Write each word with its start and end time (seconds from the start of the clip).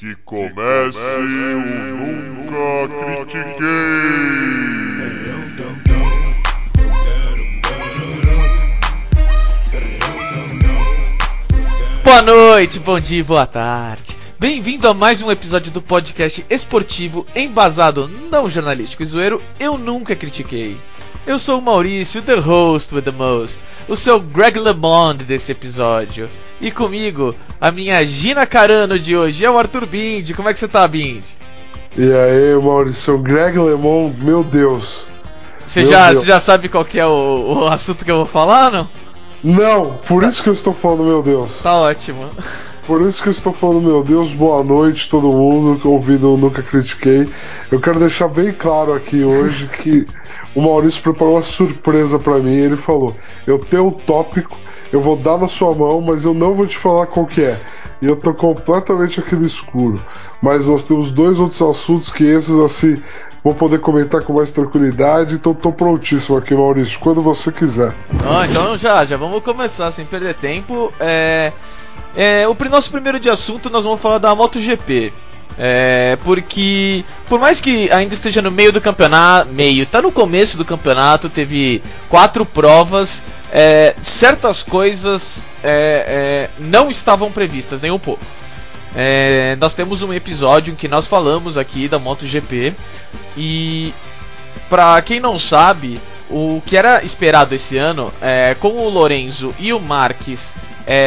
Que 0.00 0.14
comece 0.24 1.18
o 1.18 1.94
Nunca 1.94 2.88
Critiquei! 3.04 3.66
Boa 12.02 12.22
noite, 12.22 12.78
bom 12.78 12.98
dia, 12.98 13.22
boa 13.22 13.44
tarde. 13.44 14.16
Bem-vindo 14.38 14.88
a 14.88 14.94
mais 14.94 15.20
um 15.20 15.30
episódio 15.30 15.70
do 15.70 15.82
podcast 15.82 16.46
esportivo 16.48 17.26
embasado 17.36 18.08
não 18.30 18.48
jornalístico 18.48 19.02
e 19.02 19.06
zoeiro 19.06 19.42
Eu 19.58 19.76
Nunca 19.76 20.16
Critiquei. 20.16 20.78
Eu 21.30 21.38
sou 21.38 21.60
o 21.60 21.62
Maurício, 21.62 22.20
the 22.22 22.40
host 22.40 22.92
with 22.92 23.02
the 23.02 23.12
most, 23.12 23.62
o 23.86 23.94
seu 23.94 24.18
Greg 24.18 24.58
LeMond 24.58 25.22
desse 25.22 25.52
episódio. 25.52 26.28
E 26.60 26.72
comigo, 26.72 27.36
a 27.60 27.70
minha 27.70 28.04
Gina 28.04 28.44
Carano 28.44 28.98
de 28.98 29.16
hoje 29.16 29.44
é 29.44 29.48
o 29.48 29.56
Arthur 29.56 29.86
Bind. 29.86 30.34
Como 30.34 30.48
é 30.48 30.52
que 30.52 30.58
você 30.58 30.66
tá, 30.66 30.88
Bind? 30.88 31.22
E 31.96 32.12
aí, 32.12 32.60
Maurício, 32.60 33.16
Greg 33.18 33.56
LeMond, 33.56 34.20
meu 34.24 34.42
Deus. 34.42 35.06
Você 35.64 35.82
Meu 35.82 35.90
já, 35.90 36.08
Deus. 36.08 36.18
você 36.18 36.26
já 36.26 36.40
sabe 36.40 36.68
qual 36.68 36.84
que 36.84 36.98
é 36.98 37.06
o, 37.06 37.60
o 37.60 37.66
assunto 37.68 38.04
que 38.04 38.10
eu 38.10 38.16
vou 38.16 38.26
falar, 38.26 38.72
não? 38.72 38.88
Não, 39.44 40.00
por 40.08 40.24
isso 40.24 40.42
que 40.42 40.48
eu 40.48 40.52
estou 40.52 40.74
falando, 40.74 41.04
meu 41.04 41.22
Deus. 41.22 41.58
Tá 41.62 41.76
ótimo. 41.76 42.28
Por 42.86 43.02
isso 43.02 43.22
que 43.22 43.28
eu 43.28 43.32
estou 43.32 43.52
falando, 43.52 43.82
meu 43.82 44.02
Deus, 44.02 44.32
boa 44.32 44.64
noite 44.64 45.08
todo 45.08 45.28
mundo 45.28 45.78
que 45.78 45.86
ouvido 45.86 46.36
Nunca 46.36 46.60
Critiquei. 46.60 47.28
Eu 47.70 47.78
quero 47.78 48.00
deixar 48.00 48.26
bem 48.26 48.52
claro 48.52 48.92
aqui 48.92 49.22
hoje 49.22 49.68
que 49.68 50.04
o 50.54 50.60
Maurício 50.60 51.02
preparou 51.02 51.34
uma 51.34 51.42
surpresa 51.42 52.18
pra 52.18 52.38
mim. 52.38 52.54
Ele 52.54 52.76
falou: 52.76 53.14
Eu 53.46 53.58
tenho 53.58 53.86
um 53.86 53.90
tópico, 53.90 54.56
eu 54.92 55.00
vou 55.00 55.16
dar 55.16 55.38
na 55.38 55.48
sua 55.48 55.74
mão, 55.74 56.00
mas 56.00 56.24
eu 56.24 56.34
não 56.34 56.54
vou 56.54 56.66
te 56.66 56.76
falar 56.76 57.06
qual 57.06 57.26
que 57.26 57.42
é. 57.42 57.58
E 58.02 58.06
eu 58.06 58.16
tô 58.16 58.32
completamente 58.32 59.20
aqui 59.20 59.36
no 59.36 59.44
escuro. 59.44 60.00
Mas 60.42 60.66
nós 60.66 60.84
temos 60.84 61.12
dois 61.12 61.38
outros 61.38 61.60
assuntos 61.60 62.10
que 62.10 62.24
esses, 62.24 62.56
assim, 62.56 63.00
vou 63.44 63.54
poder 63.54 63.80
comentar 63.80 64.22
com 64.22 64.32
mais 64.32 64.50
tranquilidade. 64.50 65.34
Então 65.34 65.52
tô 65.52 65.70
prontíssimo 65.70 66.38
aqui, 66.38 66.54
Maurício, 66.54 66.98
quando 66.98 67.22
você 67.22 67.52
quiser. 67.52 67.92
Ah, 68.24 68.46
então 68.48 68.76
já, 68.76 69.04
já 69.04 69.16
vamos 69.18 69.42
começar 69.42 69.90
sem 69.92 70.06
perder 70.06 70.34
tempo. 70.34 70.92
É, 70.98 71.52
é, 72.16 72.48
o 72.48 72.56
nosso 72.70 72.90
primeiro 72.90 73.20
de 73.20 73.28
assunto 73.28 73.68
nós 73.68 73.84
vamos 73.84 74.00
falar 74.00 74.18
da 74.18 74.34
MotoGP. 74.34 75.12
É, 75.58 76.16
porque 76.24 77.04
por 77.28 77.38
mais 77.38 77.60
que 77.60 77.90
ainda 77.90 78.14
esteja 78.14 78.40
no 78.40 78.50
meio 78.50 78.72
do 78.72 78.80
campeonato, 78.80 79.50
meio, 79.52 79.84
tá 79.84 80.00
no 80.00 80.10
começo 80.10 80.56
do 80.56 80.64
campeonato, 80.64 81.28
teve 81.28 81.82
quatro 82.08 82.46
provas, 82.46 83.22
é, 83.52 83.94
certas 84.00 84.62
coisas 84.62 85.44
é, 85.62 86.48
é, 86.48 86.50
não 86.58 86.90
estavam 86.90 87.30
previstas 87.30 87.82
nem 87.82 87.90
um 87.90 87.98
pouco. 87.98 88.24
É, 88.96 89.56
nós 89.60 89.74
temos 89.74 90.02
um 90.02 90.12
episódio 90.12 90.72
em 90.72 90.74
que 90.74 90.88
nós 90.88 91.06
falamos 91.06 91.58
aqui 91.58 91.88
da 91.88 91.98
MotoGP 91.98 92.74
e 93.36 93.92
Pra 94.68 95.02
quem 95.02 95.18
não 95.18 95.36
sabe, 95.36 96.00
o 96.30 96.62
que 96.64 96.76
era 96.76 97.02
esperado 97.04 97.52
esse 97.52 97.76
ano, 97.76 98.12
é, 98.22 98.54
com 98.54 98.68
o 98.68 98.88
Lorenzo 98.88 99.52
e 99.58 99.72
o 99.72 99.80
Marques 99.80 100.54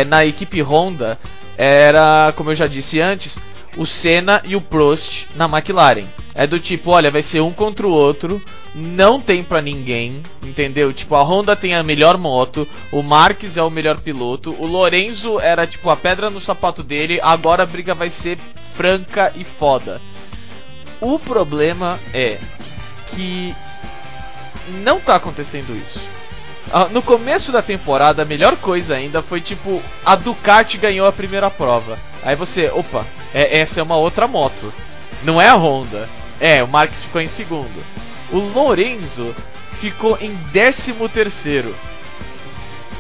na 0.08 0.26
equipe 0.26 0.62
Honda, 0.62 1.18
era, 1.58 2.34
como 2.38 2.52
eu 2.52 2.56
já 2.56 2.68
disse 2.68 3.02
antes, 3.02 3.38
o 3.78 3.86
Senna 3.86 4.42
e 4.46 4.56
o 4.56 4.62
Prost 4.62 5.28
na 5.36 5.46
McLaren. 5.46 6.08
É 6.36 6.48
do 6.48 6.60
tipo, 6.60 6.90
olha, 6.92 7.12
vai 7.12 7.22
ser 7.22 7.42
um 7.42 7.52
contra 7.52 7.88
o 7.88 7.92
outro, 7.92 8.42
não 8.74 9.22
tem 9.22 9.44
pra 9.44 9.62
ninguém, 9.62 10.24
entendeu? 10.44 10.92
Tipo, 10.92 11.16
a 11.16 11.22
Honda 11.22 11.56
tem 11.56 11.76
a 11.76 11.84
melhor 11.84 12.18
moto, 12.18 12.68
o 12.92 13.04
Marques 13.04 13.56
é 13.56 13.62
o 13.62 13.70
melhor 13.70 14.00
piloto, 14.00 14.56
o 14.58 14.66
Lorenzo 14.66 15.40
era 15.40 15.68
tipo 15.68 15.90
a 15.92 15.96
pedra 15.96 16.32
no 16.32 16.40
sapato 16.40 16.82
dele, 16.84 17.20
agora 17.22 17.64
a 17.64 17.68
briga 17.68 17.94
vai 17.94 18.10
ser 18.10 18.40
franca 18.76 19.32
e 19.36 19.44
foda. 19.44 20.02
O 21.00 21.20
problema 21.20 22.00
é 22.14 22.40
que 23.06 23.54
não 24.84 25.00
tá 25.00 25.16
acontecendo 25.16 25.76
isso. 25.76 26.00
Ah, 26.72 26.88
No 26.92 27.02
começo 27.02 27.52
da 27.52 27.62
temporada, 27.62 28.22
a 28.24 28.26
melhor 28.26 28.56
coisa 28.58 28.96
ainda 28.96 29.22
foi 29.22 29.42
tipo 29.42 29.82
a 30.06 30.16
Ducati 30.16 30.78
ganhou 30.78 31.06
a 31.08 31.12
primeira 31.14 31.50
prova. 31.50 31.98
Aí 32.24 32.36
você, 32.36 32.70
opa, 32.70 33.06
é- 33.34 33.60
essa 33.60 33.80
é 33.80 33.84
uma 33.84 33.98
outra 33.98 34.28
moto. 34.28 34.74
Não 35.24 35.42
é 35.42 35.48
a 35.50 35.56
Honda. 35.56 36.10
É, 36.40 36.64
o 36.64 36.68
Marques 36.68 37.04
ficou 37.06 37.22
em 37.22 37.28
segundo. 37.28 37.84
O 38.32 38.40
Lorenzo 38.40 39.34
ficou 39.74 40.18
em 40.20 40.34
décimo 40.52 41.08
terceiro. 41.08 41.76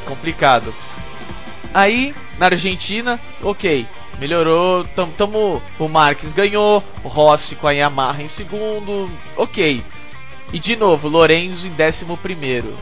Complicado. 0.05 0.73
Aí, 1.73 2.13
na 2.37 2.47
Argentina, 2.47 3.19
ok, 3.41 3.87
melhorou. 4.19 4.83
Tam, 4.95 5.09
tamo, 5.09 5.61
o 5.79 5.87
Marques 5.87 6.33
ganhou, 6.33 6.83
o 7.03 7.07
Rossi 7.07 7.55
com 7.55 7.67
a 7.67 7.71
Yamaha 7.71 8.21
em 8.21 8.27
segundo, 8.29 9.09
ok. 9.35 9.83
E 10.51 10.59
de 10.59 10.75
novo, 10.75 11.07
Lorenzo 11.09 11.67
em 11.67 11.71
décimo 11.71 12.15
primeiro. 12.17 12.77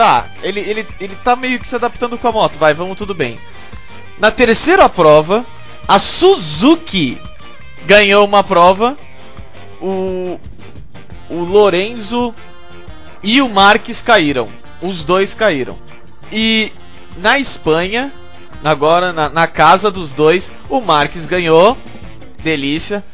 Tá, 0.00 0.30
ele, 0.42 0.60
ele, 0.60 0.88
ele 0.98 1.14
tá 1.14 1.36
meio 1.36 1.58
que 1.58 1.68
se 1.68 1.74
adaptando 1.74 2.16
com 2.16 2.26
a 2.26 2.32
moto, 2.32 2.58
vai, 2.58 2.72
vamos 2.72 2.96
tudo 2.96 3.14
bem. 3.14 3.38
Na 4.18 4.30
terceira 4.30 4.88
prova, 4.88 5.44
a 5.86 5.98
Suzuki 5.98 7.20
ganhou 7.84 8.24
uma 8.24 8.42
prova. 8.42 8.98
O, 9.78 10.40
o 11.28 11.40
Lorenzo 11.40 12.34
e 13.22 13.42
o 13.42 13.48
Marques 13.50 14.00
caíram. 14.00 14.48
Os 14.80 15.04
dois 15.04 15.34
caíram. 15.34 15.78
E 16.32 16.72
na 17.18 17.38
Espanha, 17.38 18.10
agora 18.64 19.12
na, 19.12 19.28
na 19.28 19.46
casa 19.46 19.90
dos 19.90 20.14
dois, 20.14 20.50
o 20.70 20.80
Marques 20.80 21.26
ganhou. 21.26 21.76
Delícia. 22.42 23.04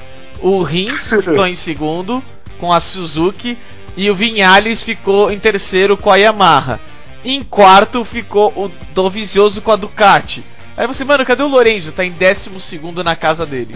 O 0.41 0.63
Rins 0.63 1.11
ficou 1.11 1.49
em 1.49 1.55
segundo 1.57 2.23
com 2.61 2.73
a 2.73 2.79
Suzuki. 2.79 3.59
E 3.97 4.11
o 4.11 4.15
Vinhales 4.15 4.83
ficou 4.83 5.31
em 5.31 5.39
terceiro 5.39 5.97
com 5.97 6.11
a 6.11 6.17
Yamaha. 6.17 6.79
Em 7.25 7.43
quarto 7.43 8.05
ficou 8.05 8.53
o 8.55 8.71
Dovizioso 8.93 9.63
com 9.63 9.73
a 9.73 9.77
Ducati. 9.77 10.45
Aí 10.77 10.87
você, 10.87 11.05
mano, 11.05 11.25
cadê 11.25 11.43
o 11.43 11.49
Lorenzo? 11.49 11.93
Tá 11.93 12.05
em 12.05 12.13
décimo 12.13 12.61
segundo 12.61 13.03
na 13.03 13.17
casa 13.17 13.47
dele. 13.47 13.75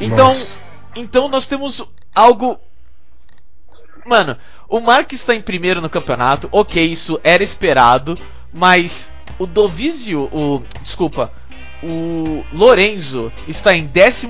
Então, 0.00 0.28
Nossa. 0.28 0.56
então 0.94 1.28
nós 1.28 1.48
temos 1.48 1.82
algo. 2.14 2.60
Mano, 4.06 4.36
o 4.68 4.78
Marques 4.78 5.18
está 5.18 5.34
em 5.34 5.40
primeiro 5.40 5.80
no 5.80 5.90
campeonato, 5.90 6.48
ok, 6.52 6.84
isso 6.84 7.20
era 7.24 7.42
esperado, 7.42 8.16
mas 8.52 9.12
o 9.38 9.46
Dovizio, 9.46 10.28
o. 10.32 10.62
Desculpa, 10.80 11.32
o 11.82 12.44
Lorenzo 12.52 13.32
está 13.48 13.76
em 13.76 13.86
14 13.86 14.28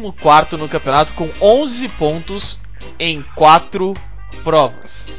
no 0.57 0.69
campeonato 0.69 1.15
com 1.15 1.29
11 1.41 1.89
pontos 1.91 2.59
em 2.99 3.23
4 3.35 3.95
provas. 4.43 5.11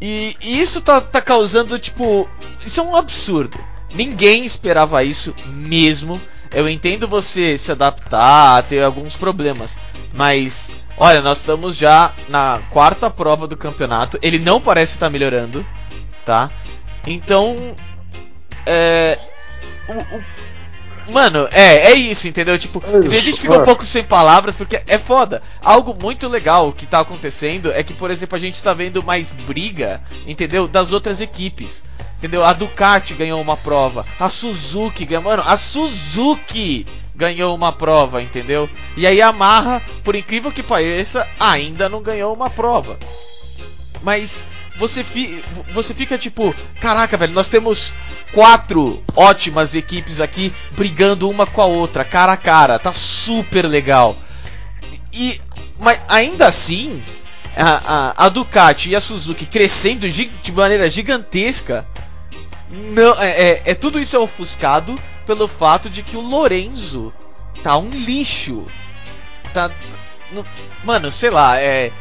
E, 0.00 0.36
e 0.42 0.60
isso 0.60 0.80
tá, 0.80 1.00
tá 1.00 1.20
causando, 1.20 1.78
tipo. 1.78 2.28
Isso 2.64 2.80
é 2.80 2.82
um 2.82 2.96
absurdo. 2.96 3.58
Ninguém 3.94 4.44
esperava 4.44 5.02
isso 5.02 5.34
mesmo. 5.46 6.20
Eu 6.52 6.68
entendo 6.68 7.08
você 7.08 7.56
se 7.58 7.72
adaptar, 7.72 8.62
ter 8.64 8.82
alguns 8.82 9.16
problemas. 9.16 9.76
Mas, 10.12 10.72
olha, 10.96 11.20
nós 11.20 11.38
estamos 11.38 11.76
já 11.76 12.14
na 12.28 12.60
quarta 12.70 13.10
prova 13.10 13.46
do 13.46 13.56
campeonato. 13.56 14.18
Ele 14.22 14.38
não 14.38 14.60
parece 14.60 14.92
estar 14.94 15.10
melhorando, 15.10 15.64
tá? 16.24 16.50
Então. 17.06 17.74
É. 18.66 19.18
o- 19.88 20.16
o- 20.16 20.24
Mano, 21.08 21.48
é, 21.52 21.92
é 21.92 21.94
isso, 21.94 22.26
entendeu? 22.26 22.58
Tipo, 22.58 22.82
É 22.84 23.16
a 23.16 23.20
gente 23.20 23.40
fica 23.40 23.58
um 23.58 23.62
pouco 23.64 23.84
sem 23.84 24.02
palavras 24.02 24.56
porque 24.56 24.82
é 24.86 24.98
foda. 24.98 25.42
Algo 25.62 25.94
muito 25.94 26.26
legal 26.28 26.72
que 26.72 26.86
tá 26.86 27.00
acontecendo 27.00 27.70
é 27.72 27.82
que, 27.82 27.94
por 27.94 28.10
exemplo, 28.10 28.36
a 28.36 28.40
gente 28.40 28.62
tá 28.62 28.74
vendo 28.74 29.02
mais 29.02 29.32
briga, 29.32 30.00
entendeu? 30.26 30.66
Das 30.66 30.92
outras 30.92 31.20
equipes. 31.20 31.84
Entendeu? 32.18 32.44
A 32.44 32.52
Ducati 32.52 33.14
ganhou 33.14 33.40
uma 33.40 33.56
prova, 33.56 34.06
a 34.18 34.28
Suzuki 34.30 35.04
ganhou. 35.04 35.22
Mano, 35.22 35.42
a 35.46 35.56
Suzuki 35.56 36.86
ganhou 37.14 37.54
uma 37.54 37.72
prova, 37.72 38.22
entendeu? 38.22 38.68
E 38.96 39.06
a 39.06 39.10
Yamaha, 39.10 39.82
por 40.02 40.14
incrível 40.16 40.50
que 40.50 40.62
pareça, 40.62 41.28
ainda 41.38 41.88
não 41.88 42.02
ganhou 42.02 42.34
uma 42.34 42.48
prova. 42.48 42.98
Mas 44.02 44.46
você, 44.78 45.02
fi, 45.02 45.42
você 45.72 45.94
fica 45.94 46.18
tipo, 46.18 46.54
caraca, 46.80 47.16
velho, 47.16 47.32
nós 47.32 47.48
temos 47.48 47.94
quatro 48.32 49.02
ótimas 49.14 49.74
equipes 49.74 50.20
aqui 50.20 50.52
brigando 50.72 51.28
uma 51.28 51.46
com 51.46 51.62
a 51.62 51.66
outra, 51.66 52.04
cara 52.04 52.32
a 52.32 52.36
cara, 52.36 52.78
tá 52.78 52.92
super 52.92 53.66
legal. 53.66 54.16
E 55.12 55.40
mas 55.78 56.02
ainda 56.08 56.46
assim, 56.46 57.02
a, 57.56 58.14
a, 58.22 58.26
a 58.26 58.28
Ducati 58.28 58.90
e 58.90 58.96
a 58.96 59.00
Suzuki 59.00 59.46
crescendo 59.46 60.08
de 60.08 60.52
maneira 60.52 60.88
gigantesca, 60.88 61.86
não, 62.70 63.20
é, 63.20 63.30
é, 63.30 63.62
é- 63.66 63.74
tudo 63.74 63.98
isso 63.98 64.16
é 64.16 64.18
ofuscado 64.18 64.98
pelo 65.24 65.46
fato 65.48 65.88
de 65.88 66.02
que 66.02 66.16
o 66.16 66.20
Lorenzo 66.20 67.12
tá 67.62 67.76
um 67.76 67.90
lixo. 67.90 68.66
Tá. 69.52 69.70
no- 70.32 70.44
mano, 70.84 71.10
sei 71.10 71.30
lá, 71.30 71.58
é. 71.60 71.92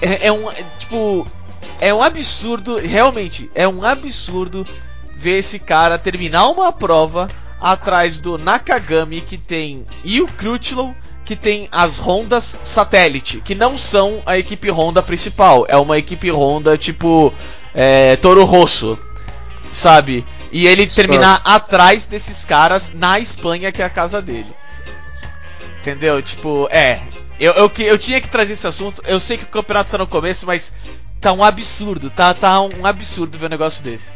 É, 0.00 0.26
é 0.28 0.32
um. 0.32 0.50
é, 0.50 0.64
tipo. 0.78 1.26
É 1.80 1.92
um 1.92 2.02
absurdo, 2.02 2.76
realmente, 2.78 3.50
é 3.54 3.66
um 3.66 3.84
absurdo 3.84 4.66
ver 5.16 5.38
esse 5.38 5.58
cara 5.58 5.98
terminar 5.98 6.48
uma 6.48 6.72
prova 6.72 7.28
atrás 7.60 8.18
do 8.18 8.36
Nakagami, 8.36 9.20
que 9.20 9.38
tem 9.38 9.86
e 10.04 10.20
o 10.20 10.26
Crutchlow, 10.26 10.94
que 11.24 11.34
tem 11.34 11.68
as 11.72 11.98
Hondas 11.98 12.58
satélite, 12.62 13.40
que 13.40 13.54
não 13.54 13.76
são 13.76 14.22
a 14.26 14.36
equipe 14.36 14.70
Honda 14.70 15.02
principal, 15.02 15.64
é 15.68 15.76
uma 15.76 15.96
equipe 15.96 16.30
Honda 16.30 16.76
tipo 16.76 17.32
é, 17.74 18.16
Toro 18.16 18.44
Rosso, 18.44 18.98
sabe? 19.70 20.24
E 20.52 20.66
ele 20.66 20.86
terminar 20.86 21.40
atrás 21.44 22.06
desses 22.06 22.44
caras 22.44 22.92
na 22.94 23.18
Espanha, 23.18 23.72
que 23.72 23.82
é 23.82 23.84
a 23.84 23.90
casa 23.90 24.22
dele. 24.22 24.54
Entendeu? 25.80 26.22
Tipo, 26.22 26.68
é. 26.70 27.00
Eu, 27.40 27.52
eu, 27.54 27.72
eu 27.78 27.98
tinha 27.98 28.20
que 28.20 28.30
trazer 28.30 28.52
esse 28.52 28.66
assunto. 28.66 29.02
Eu 29.04 29.18
sei 29.18 29.36
que 29.36 29.44
o 29.44 29.48
campeonato 29.48 29.88
está 29.88 29.98
no 29.98 30.06
começo, 30.06 30.46
mas 30.46 30.72
tá 31.24 31.32
um 31.32 31.42
absurdo. 31.42 32.10
Tá, 32.10 32.34
tá 32.34 32.60
um 32.60 32.84
absurdo 32.84 33.38
ver 33.38 33.46
um 33.46 33.50
negócio 33.50 33.82
desse. 33.82 34.12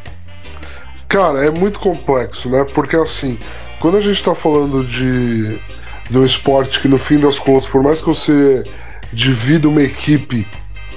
Cara, 1.08 1.44
é 1.44 1.50
muito 1.50 1.80
complexo, 1.80 2.50
né? 2.50 2.64
Porque 2.74 2.96
assim, 2.96 3.38
quando 3.80 3.96
a 3.96 4.00
gente 4.00 4.22
tá 4.22 4.34
falando 4.34 4.84
de, 4.84 5.58
de 6.10 6.18
um 6.18 6.24
esporte 6.24 6.80
que 6.80 6.88
no 6.88 6.98
fim 6.98 7.18
das 7.18 7.38
contas, 7.38 7.66
por 7.66 7.82
mais 7.82 8.00
que 8.00 8.06
você 8.06 8.62
divida 9.10 9.66
uma 9.66 9.82
equipe 9.82 10.46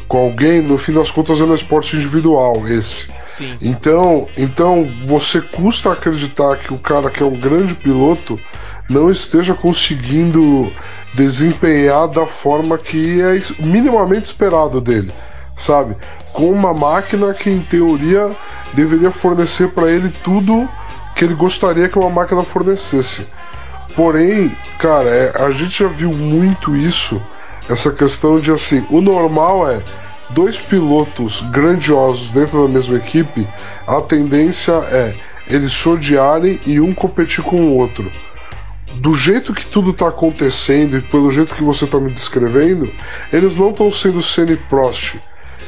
com 0.06 0.18
alguém, 0.18 0.62
no 0.62 0.78
fim 0.78 0.92
das 0.92 1.10
contas 1.10 1.40
é 1.40 1.44
um 1.46 1.56
esporte 1.56 1.96
individual 1.96 2.68
esse. 2.68 3.08
Sim. 3.26 3.56
Então, 3.62 4.28
então 4.38 4.86
você 5.06 5.40
custa 5.40 5.94
acreditar 5.94 6.58
que 6.58 6.74
o 6.74 6.78
cara 6.78 7.10
que 7.10 7.24
é 7.24 7.26
um 7.26 7.40
grande 7.40 7.74
piloto 7.74 8.38
não 8.90 9.10
esteja 9.10 9.54
conseguindo 9.54 10.70
desempenhar 11.14 12.10
da 12.10 12.26
forma 12.26 12.78
que 12.78 13.22
é 13.22 13.42
minimamente 13.64 14.26
esperado 14.26 14.82
dele, 14.82 15.14
sabe? 15.56 15.96
Com 16.34 16.52
uma 16.52 16.74
máquina 16.74 17.34
que 17.34 17.50
em 17.50 17.62
teoria 17.62 18.36
deveria 18.74 19.12
fornecer 19.12 19.70
para 19.70 19.92
ele 19.92 20.10
tudo 20.24 20.68
que 21.16 21.26
ele 21.26 21.36
gostaria 21.36 21.90
que 21.90 22.00
uma 22.00 22.10
máquina 22.10 22.44
fornecesse. 22.44 23.28
Porém, 23.96 24.56
cara, 24.80 25.10
é, 25.10 25.44
a 25.44 25.52
gente 25.52 25.80
já 25.84 25.88
viu 25.88 26.12
muito 26.12 26.76
isso, 26.76 27.22
essa 27.70 27.92
questão 27.92 28.40
de 28.40 28.52
assim, 28.52 28.86
o 28.90 29.02
normal 29.02 29.70
é 29.70 29.82
dois 30.30 30.60
pilotos 30.60 31.42
grandiosos 31.52 32.32
dentro 32.32 32.64
da 32.64 32.74
mesma 32.74 32.98
equipe, 32.98 33.48
a 33.86 34.02
tendência 34.02 34.72
é 34.72 35.14
eles 35.48 35.74
se 35.74 35.90
odiarem 35.90 36.60
e 36.66 36.80
um 36.80 36.94
competir 36.94 37.44
com 37.44 37.58
o 37.58 37.78
outro. 37.78 38.10
Do 38.96 39.14
jeito 39.14 39.54
que 39.54 39.66
tudo 39.66 39.92
está 39.92 40.08
acontecendo 40.08 40.98
e 40.98 41.02
pelo 41.02 41.32
jeito 41.32 41.56
que 41.56 41.64
você 41.64 41.86
está 41.86 42.00
me 42.00 42.12
descrevendo, 42.12 42.90
eles 43.34 43.56
não 43.56 43.72
estão 43.72 43.92
sendo 43.92 44.22
Senna 44.22 44.52
e 44.52 44.58
Prost. 44.58 45.16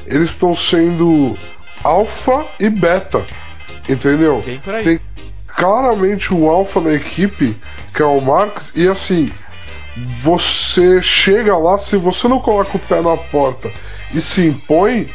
Eles 0.06 0.30
estão 0.32 0.56
sendo 0.56 1.38
alfa 1.84 2.46
e 2.60 2.70
beta. 2.70 3.24
Entendeu? 3.88 4.42
Bem 4.46 4.60
por 4.60 4.74
aí. 4.76 4.84
Tem 4.84 5.00
claramente 5.48 6.34
um 6.34 6.48
alfa 6.48 6.82
na 6.82 6.94
equipe, 6.94 7.58
que 7.94 8.02
é 8.02 8.06
o 8.06 8.20
Marx, 8.20 8.74
e 8.76 8.88
assim, 8.88 9.32
você 10.22 11.02
chega 11.02 11.56
lá, 11.58 11.78
se 11.78 11.98
você 11.98 12.28
não 12.28 12.40
coloca 12.40 12.78
o 12.78 12.80
pé 12.80 13.02
na 13.02 13.16
porta 13.16 13.72
e 14.14 14.20
se 14.20 14.48
impõe, 14.48 15.10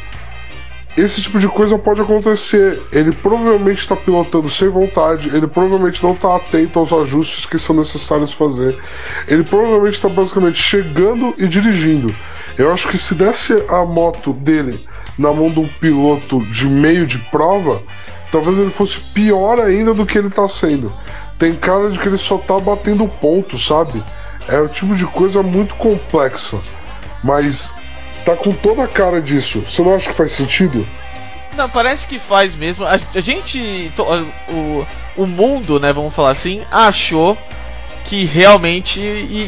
esse 0.97 1.21
tipo 1.21 1.39
de 1.39 1.47
coisa 1.47 1.77
pode 1.77 2.01
acontecer. 2.01 2.81
Ele 2.91 3.11
provavelmente 3.11 3.79
está 3.79 3.95
pilotando 3.95 4.49
sem 4.49 4.67
vontade, 4.69 5.29
ele 5.29 5.47
provavelmente 5.47 6.03
não 6.03 6.13
está 6.13 6.35
atento 6.35 6.79
aos 6.79 6.91
ajustes 6.91 7.45
que 7.45 7.59
são 7.59 7.75
necessários 7.75 8.33
fazer. 8.33 8.77
Ele 9.27 9.43
provavelmente 9.43 9.95
está 9.95 10.09
basicamente 10.09 10.61
chegando 10.61 11.33
e 11.37 11.47
dirigindo. 11.47 12.13
Eu 12.59 12.73
acho 12.73 12.89
que 12.89 12.97
se 12.97 13.15
desse 13.15 13.53
a 13.69 13.85
moto 13.85 14.33
dele 14.33 14.85
na 15.17 15.31
mão 15.31 15.49
de 15.49 15.61
um 15.61 15.67
piloto 15.79 16.41
de 16.47 16.65
meio 16.65 17.07
de 17.07 17.17
prova, 17.17 17.81
talvez 18.33 18.57
ele 18.59 18.69
fosse 18.69 18.99
pior 18.99 19.61
ainda 19.61 19.93
do 19.93 20.05
que 20.05 20.17
ele 20.17 20.27
está 20.27 20.45
sendo. 20.45 20.91
Tem 21.37 21.55
cara 21.55 21.89
de 21.89 21.97
que 21.97 22.05
ele 22.05 22.17
só 22.17 22.35
está 22.35 22.59
batendo 22.59 23.07
ponto, 23.07 23.57
sabe? 23.57 24.03
É 24.45 24.59
o 24.59 24.67
tipo 24.67 24.93
de 24.93 25.05
coisa 25.05 25.41
muito 25.41 25.73
complexa. 25.75 26.57
Mas 27.23 27.73
tá 28.25 28.35
com 28.35 28.51
toda 28.51 28.83
a 28.83 28.87
cara 28.89 29.21
disso. 29.21 29.61
Você 29.61 29.81
não 29.81 29.95
acha 29.95 30.09
que 30.09 30.15
faz 30.15 30.33
sentido? 30.33 30.85
Não, 31.55 31.69
parece 31.69 32.07
que 32.07 32.19
faz 32.19 32.57
mesmo. 32.57 32.83
A, 32.85 32.99
a 33.15 33.21
gente. 33.21 33.89
O, 34.49 34.85
o 35.15 35.25
mundo, 35.25 35.79
né, 35.79 35.93
vamos 35.93 36.13
falar 36.13 36.31
assim, 36.31 36.61
achou 36.69 37.37
que 38.09 38.25
realmente 38.25 38.99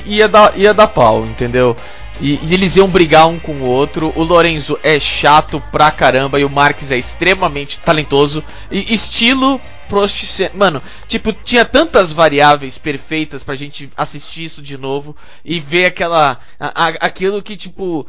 ia 0.06 0.30
dar, 0.30 0.56
ia 0.56 0.72
dar 0.72 0.88
pau, 0.88 1.26
entendeu? 1.26 1.76
E, 2.20 2.40
e, 2.44 2.54
eles 2.54 2.76
iam 2.76 2.88
brigar 2.88 3.28
um 3.28 3.40
com 3.40 3.54
o 3.54 3.66
outro. 3.66 4.14
O 4.16 4.22
Lorenzo 4.22 4.80
é 4.84 5.00
chato 5.00 5.60
pra 5.72 5.90
caramba 5.90 6.40
e 6.40 6.46
o 6.46 6.50
Marques 6.50 6.92
é 6.92 6.98
extremamente 6.98 7.80
talentoso. 7.80 8.44
E 8.70 8.94
estilo 8.94 9.60
Prost. 9.90 10.52
Mano, 10.54 10.82
tipo, 11.08 11.34
tinha 11.34 11.66
tantas 11.66 12.14
variáveis 12.14 12.78
perfeitas 12.78 13.44
pra 13.44 13.56
gente 13.56 13.90
assistir 13.98 14.44
isso 14.44 14.62
de 14.62 14.78
novo 14.78 15.16
e 15.44 15.60
ver 15.60 15.86
aquela. 15.86 16.40
A, 16.60 16.86
a, 16.86 16.88
aquilo 17.08 17.42
que, 17.42 17.58
tipo. 17.58 18.06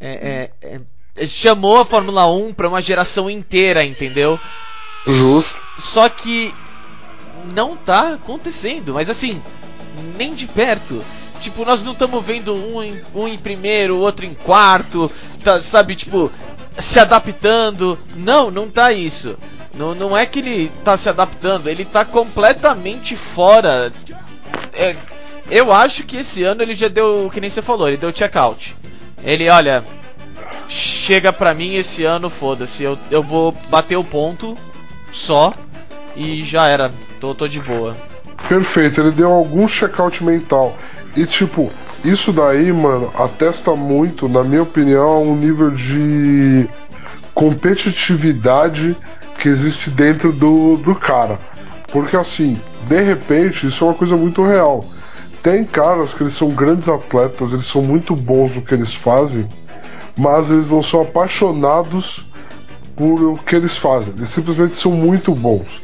É, 0.00 0.50
é, 0.62 0.80
é, 1.16 1.26
chamou 1.26 1.78
a 1.78 1.84
Fórmula 1.84 2.26
1 2.26 2.54
pra 2.54 2.68
uma 2.68 2.80
geração 2.80 3.28
inteira, 3.28 3.84
entendeu? 3.84 4.40
Justo. 5.06 5.58
Só 5.78 6.08
que. 6.08 6.54
Não 7.54 7.74
tá 7.74 8.14
acontecendo, 8.14 8.92
mas 8.92 9.08
assim, 9.08 9.42
nem 10.16 10.34
de 10.34 10.46
perto. 10.46 11.04
Tipo, 11.40 11.64
nós 11.64 11.82
não 11.82 11.92
estamos 11.92 12.24
vendo 12.24 12.54
um 12.54 12.82
em, 12.82 13.00
um 13.14 13.26
em 13.26 13.38
primeiro, 13.38 13.98
outro 13.98 14.26
em 14.26 14.34
quarto, 14.34 15.10
tá, 15.42 15.62
sabe? 15.62 15.96
Tipo, 15.96 16.30
se 16.78 16.98
adaptando. 16.98 17.98
Não, 18.14 18.50
não 18.50 18.68
tá 18.68 18.92
isso. 18.92 19.38
Não, 19.74 19.94
não 19.94 20.16
é 20.16 20.26
que 20.26 20.40
ele 20.40 20.70
tá 20.84 20.96
se 20.96 21.08
adaptando, 21.08 21.68
ele 21.68 21.84
tá 21.84 22.04
completamente 22.04 23.16
fora. 23.16 23.92
É, 24.74 24.96
eu 25.50 25.72
acho 25.72 26.04
que 26.04 26.18
esse 26.18 26.42
ano 26.42 26.62
ele 26.62 26.74
já 26.74 26.88
deu, 26.88 27.30
que 27.32 27.40
nem 27.40 27.48
você 27.48 27.62
falou, 27.62 27.88
ele 27.88 27.96
deu 27.96 28.12
check-out. 28.12 28.76
Ele, 29.22 29.48
olha, 29.48 29.84
chega 30.68 31.32
pra 31.32 31.54
mim 31.54 31.74
esse 31.74 32.04
ano, 32.04 32.28
foda-se, 32.28 32.82
eu, 32.82 32.98
eu 33.10 33.22
vou 33.22 33.52
bater 33.68 33.96
o 33.96 34.04
ponto 34.04 34.56
só 35.12 35.52
e 36.16 36.42
já 36.44 36.66
era, 36.66 36.92
tô, 37.20 37.34
tô 37.34 37.46
de 37.46 37.60
boa. 37.60 37.96
Perfeito, 38.50 39.00
ele 39.00 39.12
deu 39.12 39.30
algum 39.30 39.68
check-out 39.68 40.24
mental. 40.24 40.76
E 41.14 41.24
tipo, 41.24 41.70
isso 42.04 42.32
daí, 42.32 42.72
mano, 42.72 43.08
atesta 43.16 43.76
muito, 43.76 44.28
na 44.28 44.42
minha 44.42 44.64
opinião, 44.64 45.22
um 45.22 45.36
nível 45.36 45.70
de 45.70 46.68
competitividade 47.32 48.96
que 49.38 49.48
existe 49.48 49.88
dentro 49.88 50.32
do, 50.32 50.76
do 50.78 50.96
cara. 50.96 51.38
Porque 51.92 52.16
assim, 52.16 52.60
de 52.88 53.00
repente, 53.00 53.68
isso 53.68 53.84
é 53.84 53.86
uma 53.86 53.94
coisa 53.94 54.16
muito 54.16 54.44
real. 54.44 54.84
Tem 55.44 55.62
caras 55.62 56.12
que 56.12 56.24
eles 56.24 56.32
são 56.32 56.50
grandes 56.50 56.88
atletas, 56.88 57.52
eles 57.52 57.66
são 57.66 57.82
muito 57.82 58.16
bons 58.16 58.56
no 58.56 58.62
que 58.62 58.74
eles 58.74 58.92
fazem, 58.92 59.48
mas 60.16 60.50
eles 60.50 60.68
não 60.68 60.82
são 60.82 61.02
apaixonados 61.02 62.26
por 62.96 63.22
o 63.22 63.38
que 63.38 63.54
eles 63.54 63.76
fazem. 63.76 64.12
Eles 64.16 64.28
simplesmente 64.28 64.74
são 64.74 64.90
muito 64.90 65.32
bons. 65.36 65.80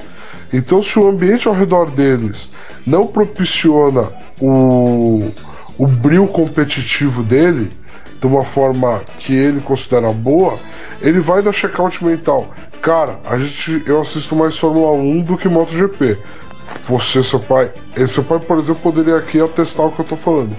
Então, 0.52 0.82
se 0.82 0.98
o 0.98 1.08
ambiente 1.08 1.48
ao 1.48 1.54
redor 1.54 1.90
deles 1.90 2.50
não 2.86 3.06
propiciona 3.06 4.08
o, 4.40 5.30
o 5.76 5.86
brilho 5.86 6.26
competitivo 6.28 7.22
dele 7.22 7.70
de 8.20 8.26
uma 8.26 8.44
forma 8.44 9.02
que 9.18 9.34
ele 9.34 9.60
considera 9.60 10.12
boa, 10.12 10.56
ele 11.02 11.20
vai 11.20 11.42
dar 11.42 11.52
check-out 11.52 12.04
mental. 12.04 12.48
Cara, 12.80 13.20
a 13.24 13.36
gente, 13.38 13.82
eu 13.86 14.00
assisto 14.00 14.34
mais 14.34 14.56
Fórmula 14.56 14.92
1 14.92 15.22
do 15.22 15.36
que 15.36 15.48
MotoGP. 15.48 16.18
Você, 16.88 17.22
seu 17.22 17.40
pai, 17.40 17.70
seu 18.08 18.22
pai, 18.24 18.38
por 18.38 18.58
exemplo, 18.58 18.82
poderia 18.82 19.16
aqui 19.16 19.40
atestar 19.40 19.86
o 19.86 19.92
que 19.92 20.00
eu 20.00 20.04
tô 20.04 20.16
falando. 20.16 20.54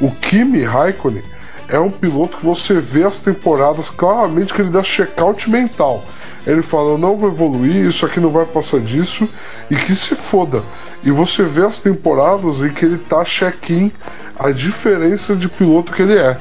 O 0.00 0.10
Kimi 0.10 0.62
Raikkonen 0.62 1.22
é 1.68 1.78
um 1.78 1.90
piloto 1.90 2.36
que 2.36 2.44
você 2.44 2.74
vê 2.74 3.04
as 3.04 3.20
temporadas 3.20 3.88
claramente 3.88 4.52
que 4.52 4.60
ele 4.60 4.70
dá 4.70 4.82
check-out 4.82 5.48
mental. 5.50 6.04
Ele 6.46 6.62
fala: 6.62 6.90
Eu 6.90 6.98
não 6.98 7.16
vou 7.16 7.30
evoluir, 7.30 7.86
isso 7.86 8.04
aqui 8.04 8.20
não 8.20 8.30
vai 8.30 8.44
passar 8.44 8.80
disso, 8.80 9.28
e 9.70 9.76
que 9.76 9.94
se 9.94 10.14
foda. 10.14 10.62
E 11.02 11.10
você 11.10 11.44
vê 11.44 11.64
as 11.64 11.80
temporadas 11.80 12.62
em 12.62 12.70
que 12.70 12.84
ele 12.84 12.98
tá 12.98 13.24
check-in 13.24 13.92
a 14.38 14.50
diferença 14.50 15.34
de 15.36 15.48
piloto 15.48 15.92
que 15.92 16.02
ele 16.02 16.16
é. 16.16 16.38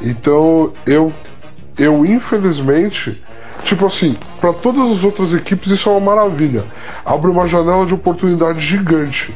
Então 0.00 0.72
eu, 0.86 1.12
eu 1.78 2.04
infelizmente, 2.04 3.22
tipo 3.62 3.86
assim, 3.86 4.16
para 4.40 4.52
todas 4.52 4.90
as 4.90 5.04
outras 5.04 5.32
equipes 5.32 5.70
isso 5.72 5.88
é 5.88 5.92
uma 5.92 6.14
maravilha. 6.14 6.64
Abre 7.04 7.30
uma 7.30 7.46
janela 7.46 7.84
de 7.86 7.94
oportunidade 7.94 8.60
gigante, 8.60 9.34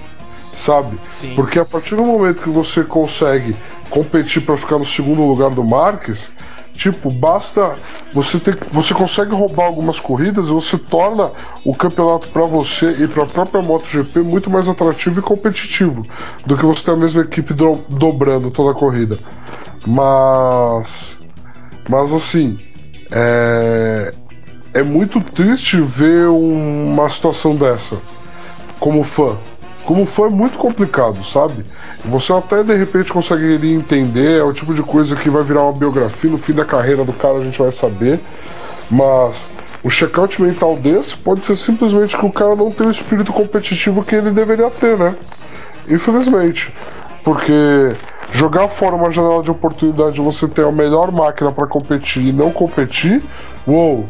sabe? 0.55 0.99
Sim. 1.11 1.35
Porque 1.35 1.59
a 1.59 1.65
partir 1.65 1.97
do 1.97 2.05
momento 2.05 2.43
que 2.43 2.51
você 2.51 2.83
consegue 2.83 3.57
competir 3.93 4.43
para 4.43 4.57
ficar 4.57 4.79
no 4.79 4.87
segundo 4.87 5.23
lugar 5.23 5.51
do 5.51 5.63
Marques, 5.63 6.31
Tipo, 6.75 7.11
basta 7.11 7.77
você 8.13 8.39
ter, 8.39 8.59
você 8.71 8.95
consegue 8.95 9.35
roubar 9.35 9.67
algumas 9.67 10.01
corridas 10.01 10.47
e 10.47 10.53
você 10.53 10.79
torna 10.79 11.31
o 11.65 11.75
campeonato 11.75 12.29
para 12.29 12.43
você 12.47 12.97
e 12.99 13.07
para 13.07 13.25
a 13.25 13.27
própria 13.27 13.63
MotoGP 13.63 14.21
muito 14.21 14.51
mais 14.51 14.69
atrativo 14.69 15.21
e 15.21 15.23
competitivo 15.23 16.07
do 16.47 16.57
que 16.57 16.65
você 16.65 16.83
ter 16.83 16.93
a 16.93 16.97
mesma 16.97 17.23
equipe 17.23 17.53
do, 17.53 17.79
dobrando 17.91 18.51
toda 18.51 18.73
a 18.73 18.75
corrida. 18.75 19.19
Mas, 19.87 21.19
mas 21.89 22.13
assim, 22.15 22.59
é, 23.11 24.15
é 24.73 24.83
muito 24.83 25.21
triste 25.21 25.79
ver 25.79 26.29
uma 26.29 27.09
situação 27.11 27.55
dessa 27.55 27.99
como 28.81 29.05
fã, 29.05 29.37
como 29.85 30.07
foi 30.07 30.29
muito 30.29 30.59
complicado, 30.59 31.25
sabe? 31.25 31.65
Você 32.05 32.33
até 32.33 32.63
de 32.63 32.75
repente 32.77 33.13
conseguiria 33.13 33.75
entender, 33.75 34.41
é 34.41 34.45
o 34.45 34.53
tipo 34.53 34.75
de 34.75 34.83
coisa 34.83 35.17
que 35.17 35.29
vai 35.29 35.43
virar 35.43 35.63
uma 35.63 35.73
biografia, 35.73 36.31
no 36.31 36.39
fim 36.39 36.53
da 36.53 36.65
carreira 36.65 37.05
do 37.05 37.13
cara 37.13 37.39
a 37.39 37.45
gente 37.45 37.59
vai 37.59 37.71
saber, 37.71 38.21
mas 38.91 39.51
o 39.83 39.91
check-out 39.91 40.41
mental 40.41 40.77
desse 40.77 41.17
pode 41.17 41.45
ser 41.45 41.57
simplesmente 41.57 42.17
que 42.17 42.25
o 42.25 42.31
cara 42.31 42.55
não 42.55 42.71
tem 42.71 42.87
o 42.87 42.91
espírito 42.91 43.33
competitivo 43.33 44.05
que 44.05 44.15
ele 44.15 44.31
deveria 44.31 44.71
ter, 44.71 44.97
né? 44.97 45.17
Infelizmente. 45.89 46.73
Porque 47.25 47.95
jogar 48.31 48.69
fora 48.69 48.95
uma 48.95 49.11
janela 49.11 49.43
de 49.43 49.51
oportunidade 49.51 50.15
de 50.15 50.21
você 50.21 50.47
ter 50.47 50.65
a 50.65 50.73
melhor 50.73 51.11
máquina 51.11 51.51
para 51.51 51.67
competir 51.67 52.25
e 52.27 52.33
não 52.33 52.51
competir, 52.51 53.23
uou. 53.67 54.07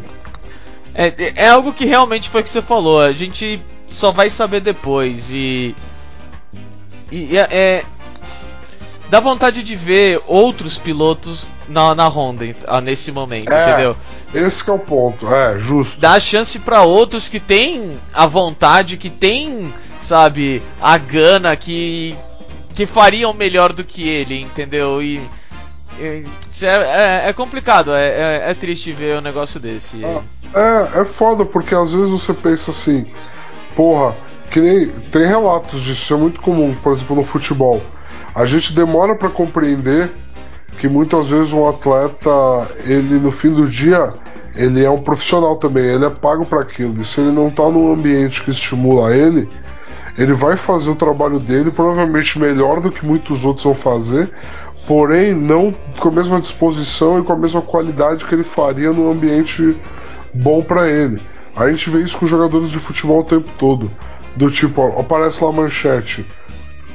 É, 0.95 1.13
é 1.37 1.49
algo 1.49 1.73
que 1.73 1.85
realmente 1.85 2.29
foi 2.29 2.41
o 2.41 2.43
que 2.43 2.49
você 2.49 2.61
falou. 2.61 2.99
A 3.01 3.11
gente 3.11 3.59
só 3.93 4.11
vai 4.11 4.29
saber 4.29 4.61
depois. 4.61 5.29
E. 5.31 5.75
E 7.11 7.37
é, 7.37 7.47
é. 7.51 7.83
Dá 9.09 9.19
vontade 9.19 9.61
de 9.61 9.75
ver 9.75 10.19
outros 10.25 10.79
pilotos 10.79 11.51
na, 11.69 11.93
na 11.93 12.07
Honda 12.07 12.45
nesse 12.83 13.11
momento, 13.11 13.53
é, 13.53 13.69
entendeu? 13.69 13.95
Esse 14.33 14.67
é 14.67 14.73
o 14.73 14.79
ponto, 14.79 15.31
é, 15.31 15.59
justo. 15.59 15.99
Dá 15.99 16.19
chance 16.19 16.57
para 16.57 16.81
outros 16.81 17.29
que 17.29 17.39
têm 17.39 17.95
a 18.11 18.25
vontade, 18.25 18.97
que 18.97 19.11
têm, 19.11 19.71
sabe, 19.99 20.63
a 20.81 20.97
gana, 20.97 21.55
que. 21.55 22.15
que 22.73 22.87
fariam 22.87 23.33
melhor 23.33 23.71
do 23.71 23.83
que 23.83 24.07
ele, 24.07 24.41
entendeu? 24.41 25.01
E. 25.01 25.21
É, 25.99 26.23
é, 26.63 27.29
é, 27.29 27.33
complicado, 27.33 27.93
é, 27.93 28.07
é, 28.07 28.43
é, 28.49 28.53
triste 28.55 28.91
ver 28.91 29.19
um 29.19 29.21
negócio 29.21 29.59
desse. 29.59 30.03
É, 30.03 31.01
é 31.01 31.05
foda, 31.05 31.45
porque 31.45 31.75
às 31.75 31.93
vezes 31.93 32.09
você 32.09 32.33
pensa 32.33 32.71
assim, 32.71 33.05
porra, 33.75 34.15
que 34.49 34.59
nem. 34.59 34.87
Tem 34.87 35.25
relatos 35.25 35.81
disso, 35.81 36.03
isso 36.03 36.13
é 36.13 36.17
muito 36.17 36.41
comum, 36.41 36.75
por 36.81 36.93
exemplo, 36.93 37.15
no 37.15 37.23
futebol. 37.23 37.81
A 38.35 38.45
gente 38.45 38.73
demora 38.73 39.15
para 39.15 39.29
compreender 39.29 40.11
que 40.77 40.87
muitas 40.87 41.29
vezes 41.29 41.53
um 41.53 41.67
atleta, 41.67 42.29
ele 42.85 43.19
no 43.19 43.31
fim 43.31 43.51
do 43.51 43.67
dia, 43.67 44.13
ele 44.55 44.83
é 44.83 44.89
um 44.89 45.01
profissional 45.01 45.55
também, 45.55 45.85
ele 45.85 46.05
é 46.05 46.09
pago 46.09 46.45
para 46.45 46.61
aquilo. 46.61 46.99
E 47.01 47.05
se 47.05 47.21
ele 47.21 47.31
não 47.31 47.49
tá 47.49 47.69
num 47.69 47.91
ambiente 47.93 48.43
que 48.43 48.51
estimula 48.51 49.15
ele, 49.15 49.47
ele 50.17 50.33
vai 50.33 50.57
fazer 50.57 50.89
o 50.91 50.95
trabalho 50.95 51.39
dele 51.39 51.71
provavelmente 51.71 52.39
melhor 52.39 52.79
do 52.79 52.91
que 52.91 53.05
muitos 53.05 53.45
outros 53.45 53.63
vão 53.63 53.73
fazer, 53.73 54.31
porém 54.87 55.33
não 55.33 55.73
com 55.99 56.09
a 56.09 56.11
mesma 56.11 56.39
disposição 56.39 57.19
e 57.19 57.23
com 57.23 57.33
a 57.33 57.37
mesma 57.37 57.61
qualidade 57.61 58.25
que 58.25 58.35
ele 58.35 58.43
faria 58.43 58.91
num 58.91 59.11
ambiente 59.11 59.75
bom 60.33 60.61
para 60.61 60.89
ele. 60.89 61.21
A 61.55 61.69
gente 61.69 61.89
vê 61.89 61.99
isso 61.99 62.17
com 62.17 62.25
jogadores 62.25 62.69
de 62.69 62.79
futebol 62.79 63.19
o 63.19 63.23
tempo 63.23 63.49
todo. 63.57 63.91
Do 64.35 64.49
tipo, 64.49 64.81
ó, 64.81 64.99
aparece 64.99 65.43
lá 65.43 65.49
a 65.49 65.53
manchete, 65.53 66.25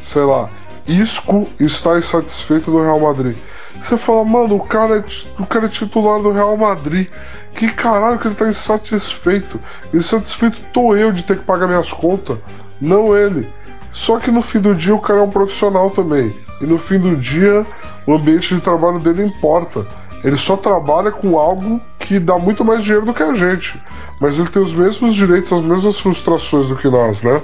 sei 0.03 0.23
lá, 0.23 0.50
Isco 0.88 1.47
está 1.61 1.99
insatisfeito 1.99 2.71
no 2.71 2.83
Real 2.83 2.99
Madrid. 2.99 3.37
Você 3.81 3.97
fala, 3.97 4.25
mano, 4.25 4.57
o 4.57 4.61
cara, 4.61 4.97
é, 4.97 5.05
o 5.41 5.47
cara 5.47 5.67
é 5.67 5.69
titular 5.69 6.21
do 6.21 6.33
Real 6.33 6.57
Madrid. 6.57 7.09
Que 7.55 7.71
caralho 7.71 8.19
que 8.19 8.27
ele 8.27 8.35
tá 8.35 8.49
insatisfeito? 8.49 9.61
Insatisfeito 9.93 10.59
tô 10.73 10.97
eu 10.97 11.12
de 11.12 11.23
ter 11.23 11.38
que 11.38 11.45
pagar 11.45 11.67
minhas 11.67 11.93
contas, 11.93 12.38
não 12.81 13.17
ele. 13.17 13.47
Só 13.93 14.19
que 14.19 14.31
no 14.31 14.43
fim 14.43 14.61
do 14.61 14.75
dia 14.75 14.95
o 14.95 15.00
cara 15.00 15.21
é 15.21 15.23
um 15.23 15.31
profissional 15.31 15.91
também. 15.91 16.35
E 16.61 16.67
no 16.67 16.79
fim 16.79 16.99
do 16.99 17.17
dia 17.17 17.67
o 18.07 18.15
ambiente 18.15 18.55
de 18.55 18.61
trabalho 18.61 18.99
dele 18.99 19.23
importa. 19.23 19.87
Ele 20.25 20.37
só 20.37 20.56
trabalha 20.56 21.10
com 21.10 21.38
algo 21.38 21.80
que 21.98 22.18
dá 22.18 22.38
muito 22.38 22.64
mais 22.64 22.82
dinheiro 22.82 23.06
do 23.06 23.14
que 23.14 23.22
a 23.22 23.34
gente. 23.34 23.80
Mas 24.20 24.38
ele 24.38 24.48
tem 24.48 24.60
os 24.60 24.75
mesmos 24.75 25.14
direitos, 25.14 25.52
as 25.52 25.60
mesmas 25.60 25.98
frustrações 26.00 26.68
do 26.68 26.76
que 26.76 26.88
nós, 26.88 27.22
né? 27.22 27.40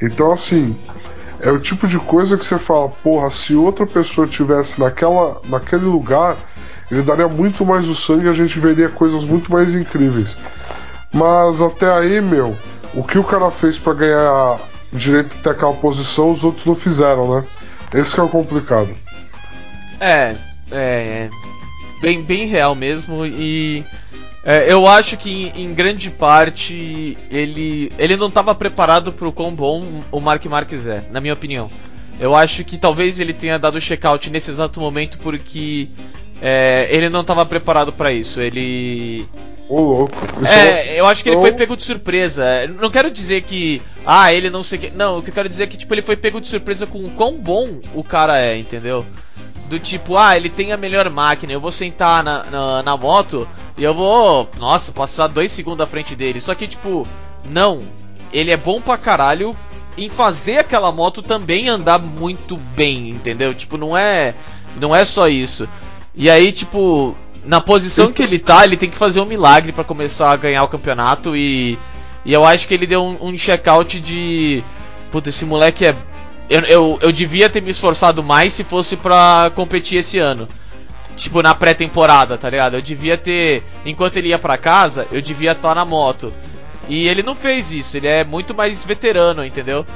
Então, 0.00 0.32
assim, 0.32 0.76
é 1.40 1.50
o 1.50 1.58
tipo 1.58 1.88
de 1.88 1.98
coisa 1.98 2.38
que 2.38 2.44
você 2.44 2.58
fala, 2.58 2.88
porra, 2.88 3.30
se 3.30 3.56
outra 3.56 3.86
pessoa 3.86 4.26
tivesse 4.26 4.80
naquela, 4.80 5.40
naquele 5.48 5.84
lugar, 5.84 6.36
ele 6.90 7.02
daria 7.02 7.26
muito 7.26 7.66
mais 7.66 7.88
o 7.88 7.94
sangue 7.94 8.26
e 8.26 8.28
a 8.28 8.32
gente 8.32 8.58
veria 8.60 8.88
coisas 8.88 9.24
muito 9.24 9.50
mais 9.50 9.74
incríveis. 9.74 10.38
Mas 11.12 11.60
até 11.60 11.92
aí, 11.92 12.20
meu, 12.20 12.56
o 12.94 13.02
que 13.02 13.18
o 13.18 13.24
cara 13.24 13.50
fez 13.50 13.78
para 13.78 13.94
ganhar 13.94 14.60
direito 14.92 15.36
de 15.36 15.42
ter 15.42 15.50
aquela 15.50 15.74
posição, 15.74 16.30
os 16.30 16.44
outros 16.44 16.64
não 16.64 16.74
fizeram, 16.74 17.34
né? 17.34 17.44
Esse 17.94 18.18
é 18.18 18.22
o 18.22 18.28
complicado. 18.28 18.94
É, 20.00 20.34
é, 20.70 21.28
bem, 22.02 22.20
bem 22.20 22.46
real 22.46 22.74
mesmo. 22.74 23.24
E 23.24 23.84
é, 24.44 24.70
eu 24.70 24.86
acho 24.88 25.16
que 25.16 25.52
em, 25.54 25.72
grande 25.72 26.10
parte 26.10 27.16
ele, 27.30 27.92
ele 27.96 28.16
não 28.16 28.26
estava 28.26 28.52
preparado 28.54 29.12
para 29.12 29.28
o 29.28 29.32
quão 29.32 29.54
bom 29.54 30.02
o 30.10 30.20
Mark 30.20 30.44
Marques 30.46 30.88
é, 30.88 31.04
na 31.10 31.20
minha 31.20 31.32
opinião. 31.32 31.70
Eu 32.20 32.34
acho 32.34 32.64
que 32.64 32.76
talvez 32.76 33.20
ele 33.20 33.32
tenha 33.32 33.58
dado 33.58 33.76
o 33.76 33.80
check-out 33.80 34.28
nesse 34.28 34.50
exato 34.50 34.80
momento 34.80 35.18
porque 35.18 35.88
é, 36.40 36.88
ele 36.90 37.08
não 37.08 37.22
estava 37.22 37.46
preparado 37.46 37.92
para 37.92 38.12
isso. 38.12 38.40
Ele. 38.40 39.26
Ô, 39.68 39.80
louco. 39.80 40.14
É, 40.46 41.00
eu 41.00 41.06
acho 41.06 41.22
que 41.22 41.30
ele 41.30 41.38
foi 41.38 41.52
pego 41.52 41.76
de 41.76 41.84
surpresa. 41.84 42.44
Não 42.80 42.90
quero 42.90 43.10
dizer 43.10 43.42
que. 43.42 43.80
Ah, 44.04 44.32
ele 44.32 44.50
não 44.50 44.62
sei 44.62 44.78
que. 44.78 44.90
Não, 44.90 45.18
o 45.18 45.22
que 45.22 45.30
eu 45.30 45.34
quero 45.34 45.48
dizer 45.48 45.64
é 45.64 45.66
que 45.66 45.76
tipo, 45.76 45.94
ele 45.94 46.02
foi 46.02 46.16
pego 46.16 46.40
de 46.40 46.46
surpresa 46.46 46.86
com 46.86 46.98
o 46.98 47.10
quão 47.10 47.34
bom 47.34 47.80
o 47.94 48.04
cara 48.04 48.38
é, 48.40 48.56
entendeu? 48.56 49.06
Do 49.72 49.80
tipo, 49.80 50.18
ah, 50.18 50.36
ele 50.36 50.50
tem 50.50 50.70
a 50.70 50.76
melhor 50.76 51.08
máquina, 51.08 51.50
eu 51.50 51.58
vou 51.58 51.72
sentar 51.72 52.22
na, 52.22 52.44
na, 52.44 52.82
na 52.82 52.94
moto 52.94 53.48
e 53.74 53.82
eu 53.82 53.94
vou, 53.94 54.46
nossa, 54.58 54.92
passar 54.92 55.28
dois 55.28 55.50
segundos 55.50 55.82
à 55.82 55.86
frente 55.86 56.14
dele. 56.14 56.42
Só 56.42 56.54
que, 56.54 56.68
tipo, 56.68 57.08
não. 57.42 57.82
Ele 58.30 58.50
é 58.50 58.56
bom 58.58 58.82
pra 58.82 58.98
caralho 58.98 59.56
em 59.96 60.10
fazer 60.10 60.58
aquela 60.58 60.92
moto 60.92 61.22
também 61.22 61.70
andar 61.70 61.98
muito 61.98 62.58
bem, 62.76 63.08
entendeu? 63.08 63.54
Tipo, 63.54 63.78
não 63.78 63.96
é. 63.96 64.34
Não 64.78 64.94
é 64.94 65.06
só 65.06 65.26
isso. 65.26 65.66
E 66.14 66.28
aí, 66.28 66.52
tipo, 66.52 67.16
na 67.42 67.58
posição 67.58 68.12
que 68.12 68.22
ele 68.22 68.38
tá, 68.38 68.64
ele 68.64 68.76
tem 68.76 68.90
que 68.90 68.96
fazer 68.98 69.22
um 69.22 69.24
milagre 69.24 69.72
para 69.72 69.84
começar 69.84 70.32
a 70.32 70.36
ganhar 70.36 70.64
o 70.64 70.68
campeonato 70.68 71.34
e. 71.34 71.78
E 72.26 72.32
eu 72.34 72.44
acho 72.44 72.68
que 72.68 72.74
ele 72.74 72.86
deu 72.86 73.02
um, 73.02 73.28
um 73.28 73.38
check-out 73.38 73.98
de. 73.98 74.62
Puta, 75.10 75.30
esse 75.30 75.46
moleque 75.46 75.86
é 75.86 75.96
eu, 76.48 76.60
eu, 76.60 76.98
eu 77.02 77.12
devia 77.12 77.48
ter 77.48 77.62
me 77.62 77.70
esforçado 77.70 78.22
mais 78.22 78.52
se 78.52 78.64
fosse 78.64 78.96
pra 78.96 79.50
competir 79.54 79.98
esse 79.98 80.18
ano. 80.18 80.48
Tipo, 81.16 81.42
na 81.42 81.54
pré-temporada, 81.54 82.38
tá 82.38 82.48
ligado? 82.48 82.76
Eu 82.76 82.82
devia 82.82 83.18
ter. 83.18 83.62
Enquanto 83.84 84.16
ele 84.16 84.28
ia 84.28 84.38
pra 84.38 84.56
casa, 84.56 85.06
eu 85.12 85.20
devia 85.20 85.52
estar 85.52 85.74
na 85.74 85.84
moto. 85.84 86.32
E 86.88 87.06
ele 87.06 87.22
não 87.22 87.34
fez 87.34 87.72
isso, 87.72 87.96
ele 87.96 88.06
é 88.06 88.24
muito 88.24 88.54
mais 88.54 88.84
veterano, 88.84 89.44
entendeu? 89.44 89.86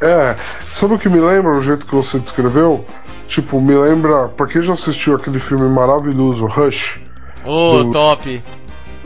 É, 0.00 0.36
sabe 0.70 0.94
o 0.94 0.98
que 0.98 1.08
me 1.08 1.20
lembra 1.20 1.56
o 1.56 1.62
jeito 1.62 1.86
que 1.86 1.94
você 1.94 2.18
descreveu? 2.18 2.86
Tipo, 3.28 3.60
me 3.60 3.74
lembra. 3.74 4.28
Pra 4.28 4.46
quem 4.46 4.62
já 4.62 4.72
assistiu 4.72 5.16
aquele 5.16 5.38
filme 5.38 5.68
maravilhoso, 5.68 6.46
Rush? 6.46 7.00
Oh, 7.44 7.90
top! 7.90 8.42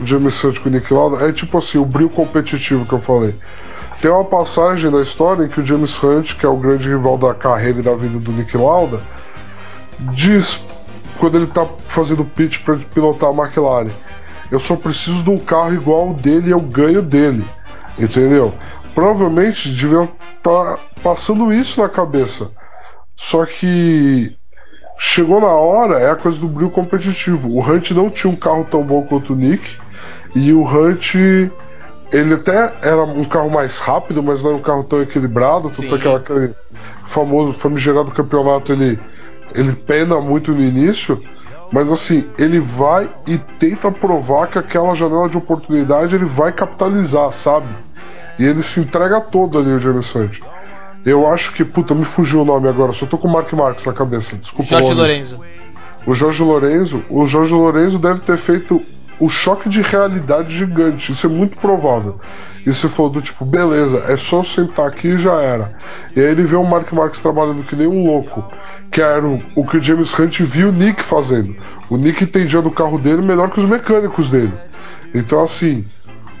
James 0.03 0.43
Hunt 0.43 0.59
com 0.59 0.69
o 0.69 0.71
Nick 0.71 0.93
Lauda, 0.93 1.27
é 1.27 1.31
tipo 1.31 1.57
assim, 1.57 1.77
o 1.77 1.85
brilho 1.85 2.09
competitivo 2.09 2.85
que 2.85 2.93
eu 2.93 2.99
falei. 2.99 3.33
Tem 4.01 4.11
uma 4.11 4.25
passagem 4.25 4.91
da 4.91 5.01
história 5.01 5.43
em 5.43 5.47
que 5.47 5.59
o 5.59 5.65
James 5.65 6.01
Hunt, 6.01 6.35
que 6.35 6.45
é 6.45 6.49
o 6.49 6.57
grande 6.57 6.87
rival 6.87 7.17
da 7.17 7.33
carreira 7.33 7.79
e 7.79 7.83
da 7.83 7.95
vida 7.95 8.19
do 8.19 8.31
Nick 8.31 8.55
Lauda, 8.55 9.01
diz 9.99 10.61
quando 11.19 11.35
ele 11.35 11.45
está 11.45 11.65
fazendo 11.87 12.23
pitch 12.23 12.63
para 12.63 12.77
pilotar 12.93 13.29
a 13.29 13.33
McLaren: 13.33 13.89
Eu 14.51 14.59
só 14.59 14.75
preciso 14.75 15.23
de 15.23 15.29
um 15.31 15.39
carro 15.39 15.73
igual 15.73 16.09
ao 16.09 16.13
dele 16.13 16.49
e 16.49 16.51
eu 16.51 16.61
ganho 16.61 17.01
dele. 17.01 17.43
Entendeu? 17.97 18.53
Provavelmente 18.93 19.73
devia 19.73 20.03
estar 20.03 20.13
tá 20.43 20.79
passando 21.01 21.51
isso 21.51 21.81
na 21.81 21.89
cabeça. 21.89 22.51
Só 23.15 23.45
que 23.47 24.35
chegou 24.99 25.41
na 25.41 25.47
hora, 25.47 25.99
é 25.99 26.11
a 26.11 26.15
coisa 26.15 26.39
do 26.39 26.47
brilho 26.47 26.69
competitivo. 26.69 27.49
O 27.49 27.61
Hunt 27.61 27.91
não 27.91 28.11
tinha 28.11 28.31
um 28.31 28.35
carro 28.35 28.67
tão 28.69 28.83
bom 28.83 29.01
quanto 29.03 29.33
o 29.33 29.35
Nick 29.35 29.77
e 30.35 30.53
o 30.53 30.63
Hunt 30.63 31.15
ele 32.11 32.35
até 32.35 32.73
era 32.81 33.03
um 33.03 33.23
carro 33.25 33.49
mais 33.49 33.79
rápido, 33.79 34.23
mas 34.23 34.41
não 34.41 34.51
era 34.51 34.59
um 34.59 34.61
carro 34.61 34.83
tão 34.83 35.01
equilibrado. 35.01 35.69
Tanto 35.69 35.95
aquele, 35.95 36.15
aquele 36.15 36.55
famoso 37.03 37.53
famigerado 37.53 38.11
campeonato 38.11 38.71
ele, 38.71 38.99
ele 39.53 39.73
pena 39.73 40.19
muito 40.21 40.51
no 40.53 40.61
início. 40.61 41.21
Mas 41.71 41.91
assim, 41.91 42.29
ele 42.37 42.59
vai 42.59 43.09
e 43.27 43.37
tenta 43.37 43.91
provar 43.91 44.47
que 44.47 44.57
aquela 44.57 44.95
janela 44.95 45.27
de 45.27 45.37
oportunidade 45.37 46.15
ele 46.15 46.25
vai 46.25 46.53
capitalizar, 46.53 47.31
sabe? 47.31 47.67
E 48.39 48.45
ele 48.45 48.61
se 48.61 48.79
entrega 48.79 49.19
todo 49.19 49.59
ali, 49.59 49.71
o 49.71 49.79
James. 49.79 50.13
Eu 51.05 51.27
acho 51.27 51.53
que, 51.53 51.65
puta, 51.65 51.93
me 51.93 52.05
fugiu 52.05 52.41
o 52.41 52.45
nome 52.45 52.69
agora, 52.69 52.93
só 52.93 53.05
tô 53.05 53.17
com 53.17 53.27
o 53.27 53.31
Mark 53.31 53.51
Marques 53.51 53.85
na 53.85 53.93
cabeça. 53.93 54.37
Desculpa. 54.37 54.69
Jorge 54.69 54.93
Lorenzo. 54.93 55.39
O 56.05 56.13
Jorge 56.13 56.41
Lorenzo, 56.41 57.03
o 57.09 57.27
Jorge 57.27 57.53
Lorenzo 57.53 57.99
deve 57.99 58.21
ter 58.21 58.37
feito 58.37 58.81
o 59.19 59.29
choque 59.29 59.69
de 59.69 59.81
realidade 59.81 60.55
gigante. 60.55 61.11
Isso 61.11 61.27
é 61.27 61.29
muito 61.29 61.57
provável. 61.59 62.19
E 62.65 62.73
se 62.73 62.87
for 62.87 63.09
do 63.09 63.21
tipo, 63.21 63.45
beleza, 63.45 64.03
é 64.07 64.17
só 64.17 64.43
sentar 64.43 64.87
aqui 64.87 65.09
e 65.09 65.17
já 65.17 65.41
era. 65.41 65.77
E 66.15 66.19
aí 66.19 66.27
ele 66.27 66.43
vê 66.43 66.55
o 66.55 66.63
Mark 66.63 66.91
Marques 66.91 67.21
trabalhando 67.21 67.63
que 67.63 67.75
nem 67.75 67.87
um 67.87 68.05
louco, 68.05 68.43
que 68.91 69.01
era 69.01 69.25
o, 69.25 69.41
o 69.55 69.65
que 69.65 69.77
o 69.77 69.81
James 69.81 70.17
Hunt 70.17 70.41
viu 70.41 70.69
o 70.69 70.71
Nick 70.71 71.03
fazendo. 71.03 71.55
O 71.89 71.97
Nick 71.97 72.23
entendia 72.23 72.61
do 72.61 72.71
carro 72.71 72.99
dele 72.99 73.21
melhor 73.21 73.49
que 73.49 73.59
os 73.59 73.65
mecânicos 73.65 74.29
dele. 74.29 74.53
Então, 75.15 75.41
assim, 75.41 75.85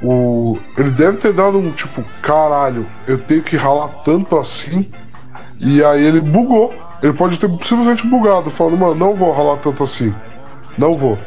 O, 0.03 0.59
ele 0.77 0.91
deve 0.91 1.17
ter 1.17 1.33
dado 1.33 1.57
um 1.57 1.71
tipo, 1.71 2.03
caralho, 2.21 2.85
eu 3.07 3.17
tenho 3.17 3.41
que 3.41 3.55
ralar 3.57 3.87
tanto 4.03 4.37
assim. 4.37 4.91
E 5.59 5.83
aí 5.83 6.03
ele 6.03 6.21
bugou. 6.21 6.73
Ele 7.01 7.13
pode 7.13 7.39
ter 7.39 7.49
simplesmente 7.63 8.05
bugado, 8.05 8.49
falando, 8.49 8.77
mano, 8.77 8.95
não 8.95 9.15
vou 9.15 9.31
ralar 9.31 9.57
tanto 9.57 9.83
assim. 9.83 10.13
Não 10.77 10.95
vou. 10.95 11.17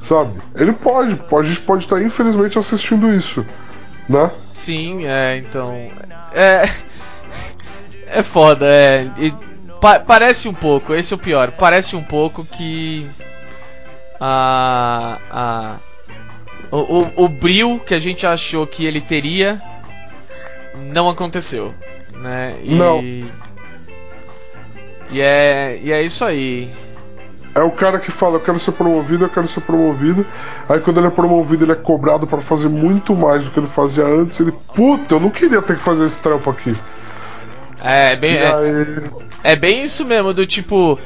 Sabe? 0.00 0.40
Ele 0.54 0.72
pode, 0.72 1.14
pode 1.14 1.48
a 1.48 1.52
gente 1.52 1.64
pode 1.64 1.84
estar 1.84 2.02
infelizmente 2.02 2.58
assistindo 2.58 3.12
isso. 3.12 3.46
Né? 4.08 4.30
Sim, 4.54 5.06
é, 5.06 5.36
então. 5.36 5.74
É. 6.32 6.68
É 8.12 8.24
foda, 8.24 8.66
é. 8.66 9.08
E, 9.18 9.32
pa 9.80 10.00
parece 10.00 10.48
um 10.48 10.52
pouco, 10.52 10.92
esse 10.92 11.12
é 11.12 11.16
o 11.16 11.18
pior. 11.18 11.52
Parece 11.52 11.94
um 11.94 12.02
pouco 12.02 12.44
que. 12.44 13.08
A. 14.20 15.20
a 15.30 15.78
o, 16.72 16.78
o, 16.78 17.24
o 17.24 17.28
bril 17.28 17.78
que 17.78 17.94
a 17.94 18.00
gente 18.00 18.26
achou 18.26 18.66
que 18.66 18.84
ele 18.84 19.00
teria 19.00 19.62
não 20.92 21.08
aconteceu. 21.08 21.72
Né? 22.14 22.56
E, 22.64 22.74
não. 22.74 23.00
E 25.10 25.20
é, 25.20 25.78
e 25.82 25.92
é 25.92 26.02
isso 26.02 26.24
aí. 26.24 26.70
É 27.60 27.62
o 27.62 27.70
cara 27.70 27.98
que 28.00 28.10
fala, 28.10 28.36
eu 28.36 28.40
quero 28.40 28.58
ser 28.58 28.72
promovido, 28.72 29.26
eu 29.26 29.28
quero 29.28 29.46
ser 29.46 29.60
promovido. 29.60 30.26
Aí 30.66 30.80
quando 30.80 30.96
ele 30.96 31.08
é 31.08 31.10
promovido, 31.10 31.62
ele 31.66 31.72
é 31.72 31.76
cobrado 31.76 32.26
para 32.26 32.40
fazer 32.40 32.70
muito 32.70 33.14
mais 33.14 33.44
do 33.44 33.50
que 33.50 33.60
ele 33.60 33.66
fazia 33.66 34.06
antes. 34.06 34.40
Ele, 34.40 34.50
puta, 34.74 35.16
eu 35.16 35.20
não 35.20 35.28
queria 35.28 35.60
ter 35.60 35.76
que 35.76 35.82
fazer 35.82 36.06
esse 36.06 36.18
trampo 36.18 36.48
aqui. 36.48 36.74
É, 37.84 38.16
bem, 38.16 38.34
é, 38.34 39.52
é, 39.52 39.56
bem 39.56 39.82
isso 39.82 40.06
mesmo, 40.06 40.32
do 40.32 40.46
tipo. 40.46 40.98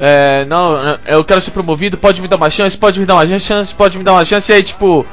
É, 0.00 0.44
não, 0.46 0.98
eu 1.06 1.24
quero 1.24 1.40
ser 1.40 1.52
promovido, 1.52 1.96
pode 1.96 2.20
me 2.20 2.26
dar 2.26 2.36
uma 2.36 2.50
chance, 2.50 2.76
pode 2.76 2.98
me 2.98 3.06
dar 3.06 3.14
uma 3.14 3.38
chance, 3.38 3.72
pode 3.72 3.96
me 3.96 4.02
dar 4.02 4.14
uma 4.14 4.24
chance, 4.24 4.50
e 4.50 4.54
aí 4.54 4.62
tipo. 4.64 5.06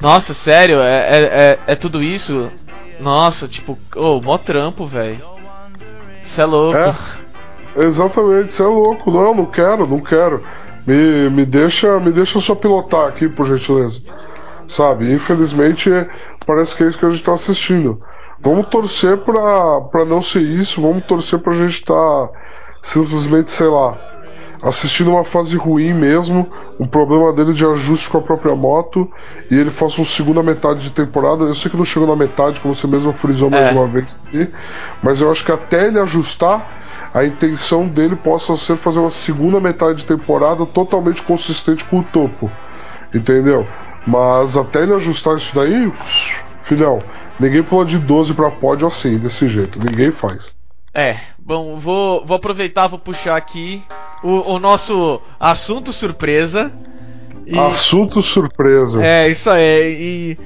Nossa, 0.00 0.32
sério, 0.34 0.80
é, 0.80 0.98
é, 0.98 1.18
é, 1.18 1.58
é 1.66 1.74
tudo 1.74 2.00
isso? 2.00 2.48
Nossa, 3.00 3.48
tipo, 3.48 3.76
ô, 3.96 4.18
oh, 4.18 4.20
mó 4.20 4.38
trampo, 4.38 4.86
velho. 4.86 5.20
Isso 6.22 6.40
é 6.40 6.44
louco. 6.44 6.78
É, 6.78 6.94
exatamente, 7.78 8.50
isso 8.50 8.62
é 8.62 8.66
louco. 8.66 9.10
Não, 9.10 9.34
não 9.34 9.46
quero, 9.46 9.86
não 9.86 10.00
quero. 10.00 10.42
Me, 10.86 11.30
me, 11.30 11.44
deixa, 11.44 11.98
me 11.98 12.12
deixa 12.12 12.40
só 12.40 12.54
pilotar 12.54 13.08
aqui, 13.08 13.28
por 13.28 13.46
gentileza. 13.46 14.00
Sabe? 14.68 15.12
Infelizmente, 15.12 15.90
parece 16.46 16.76
que 16.76 16.82
é 16.82 16.88
isso 16.88 16.98
que 16.98 17.06
a 17.06 17.10
gente 17.10 17.24
tá 17.24 17.32
assistindo. 17.32 18.00
Vamos 18.40 18.66
torcer 18.66 19.18
pra, 19.18 19.80
pra 19.80 20.04
não 20.04 20.20
ser 20.22 20.42
isso, 20.42 20.80
vamos 20.80 21.04
torcer 21.04 21.38
pra 21.38 21.52
gente 21.52 21.74
estar 21.74 21.94
tá 21.94 22.30
simplesmente, 22.82 23.50
sei 23.50 23.66
lá, 23.66 23.98
assistindo 24.62 25.10
uma 25.10 25.24
fase 25.24 25.56
ruim 25.56 25.92
mesmo, 25.92 26.48
um 26.78 26.86
problema 26.86 27.32
dele 27.32 27.52
de 27.52 27.64
ajuste 27.64 28.08
com 28.08 28.18
a 28.18 28.22
própria 28.22 28.54
moto, 28.54 29.10
e 29.50 29.58
ele 29.58 29.70
faça 29.70 30.00
uma 30.00 30.06
segunda 30.06 30.42
metade 30.42 30.80
de 30.80 30.90
temporada. 30.90 31.44
Eu 31.44 31.54
sei 31.54 31.70
que 31.70 31.76
não 31.76 31.84
chegou 31.84 32.08
na 32.08 32.16
metade, 32.16 32.60
como 32.60 32.74
você 32.74 32.86
mesmo 32.86 33.12
frisou 33.12 33.50
mais 33.50 33.68
é. 33.68 33.72
uma 33.72 33.86
vez 33.86 34.18
aqui, 34.26 34.50
mas 35.02 35.20
eu 35.20 35.30
acho 35.30 35.44
que 35.44 35.52
até 35.52 35.86
ele 35.86 35.98
ajustar, 35.98 36.78
a 37.18 37.24
intenção 37.24 37.88
dele 37.88 38.14
possa 38.14 38.56
ser 38.56 38.76
fazer 38.76 38.98
uma 38.98 39.10
segunda 39.10 39.58
metade 39.58 39.98
de 40.00 40.06
temporada 40.06 40.66
totalmente 40.66 41.22
consistente 41.22 41.84
com 41.84 42.00
o 42.00 42.04
topo. 42.04 42.50
Entendeu? 43.14 43.66
Mas 44.06 44.56
até 44.56 44.82
ele 44.82 44.94
ajustar 44.94 45.36
isso 45.36 45.54
daí, 45.54 45.92
filhão, 46.60 47.00
Ninguém 47.38 47.62
pula 47.62 47.84
de 47.84 47.98
12 47.98 48.34
para 48.34 48.50
pódio 48.50 48.88
assim, 48.88 49.18
desse 49.18 49.46
jeito. 49.46 49.78
Ninguém 49.78 50.10
faz. 50.10 50.54
É, 50.94 51.16
bom, 51.38 51.76
vou, 51.76 52.24
vou 52.24 52.36
aproveitar, 52.36 52.86
vou 52.86 52.98
puxar 52.98 53.36
aqui 53.36 53.82
o, 54.22 54.54
o 54.54 54.58
nosso 54.58 55.20
assunto 55.38 55.92
surpresa. 55.92 56.72
E... 57.46 57.58
Assunto 57.58 58.22
surpresa. 58.22 59.04
É, 59.04 59.28
isso 59.28 59.50
aí. 59.50 59.82
E 60.00 60.38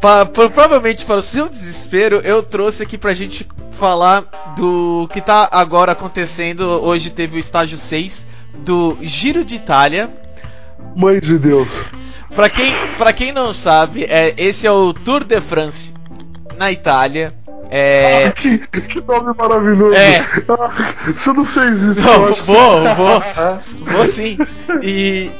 pa, 0.00 0.24
pa, 0.24 0.48
provavelmente 0.48 1.04
para 1.04 1.16
o 1.16 1.22
seu 1.22 1.48
desespero, 1.48 2.20
eu 2.24 2.42
trouxe 2.42 2.84
aqui 2.84 2.96
pra 2.96 3.12
gente 3.12 3.46
falar 3.76 4.24
do 4.56 5.08
que 5.12 5.20
tá 5.20 5.48
agora 5.52 5.92
acontecendo. 5.92 6.62
Hoje 6.62 7.10
teve 7.10 7.36
o 7.36 7.38
estágio 7.38 7.78
6 7.78 8.26
do 8.58 8.96
Giro 9.02 9.44
de 9.44 9.54
Itália. 9.54 10.08
Mãe 10.96 11.20
de 11.20 11.38
Deus. 11.38 11.68
Pra 12.34 12.50
quem, 12.50 12.72
pra 12.98 13.12
quem 13.12 13.32
não 13.32 13.52
sabe, 13.52 14.04
é, 14.04 14.34
esse 14.36 14.66
é 14.66 14.72
o 14.72 14.92
Tour 14.92 15.22
de 15.24 15.40
France 15.40 15.95
na 16.56 16.72
Itália. 16.72 17.32
É... 17.70 18.26
Ah, 18.26 18.32
que, 18.32 18.58
que, 18.58 19.00
nome 19.00 19.34
maravilhoso! 19.36 19.94
É. 19.94 20.18
Ah, 20.48 21.12
você 21.12 21.32
não 21.32 21.44
fez 21.44 21.82
isso, 21.82 22.02
não, 22.02 22.34
vou, 22.34 22.94
vou, 22.94 23.22
vou 23.92 24.06
sim. 24.06 24.38
E, 24.82 25.30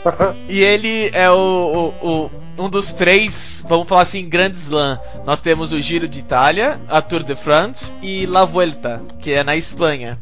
e 0.48 0.61
ele 0.61 1.11
é 1.12 1.31
o, 1.31 1.94
o, 2.02 2.09
o, 2.09 2.64
um 2.64 2.68
dos 2.68 2.92
três, 2.92 3.64
vamos 3.68 3.88
falar 3.88 4.02
assim, 4.02 4.29
grandes 4.29 4.62
slam. 4.62 4.98
Nós 5.24 5.40
temos 5.40 5.72
o 5.72 5.81
Giro 5.81 6.09
de 6.09 6.18
Itália, 6.18 6.81
a 6.88 7.00
Tour 7.00 7.22
de 7.22 7.37
France 7.37 7.92
e 8.02 8.26
La 8.26 8.44
Vuelta, 8.44 9.00
que 9.20 9.33
é 9.33 9.44
na 9.44 9.57
Espanha. 9.57 10.18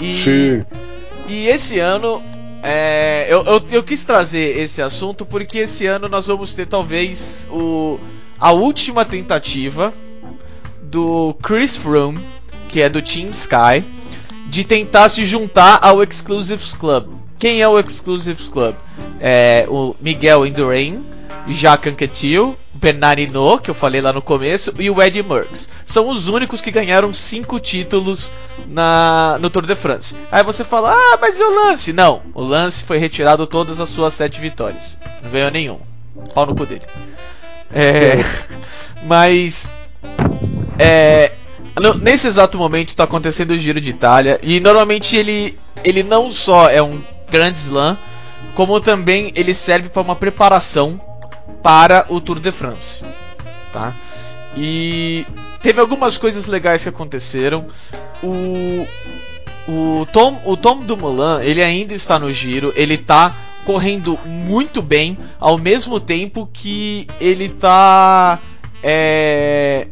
E, 0.00 0.14
sim. 0.14 0.64
e 1.28 1.46
esse 1.46 1.78
ano 1.78 2.22
é, 2.62 3.26
eu, 3.28 3.44
eu, 3.44 3.62
eu, 3.70 3.82
quis 3.82 4.04
trazer 4.04 4.58
esse 4.58 4.82
assunto 4.82 5.24
porque 5.24 5.58
esse 5.58 5.86
ano 5.86 6.08
nós 6.08 6.26
vamos 6.26 6.54
ter 6.54 6.66
talvez 6.66 7.46
o, 7.50 7.98
a 8.38 8.50
última 8.50 9.04
tentativa 9.04 9.92
do 10.90 11.34
Chris 11.42 11.76
Froome, 11.76 12.18
que 12.68 12.80
é 12.80 12.88
do 12.88 13.02
Team 13.02 13.30
Sky, 13.30 13.84
de 14.48 14.64
tentar 14.64 15.08
se 15.08 15.24
juntar 15.24 15.78
ao 15.82 16.02
Exclusives 16.02 16.74
Club. 16.74 17.08
Quem 17.38 17.60
é 17.60 17.68
o 17.68 17.78
Exclusives 17.78 18.48
Club? 18.48 18.74
É 19.20 19.66
o 19.68 19.94
Miguel 20.00 20.46
Indurain, 20.46 21.04
Jacques 21.46 21.92
Anquetil, 21.92 22.56
Bernard 22.74 23.20
Hinault, 23.20 23.62
que 23.62 23.70
eu 23.70 23.74
falei 23.74 24.00
lá 24.00 24.12
no 24.12 24.22
começo, 24.22 24.72
e 24.78 24.90
o 24.90 25.02
Eddie 25.02 25.22
Merckx. 25.22 25.68
São 25.84 26.08
os 26.08 26.28
únicos 26.28 26.60
que 26.60 26.70
ganharam 26.70 27.12
cinco 27.12 27.58
títulos 27.60 28.30
na, 28.66 29.38
no 29.40 29.50
Tour 29.50 29.66
de 29.66 29.74
France. 29.74 30.16
Aí 30.30 30.42
você 30.42 30.64
fala, 30.64 30.92
ah, 30.92 31.18
mas 31.20 31.38
e 31.38 31.42
o 31.42 31.54
Lance? 31.54 31.92
Não, 31.92 32.22
o 32.34 32.42
Lance 32.42 32.84
foi 32.84 32.98
retirado 32.98 33.46
todas 33.46 33.80
as 33.80 33.88
suas 33.88 34.14
sete 34.14 34.40
vitórias. 34.40 34.98
Não 35.22 35.30
ganhou 35.30 35.50
nenhum. 35.50 35.78
Pau 36.34 36.46
no 36.46 36.54
cu 36.54 36.66
dele. 36.66 36.82
É, 37.72 38.16
mas 39.04 39.72
é, 40.78 41.32
nesse 42.00 42.26
exato 42.26 42.58
momento 42.58 42.88
está 42.90 43.04
acontecendo 43.04 43.52
o 43.52 43.58
Giro 43.58 43.80
de 43.80 43.90
Itália 43.90 44.38
e 44.42 44.60
normalmente 44.60 45.16
ele, 45.16 45.58
ele 45.84 46.02
não 46.02 46.30
só 46.30 46.68
é 46.68 46.82
um 46.82 47.02
grande 47.30 47.58
slam, 47.58 47.98
como 48.54 48.80
também 48.80 49.32
ele 49.34 49.54
serve 49.54 49.88
para 49.88 50.02
uma 50.02 50.16
preparação 50.16 51.00
para 51.62 52.06
o 52.08 52.20
Tour 52.20 52.40
de 52.40 52.52
France, 52.52 53.04
tá? 53.72 53.94
E 54.56 55.26
teve 55.62 55.80
algumas 55.80 56.16
coisas 56.16 56.46
legais 56.46 56.82
que 56.82 56.88
aconteceram. 56.88 57.66
O 58.22 58.86
o 59.68 60.06
Tom, 60.06 60.40
o 60.46 60.56
Tom 60.56 60.82
Dumoulin, 60.82 61.44
ele 61.44 61.62
ainda 61.62 61.94
está 61.94 62.18
no 62.18 62.32
giro, 62.32 62.72
ele 62.74 62.94
está 62.94 63.36
correndo 63.66 64.18
muito 64.24 64.80
bem, 64.80 65.18
ao 65.38 65.58
mesmo 65.58 66.00
tempo 66.00 66.48
que 66.50 67.06
ele 67.20 67.44
está 67.44 68.40
é, 68.82 69.88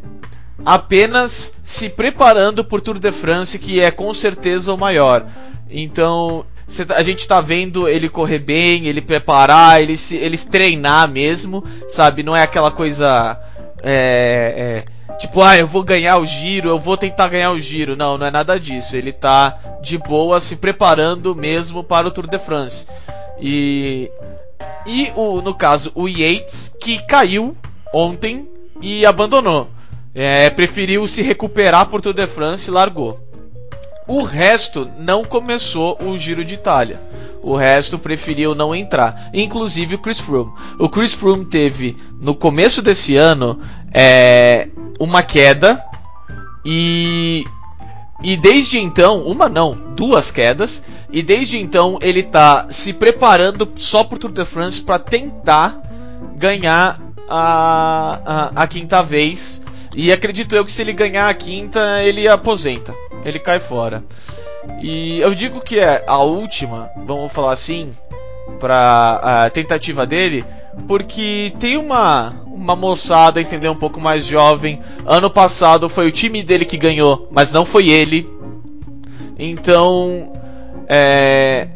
apenas 0.65 1.53
se 1.63 1.89
preparando 1.89 2.63
por 2.63 2.81
Tour 2.81 2.99
de 2.99 3.11
France, 3.11 3.59
que 3.59 3.79
é 3.79 3.91
com 3.91 4.13
certeza 4.13 4.73
o 4.73 4.77
maior. 4.77 5.25
Então, 5.69 6.45
tá, 6.87 6.95
a 6.95 7.03
gente 7.03 7.27
tá 7.27 7.41
vendo 7.41 7.87
ele 7.87 8.09
correr 8.09 8.39
bem, 8.39 8.87
ele 8.87 9.01
preparar, 9.01 9.81
ele 9.81 9.97
se, 9.97 10.15
eles 10.15 10.45
treinar 10.45 11.07
mesmo, 11.09 11.63
sabe? 11.87 12.23
Não 12.23 12.35
é 12.35 12.43
aquela 12.43 12.71
coisa. 12.71 13.39
É, 13.83 14.83
é, 14.87 15.17
tipo, 15.17 15.41
ah, 15.41 15.57
eu 15.57 15.67
vou 15.67 15.83
ganhar 15.83 16.17
o 16.17 16.25
giro, 16.25 16.69
eu 16.69 16.79
vou 16.79 16.97
tentar 16.97 17.27
ganhar 17.27 17.51
o 17.51 17.59
giro. 17.59 17.95
Não, 17.95 18.17
não 18.17 18.25
é 18.25 18.31
nada 18.31 18.59
disso. 18.59 18.95
Ele 18.95 19.11
tá 19.11 19.57
de 19.81 19.97
boa 19.97 20.41
se 20.41 20.57
preparando 20.57 21.35
mesmo 21.35 21.83
para 21.83 22.07
o 22.07 22.11
Tour 22.11 22.27
de 22.27 22.39
France. 22.39 22.87
E. 23.39 24.11
E 24.89 25.11
o, 25.15 25.41
no 25.41 25.53
caso, 25.53 25.91
o 25.93 26.07
Yates, 26.07 26.73
que 26.79 27.05
caiu 27.05 27.55
ontem 27.93 28.47
e 28.81 29.05
abandonou. 29.05 29.69
É, 30.19 30.49
preferiu 30.49 31.07
se 31.07 31.21
recuperar 31.21 31.85
por 31.89 32.01
Tour 32.01 32.11
de 32.11 32.25
France 32.25 32.69
e 32.69 32.73
largou. 32.73 33.19
O 34.07 34.23
resto 34.23 34.89
não 34.97 35.23
começou 35.23 35.95
o 36.01 36.17
Giro 36.17 36.43
de 36.43 36.55
Itália. 36.55 36.99
O 37.43 37.55
resto 37.55 37.99
preferiu 37.99 38.55
não 38.55 38.73
entrar, 38.73 39.29
inclusive 39.31 39.93
o 39.93 39.99
Chris 39.99 40.19
Froome. 40.19 40.51
O 40.79 40.89
Chris 40.89 41.13
Froome 41.13 41.45
teve 41.45 41.95
no 42.19 42.33
começo 42.33 42.81
desse 42.81 43.15
ano 43.15 43.59
é, 43.93 44.69
uma 44.99 45.21
queda 45.21 45.85
e 46.65 47.45
e 48.23 48.35
desde 48.35 48.79
então, 48.79 49.21
uma 49.21 49.47
não, 49.47 49.77
duas 49.95 50.31
quedas, 50.31 50.81
e 51.11 51.21
desde 51.21 51.59
então 51.59 51.99
ele 52.01 52.21
está 52.21 52.65
se 52.67 52.91
preparando 52.91 53.71
só 53.75 54.03
para 54.03 54.15
o 54.15 54.19
Tour 54.19 54.31
de 54.31 54.43
France 54.43 54.81
para 54.81 54.97
tentar 54.97 55.79
ganhar 56.35 56.99
a, 57.29 58.19
a, 58.25 58.63
a 58.63 58.67
quinta 58.67 59.03
vez 59.03 59.61
e 59.97 60.11
acredito 60.11 60.55
eu 60.55 60.63
que 60.63 60.71
se 60.71 60.83
ele 60.83 60.93
ganhar 60.93 61.27
a 61.27 61.33
quinta, 61.33 62.03
ele 62.03 62.27
aposenta. 62.27 62.93
Ele 63.25 63.39
cai 63.39 63.59
fora. 63.59 64.03
E 64.79 65.19
eu 65.21 65.33
digo 65.33 65.59
que 65.59 65.79
é 65.79 66.03
a 66.05 66.19
última, 66.19 66.87
vamos 67.07 67.33
falar 67.33 67.51
assim, 67.51 67.89
para 68.59 69.45
a 69.45 69.49
tentativa 69.49 70.05
dele, 70.05 70.45
porque 70.87 71.51
tem 71.59 71.77
uma 71.77 72.31
uma 72.45 72.75
moçada, 72.75 73.41
entendeu, 73.41 73.71
um 73.71 73.75
pouco 73.77 73.99
mais 73.99 74.25
jovem. 74.25 74.79
Ano 75.03 75.31
passado 75.31 75.89
foi 75.89 76.07
o 76.07 76.11
time 76.11 76.43
dele 76.43 76.65
que 76.65 76.77
ganhou, 76.77 77.27
mas 77.31 77.51
não 77.51 77.65
foi 77.65 77.89
ele. 77.89 78.27
Então, 79.39 80.31
é, 80.87 81.69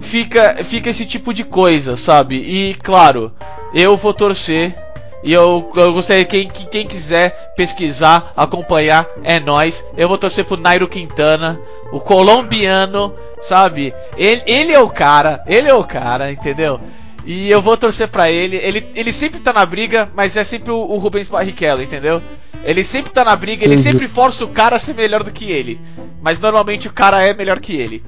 fica 0.00 0.56
fica 0.64 0.90
esse 0.90 1.06
tipo 1.06 1.32
de 1.32 1.44
coisa, 1.44 1.96
sabe? 1.96 2.34
E 2.34 2.74
claro, 2.82 3.32
eu 3.72 3.96
vou 3.96 4.12
torcer 4.12 4.74
e 5.22 5.32
eu, 5.32 5.70
eu 5.76 5.92
gostaria 5.92 6.24
que 6.24 6.44
quem, 6.44 6.66
quem 6.70 6.86
quiser 6.86 7.52
pesquisar, 7.54 8.32
acompanhar, 8.36 9.06
é 9.22 9.38
nós. 9.38 9.84
Eu 9.96 10.08
vou 10.08 10.16
torcer 10.16 10.44
pro 10.44 10.56
Nairo 10.56 10.88
Quintana, 10.88 11.60
o 11.92 12.00
colombiano, 12.00 13.14
sabe? 13.38 13.94
Ele, 14.16 14.42
ele 14.46 14.72
é 14.72 14.80
o 14.80 14.88
cara, 14.88 15.44
ele 15.46 15.68
é 15.68 15.74
o 15.74 15.84
cara, 15.84 16.32
entendeu? 16.32 16.80
E 17.24 17.50
eu 17.50 17.60
vou 17.60 17.76
torcer 17.76 18.08
pra 18.08 18.30
ele. 18.30 18.56
Ele, 18.56 18.90
ele 18.94 19.12
sempre 19.12 19.40
tá 19.40 19.52
na 19.52 19.64
briga, 19.66 20.10
mas 20.14 20.36
é 20.36 20.44
sempre 20.44 20.72
o, 20.72 20.78
o 20.78 20.96
Rubens 20.96 21.28
Barrichello, 21.28 21.82
entendeu? 21.82 22.22
Ele 22.64 22.82
sempre 22.82 23.12
tá 23.12 23.24
na 23.24 23.36
briga, 23.36 23.64
ele 23.64 23.76
sempre 23.76 24.08
força 24.08 24.44
o 24.44 24.48
cara 24.48 24.76
a 24.76 24.78
ser 24.78 24.94
melhor 24.94 25.22
do 25.22 25.32
que 25.32 25.50
ele. 25.50 25.80
Mas 26.22 26.40
normalmente 26.40 26.88
o 26.88 26.92
cara 26.92 27.22
é 27.22 27.34
melhor 27.34 27.60
que 27.60 27.76
ele. 27.76 28.02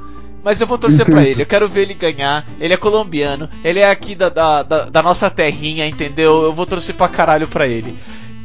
Mas 0.44 0.60
eu 0.60 0.66
vou 0.66 0.76
torcer 0.76 1.06
para 1.06 1.22
ele, 1.22 1.42
eu 1.42 1.46
quero 1.46 1.68
ver 1.68 1.82
ele 1.82 1.94
ganhar. 1.94 2.44
Ele 2.60 2.74
é 2.74 2.76
colombiano, 2.76 3.48
ele 3.62 3.78
é 3.78 3.88
aqui 3.88 4.14
da, 4.14 4.28
da, 4.28 4.62
da, 4.62 4.84
da 4.86 5.02
nossa 5.02 5.30
terrinha, 5.30 5.86
entendeu? 5.86 6.42
Eu 6.42 6.52
vou 6.52 6.66
torcer 6.66 6.94
pra 6.94 7.08
caralho 7.08 7.46
pra 7.46 7.66
ele. 7.66 7.96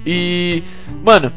E. 0.05 0.63
Mano, 1.03 1.33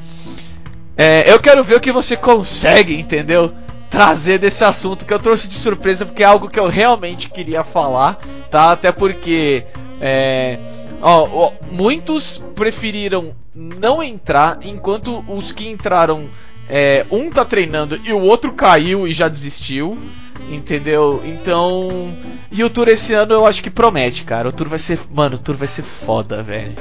é, 0.97 1.33
eu 1.33 1.41
quero 1.41 1.65
ver 1.65 1.77
o 1.77 1.81
que 1.81 1.91
você 1.91 2.15
consegue, 2.15 2.95
entendeu? 2.95 3.53
Trazer 3.89 4.39
desse 4.39 4.63
assunto 4.63 5.07
que 5.07 5.15
eu 5.15 5.19
trouxe 5.19 5.49
de 5.49 5.55
surpresa, 5.55 6.05
porque 6.05 6.23
é 6.23 6.27
algo 6.27 6.49
que 6.49 6.61
eu 6.61 6.69
realmente 6.69 7.31
queria 7.31 7.65
falar, 7.65 8.19
tá? 8.51 8.73
Até 8.73 8.93
porque. 8.93 9.65
É, 9.99 10.59
ó, 11.01 11.27
ó, 11.33 11.53
muitos 11.73 12.43
preferiram 12.55 13.35
não 13.55 14.03
entrar, 14.03 14.59
enquanto 14.65 15.25
os 15.27 15.53
que 15.53 15.69
entraram. 15.69 16.29
É, 16.73 17.05
um 17.11 17.31
tá 17.31 17.45
treinando 17.45 18.01
e 18.05 18.13
o 18.13 18.21
outro 18.21 18.53
caiu 18.53 19.09
e 19.09 19.13
já 19.13 19.27
desistiu. 19.27 19.99
Entendeu? 20.49 21.21
Então. 21.25 22.13
E 22.51 22.65
o 22.65 22.71
tour 22.71 22.89
esse 22.89 23.15
ano 23.15 23.35
eu 23.35 23.47
acho 23.47 23.63
que 23.63 23.71
promete, 23.71 24.25
cara. 24.25 24.49
O 24.49 24.53
tour 24.53 24.69
vai 24.69 24.79
ser. 24.79 24.99
Mano, 25.13 25.37
o 25.37 25.39
tour 25.39 25.57
vai 25.57 25.69
ser 25.69 25.83
foda, 25.83 26.43
velho. 26.43 26.77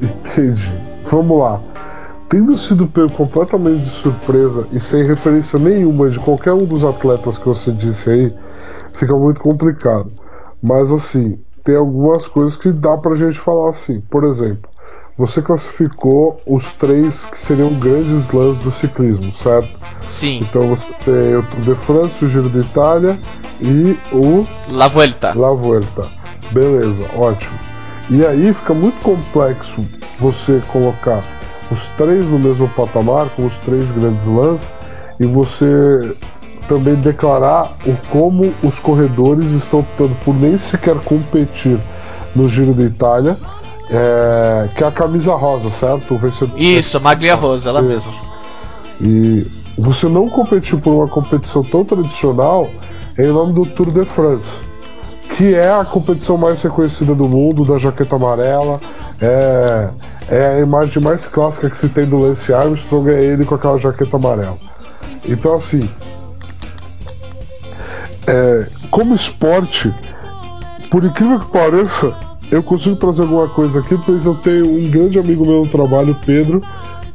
Entendi. 0.00 0.72
Vamos 1.04 1.38
lá. 1.38 1.60
Tendo 2.28 2.58
sido 2.58 2.88
pego 2.88 3.10
completamente 3.12 3.84
de 3.84 3.90
surpresa 3.90 4.66
e 4.72 4.80
sem 4.80 5.04
referência 5.04 5.58
nenhuma 5.58 6.10
de 6.10 6.18
qualquer 6.18 6.52
um 6.52 6.64
dos 6.64 6.82
atletas 6.82 7.38
que 7.38 7.46
você 7.46 7.70
disse 7.70 8.10
aí, 8.10 8.34
fica 8.94 9.16
muito 9.16 9.40
complicado. 9.40 10.12
Mas 10.60 10.90
assim, 10.90 11.38
tem 11.62 11.76
algumas 11.76 12.26
coisas 12.26 12.56
que 12.56 12.72
dá 12.72 12.96
pra 12.96 13.14
gente 13.14 13.38
falar 13.38 13.70
assim. 13.70 14.00
Por 14.10 14.24
exemplo, 14.24 14.68
você 15.16 15.40
classificou 15.40 16.40
os 16.46 16.72
três 16.72 17.24
que 17.24 17.38
seriam 17.38 17.72
grandes 17.74 18.30
lãs 18.30 18.58
do 18.58 18.70
ciclismo, 18.70 19.32
certo? 19.32 19.70
Sim. 20.10 20.40
Então 20.42 20.68
você 20.68 20.82
tem 21.04 21.36
o 21.36 21.42
Tour 21.42 21.60
de 21.60 21.74
France, 21.74 22.24
o 22.24 22.28
Giro 22.28 22.50
de 22.50 22.60
Itália 22.60 23.18
e 23.60 23.96
o 24.12 24.46
La 24.70 24.88
Vuelta. 24.88 25.32
La 25.34 25.52
Vuelta. 25.52 26.06
Beleza, 26.50 27.04
ótimo. 27.16 27.58
E 28.10 28.24
aí 28.24 28.52
fica 28.52 28.74
muito 28.74 29.00
complexo 29.02 29.84
você 30.20 30.62
colocar 30.68 31.24
os 31.70 31.86
três 31.96 32.24
no 32.26 32.38
mesmo 32.38 32.68
patamar, 32.68 33.28
com 33.30 33.46
os 33.46 33.54
três 33.58 33.90
grandes 33.92 34.24
lãs, 34.26 34.60
e 35.18 35.24
você 35.24 36.14
também 36.68 36.94
declarar 36.96 37.72
o 37.86 37.96
como 38.10 38.52
os 38.62 38.78
corredores 38.78 39.50
estão 39.52 39.80
optando 39.80 40.14
por 40.24 40.34
nem 40.34 40.58
sequer 40.58 40.96
competir 40.96 41.78
no 42.34 42.48
Giro 42.48 42.74
de 42.74 42.82
Itália 42.82 43.36
é, 43.88 44.68
que 44.74 44.82
é 44.82 44.86
a 44.86 44.90
camisa 44.90 45.34
rosa, 45.34 45.70
certo? 45.70 46.14
O 46.14 46.18
vencedor. 46.18 46.58
Isso, 46.58 47.00
Maglia 47.00 47.34
Rosa, 47.34 47.70
ela 47.70 47.82
mesma. 47.82 48.12
E 49.00 49.46
você 49.78 50.08
não 50.08 50.28
competiu 50.28 50.78
por 50.78 50.92
uma 50.92 51.08
competição 51.08 51.62
tão 51.62 51.84
tradicional 51.84 52.68
em 53.18 53.28
nome 53.28 53.52
do 53.52 53.66
Tour 53.66 53.90
de 53.92 54.04
France, 54.04 54.60
que 55.36 55.54
é 55.54 55.72
a 55.72 55.84
competição 55.84 56.36
mais 56.36 56.62
reconhecida 56.62 57.14
do 57.14 57.28
mundo, 57.28 57.64
da 57.64 57.78
jaqueta 57.78 58.16
amarela. 58.16 58.80
É, 59.20 59.88
é 60.28 60.46
a 60.46 60.60
imagem 60.60 61.02
mais 61.02 61.26
clássica 61.26 61.70
que 61.70 61.76
se 61.76 61.88
tem 61.88 62.06
do 62.06 62.18
Lance 62.18 62.52
Armstrong, 62.52 63.10
é 63.10 63.22
ele 63.22 63.44
com 63.44 63.54
aquela 63.54 63.78
jaqueta 63.78 64.16
amarela. 64.16 64.58
Então, 65.24 65.54
assim, 65.54 65.88
é, 68.26 68.66
como 68.90 69.14
esporte, 69.14 69.94
por 70.90 71.04
incrível 71.04 71.38
que 71.38 71.46
pareça, 71.46 72.14
eu 72.50 72.62
consigo 72.62 72.96
trazer 72.96 73.22
alguma 73.22 73.48
coisa 73.48 73.80
aqui, 73.80 73.98
pois 74.04 74.24
eu 74.24 74.34
tenho 74.36 74.70
um 74.70 74.90
grande 74.90 75.18
amigo 75.18 75.44
meu 75.44 75.64
no 75.64 75.68
trabalho, 75.68 76.16
Pedro, 76.24 76.62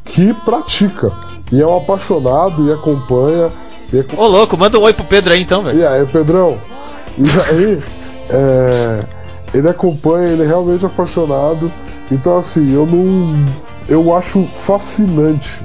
que 0.06 0.34
pratica. 0.34 1.12
E 1.52 1.62
é 1.62 1.65
um 1.65 1.78
apaixonado 1.78 2.67
e 2.67 2.74
acompanha. 2.74 3.50
E 3.94 4.00
é... 4.00 4.06
Ô 4.17 4.28
louco, 4.28 4.58
manda 4.58 4.78
um 4.78 4.84
oi 4.84 4.94
pro 4.94 5.06
Pedro 5.06 5.34
aí 5.34 5.41
então, 5.41 5.63
velho. 5.63 5.80
E 5.80 5.86
aí, 5.86 6.06
Pedrão? 6.06 6.58
E 7.17 7.24
aí, 7.50 7.84
é... 8.30 9.00
ele 9.54 9.70
acompanha, 9.70 10.30
ele 10.30 10.44
é 10.44 10.48
realmente 10.48 10.86
apaixonado. 10.86 11.72
Então 12.12 12.38
assim, 12.38 12.74
eu 12.74 12.86
não. 12.86 13.36
Eu 13.88 14.15
acho 14.15 14.46
fascinante 14.48 15.60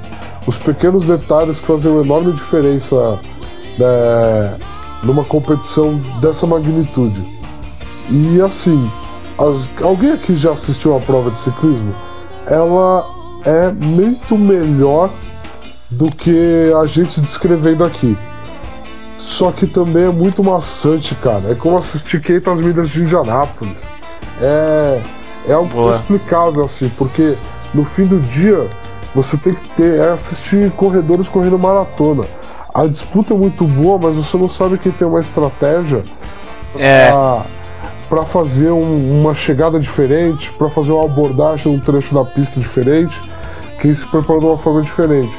os 0.45 0.57
pequenos 0.57 1.05
detalhes 1.05 1.59
que 1.59 1.65
fazem 1.65 1.91
uma 1.91 2.03
enorme 2.03 2.31
diferença 2.31 3.19
né, 3.77 4.57
numa 5.03 5.25
competição 5.25 5.97
dessa 6.21 6.47
magnitude. 6.47 7.21
E 8.09 8.41
assim, 8.41 8.89
as, 9.37 9.69
alguém 9.81 10.11
aqui 10.11 10.35
já 10.35 10.51
assistiu 10.51 10.95
a 10.95 10.99
prova 10.99 11.31
de 11.31 11.39
ciclismo? 11.39 11.93
Ela 12.45 13.05
é 13.45 13.71
muito 13.71 14.37
melhor 14.37 15.11
do 15.89 16.05
que 16.05 16.71
a 16.81 16.85
gente 16.85 17.21
descrevendo 17.21 17.83
aqui. 17.83 18.17
Só 19.17 19.51
que 19.51 19.67
também 19.67 20.05
é 20.05 20.09
muito 20.09 20.43
maçante, 20.43 21.13
cara. 21.15 21.51
É 21.51 21.55
como 21.55 21.77
assistir 21.77 22.21
500 22.21 22.61
milhas 22.61 22.89
de 22.89 23.01
Indianápolis. 23.03 23.77
É, 24.41 25.01
é 25.47 25.53
algo 25.53 25.89
inexplicável, 25.89 26.65
assim, 26.65 26.89
porque 26.97 27.35
no 27.73 27.83
fim 27.83 28.05
do 28.05 28.19
dia 28.19 28.67
você 29.13 29.37
tem 29.37 29.53
que 29.53 29.67
ter 29.69 29.99
é 29.99 30.11
assistir 30.11 30.71
corredores 30.71 31.27
correndo 31.27 31.57
maratona. 31.57 32.25
A 32.73 32.85
disputa 32.85 33.33
é 33.33 33.37
muito 33.37 33.65
boa, 33.65 33.97
mas 33.97 34.15
você 34.15 34.37
não 34.37 34.49
sabe 34.49 34.77
quem 34.77 34.91
tem 34.91 35.07
uma 35.07 35.19
estratégia 35.19 36.03
é. 36.77 37.09
pra, 37.09 37.45
para 38.09 38.23
fazer 38.23 38.71
um, 38.71 39.19
uma 39.21 39.35
chegada 39.35 39.79
diferente, 39.79 40.51
para 40.53 40.69
fazer 40.69 40.91
uma 40.91 41.05
abordagem 41.05 41.73
um 41.73 41.79
trecho 41.79 42.13
da 42.13 42.23
pista 42.23 42.59
diferente, 42.59 43.19
quem 43.81 43.93
se 43.93 44.05
preparou 44.05 44.39
de 44.39 44.47
uma 44.47 44.57
forma 44.57 44.81
diferente. 44.81 45.37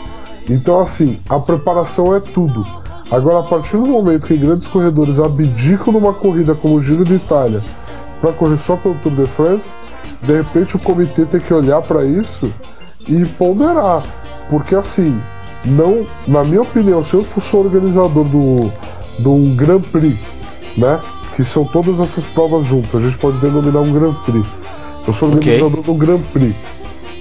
Então, 0.49 0.81
assim, 0.81 1.19
a 1.29 1.39
preparação 1.39 2.15
é 2.15 2.21
tudo. 2.21 2.65
Agora, 3.11 3.41
a 3.41 3.43
partir 3.43 3.77
do 3.77 3.87
momento 3.87 4.27
que 4.27 4.37
grandes 4.37 4.69
corredores 4.69 5.19
abdicam 5.19 5.93
numa 5.93 6.13
corrida 6.13 6.55
como 6.55 6.75
o 6.75 6.83
Giro 6.83 7.05
de 7.05 7.15
Itália 7.15 7.63
para 8.21 8.33
correr 8.33 8.59
só 8.59 8.77
pelo 8.77 8.95
Tour 8.97 9.13
de 9.13 9.27
France, 9.27 9.69
de 10.23 10.37
repente 10.37 10.77
o 10.77 10.79
comitê 10.79 11.25
tem 11.25 11.41
que 11.41 11.55
olhar 11.55 11.81
para 11.83 12.05
isso 12.05 12.53
e 13.07 13.25
ponderar. 13.25 14.03
Porque, 14.51 14.75
assim, 14.75 15.19
não, 15.65 16.07
na 16.27 16.45
minha 16.45 16.63
opinião, 16.63 17.03
se 17.03 17.15
eu 17.15 17.25
fosse 17.25 17.57
organizador 17.57 18.25
do, 18.25 18.71
do 19.19 19.55
Grand 19.55 19.81
Prix, 19.81 20.19
né? 20.77 21.01
Que 21.39 21.45
são 21.45 21.65
todas 21.65 22.01
essas 22.01 22.25
provas 22.25 22.67
juntas. 22.67 23.01
A 23.01 23.07
gente 23.07 23.17
pode 23.17 23.37
denominar 23.37 23.79
um 23.79 23.93
Grand 23.93 24.13
Prix. 24.25 24.45
Eu 25.07 25.13
sou 25.13 25.29
organizador 25.29 25.69
okay. 25.69 25.83
do 25.85 25.95
Grand 25.95 26.21
Prix. 26.33 26.53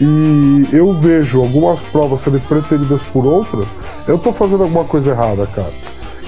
E 0.01 0.75
eu 0.75 0.91
vejo 0.91 1.39
algumas 1.39 1.79
provas 1.81 2.21
serem 2.21 2.39
preteridas 2.39 2.99
por 3.13 3.27
outras, 3.27 3.67
eu 4.07 4.15
estou 4.15 4.33
fazendo 4.33 4.63
alguma 4.63 4.85
coisa 4.85 5.11
errada, 5.11 5.45
cara. 5.45 5.71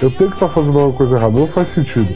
Eu 0.00 0.08
tenho 0.08 0.30
que 0.30 0.36
estar 0.36 0.46
tá 0.46 0.52
fazendo 0.52 0.78
alguma 0.78 0.96
coisa 0.96 1.16
errada, 1.16 1.36
não 1.36 1.48
faz 1.48 1.68
sentido. 1.68 2.14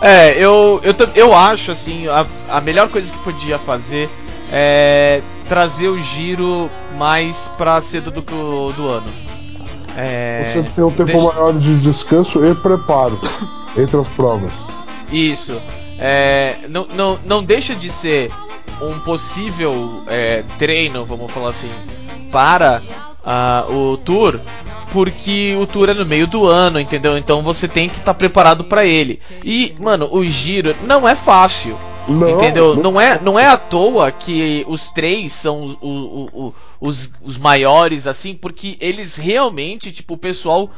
É, 0.00 0.36
eu, 0.36 0.80
eu, 0.82 0.94
eu 1.14 1.34
acho 1.34 1.70
assim, 1.70 2.08
a, 2.08 2.26
a 2.50 2.60
melhor 2.60 2.88
coisa 2.88 3.12
que 3.12 3.18
podia 3.20 3.60
fazer 3.60 4.10
é 4.50 5.22
trazer 5.46 5.86
o 5.86 6.00
giro 6.00 6.68
mais 6.98 7.46
pra 7.56 7.80
cedo 7.80 8.10
do, 8.10 8.72
do 8.72 8.88
ano. 8.88 9.08
É, 9.96 10.50
Você 10.52 10.62
tem 10.74 10.82
um 10.82 10.90
tempo 10.90 11.04
deixa... 11.04 11.32
maior 11.32 11.52
de 11.52 11.78
descanso 11.78 12.44
e 12.44 12.52
preparo 12.56 13.20
entre 13.76 13.96
as 13.96 14.08
provas. 14.08 14.52
Isso. 15.10 15.60
É, 15.98 16.56
não, 16.68 16.86
não, 16.94 17.18
não 17.24 17.44
deixa 17.44 17.74
de 17.74 17.88
ser 17.88 18.30
um 18.80 18.98
possível 19.00 20.02
é, 20.08 20.42
treino, 20.58 21.04
vamos 21.04 21.30
falar 21.30 21.50
assim, 21.50 21.70
para 22.30 22.82
uh, 23.22 23.72
o 23.72 23.96
tour, 23.98 24.40
porque 24.90 25.56
o 25.60 25.66
tour 25.66 25.88
é 25.88 25.94
no 25.94 26.04
meio 26.04 26.26
do 26.26 26.46
ano, 26.46 26.80
entendeu? 26.80 27.16
Então 27.16 27.42
você 27.42 27.68
tem 27.68 27.88
que 27.88 27.94
estar 27.94 28.12
tá 28.12 28.14
preparado 28.14 28.64
para 28.64 28.84
ele. 28.84 29.20
E, 29.44 29.74
mano, 29.80 30.08
o 30.10 30.24
giro 30.24 30.74
não 30.82 31.08
é 31.08 31.14
fácil. 31.14 31.78
Não, 32.08 32.30
entendeu? 32.30 32.74
Não, 32.74 33.00
é, 33.00 33.20
não 33.20 33.38
é 33.38 33.46
à 33.46 33.56
toa 33.56 34.10
que 34.10 34.64
os 34.66 34.90
três 34.90 35.32
são 35.32 35.62
os, 35.64 35.76
os, 35.80 36.52
os, 36.80 37.12
os 37.22 37.38
maiores, 37.38 38.08
assim, 38.08 38.34
porque 38.34 38.76
eles 38.80 39.16
realmente, 39.16 39.92
tipo, 39.92 40.14
o 40.14 40.18
pessoal 40.18 40.68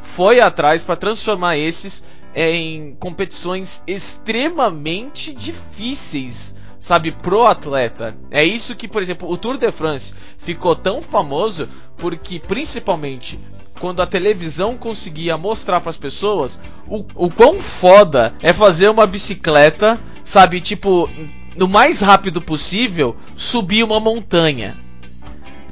foi 0.00 0.40
atrás 0.40 0.84
para 0.84 0.94
transformar 0.94 1.56
esses 1.56 2.04
em 2.34 2.96
competições 2.98 3.82
extremamente 3.86 5.34
difíceis, 5.34 6.56
sabe, 6.78 7.12
pro 7.12 7.46
atleta. 7.46 8.16
É 8.30 8.44
isso 8.44 8.76
que, 8.76 8.88
por 8.88 9.02
exemplo, 9.02 9.30
o 9.30 9.36
Tour 9.36 9.56
de 9.56 9.70
France 9.72 10.14
ficou 10.36 10.76
tão 10.76 11.02
famoso 11.02 11.68
porque, 11.96 12.38
principalmente, 12.38 13.38
quando 13.78 14.02
a 14.02 14.06
televisão 14.06 14.76
conseguia 14.76 15.36
mostrar 15.36 15.80
para 15.80 15.90
as 15.90 15.96
pessoas 15.96 16.60
o, 16.86 17.04
o 17.14 17.30
quão 17.30 17.54
foda 17.54 18.34
é 18.42 18.52
fazer 18.52 18.88
uma 18.88 19.06
bicicleta, 19.06 19.98
sabe, 20.22 20.60
tipo, 20.60 21.08
no 21.56 21.68
mais 21.68 22.00
rápido 22.00 22.40
possível, 22.40 23.16
subir 23.34 23.82
uma 23.82 24.00
montanha. 24.00 24.76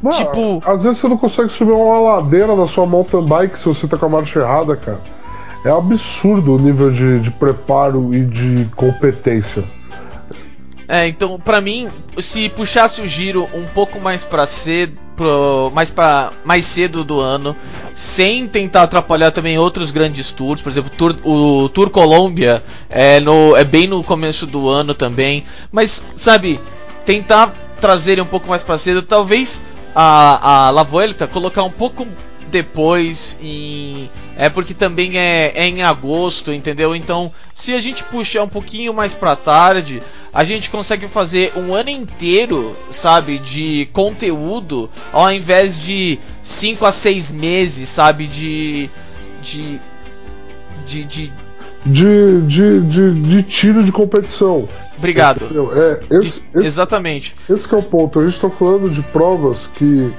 Mano, 0.02 0.16
tipo, 0.16 0.62
às 0.64 0.82
vezes 0.82 0.98
você 0.98 1.08
não 1.08 1.16
consegue 1.16 1.50
subir 1.50 1.72
uma 1.72 1.98
ladeira 1.98 2.54
na 2.54 2.68
sua 2.68 2.86
mountain 2.86 3.24
bike 3.24 3.58
se 3.58 3.64
você 3.64 3.88
tá 3.88 3.96
com 3.96 4.06
a 4.06 4.08
marcha 4.08 4.40
errada, 4.40 4.76
cara. 4.76 5.00
É 5.66 5.70
absurdo 5.70 6.54
o 6.54 6.58
nível 6.60 6.92
de, 6.92 7.18
de 7.18 7.28
preparo 7.28 8.14
e 8.14 8.24
de 8.24 8.66
competência. 8.76 9.64
É, 10.86 11.08
então, 11.08 11.40
para 11.40 11.60
mim, 11.60 11.88
se 12.18 12.48
puxasse 12.48 13.00
o 13.02 13.06
giro 13.08 13.48
um 13.52 13.64
pouco 13.64 13.98
mais 13.98 14.22
para 14.22 14.46
cedo, 14.46 14.96
pro, 15.16 15.72
mais 15.74 15.90
para 15.90 16.30
mais 16.44 16.64
cedo 16.64 17.02
do 17.02 17.18
ano, 17.18 17.56
sem 17.92 18.46
tentar 18.46 18.82
atrapalhar 18.82 19.32
também 19.32 19.58
outros 19.58 19.90
grandes 19.90 20.30
tours, 20.30 20.62
por 20.62 20.70
exemplo, 20.70 20.88
tour, 20.96 21.16
o 21.24 21.68
Tour 21.70 21.90
Colômbia 21.90 22.62
é, 22.88 23.18
no, 23.18 23.56
é 23.56 23.64
bem 23.64 23.88
no 23.88 24.04
começo 24.04 24.46
do 24.46 24.68
ano 24.68 24.94
também, 24.94 25.42
mas 25.72 26.06
sabe, 26.14 26.60
tentar 27.04 27.52
trazer 27.80 28.20
um 28.20 28.26
pouco 28.26 28.48
mais 28.48 28.62
para 28.62 28.78
cedo, 28.78 29.02
talvez 29.02 29.60
a, 29.92 30.68
a 30.68 30.70
La 30.70 30.84
Vuelta 30.84 31.26
colocar 31.26 31.64
um 31.64 31.72
pouco 31.72 32.06
depois 32.56 33.36
em 33.42 34.08
é 34.34 34.48
porque 34.48 34.72
também 34.72 35.18
é, 35.18 35.52
é 35.54 35.66
em 35.66 35.82
agosto, 35.82 36.52
entendeu? 36.52 36.96
Então, 36.96 37.30
se 37.54 37.74
a 37.74 37.80
gente 37.80 38.02
puxar 38.04 38.44
um 38.44 38.48
pouquinho 38.48 38.94
mais 38.94 39.12
para 39.12 39.36
tarde, 39.36 40.02
a 40.32 40.42
gente 40.42 40.70
consegue 40.70 41.06
fazer 41.06 41.52
um 41.56 41.74
ano 41.74 41.90
inteiro, 41.90 42.74
sabe, 42.90 43.38
de 43.38 43.88
conteúdo, 43.92 44.88
ao 45.12 45.30
invés 45.30 45.78
de 45.78 46.18
5 46.42 46.86
a 46.86 46.92
6 46.92 47.30
meses, 47.32 47.88
sabe, 47.90 48.26
de 48.26 48.88
de 49.42 49.78
de, 50.86 51.04
de 51.04 51.32
de, 51.84 52.40
de, 52.42 52.80
de, 52.80 53.20
de, 53.20 53.42
tiro 53.44 53.84
de 53.84 53.92
competição. 53.92 54.66
Obrigado. 54.98 55.46
É, 55.72 56.16
esse, 56.16 56.42
esse, 56.52 56.66
Exatamente. 56.66 57.36
Esse 57.48 57.72
é 57.72 57.76
o 57.76 57.82
ponto. 57.82 58.18
A 58.18 58.24
gente 58.24 58.34
está 58.34 58.50
falando 58.50 58.90
de 58.90 59.02
provas 59.02 59.68
que 59.76 60.12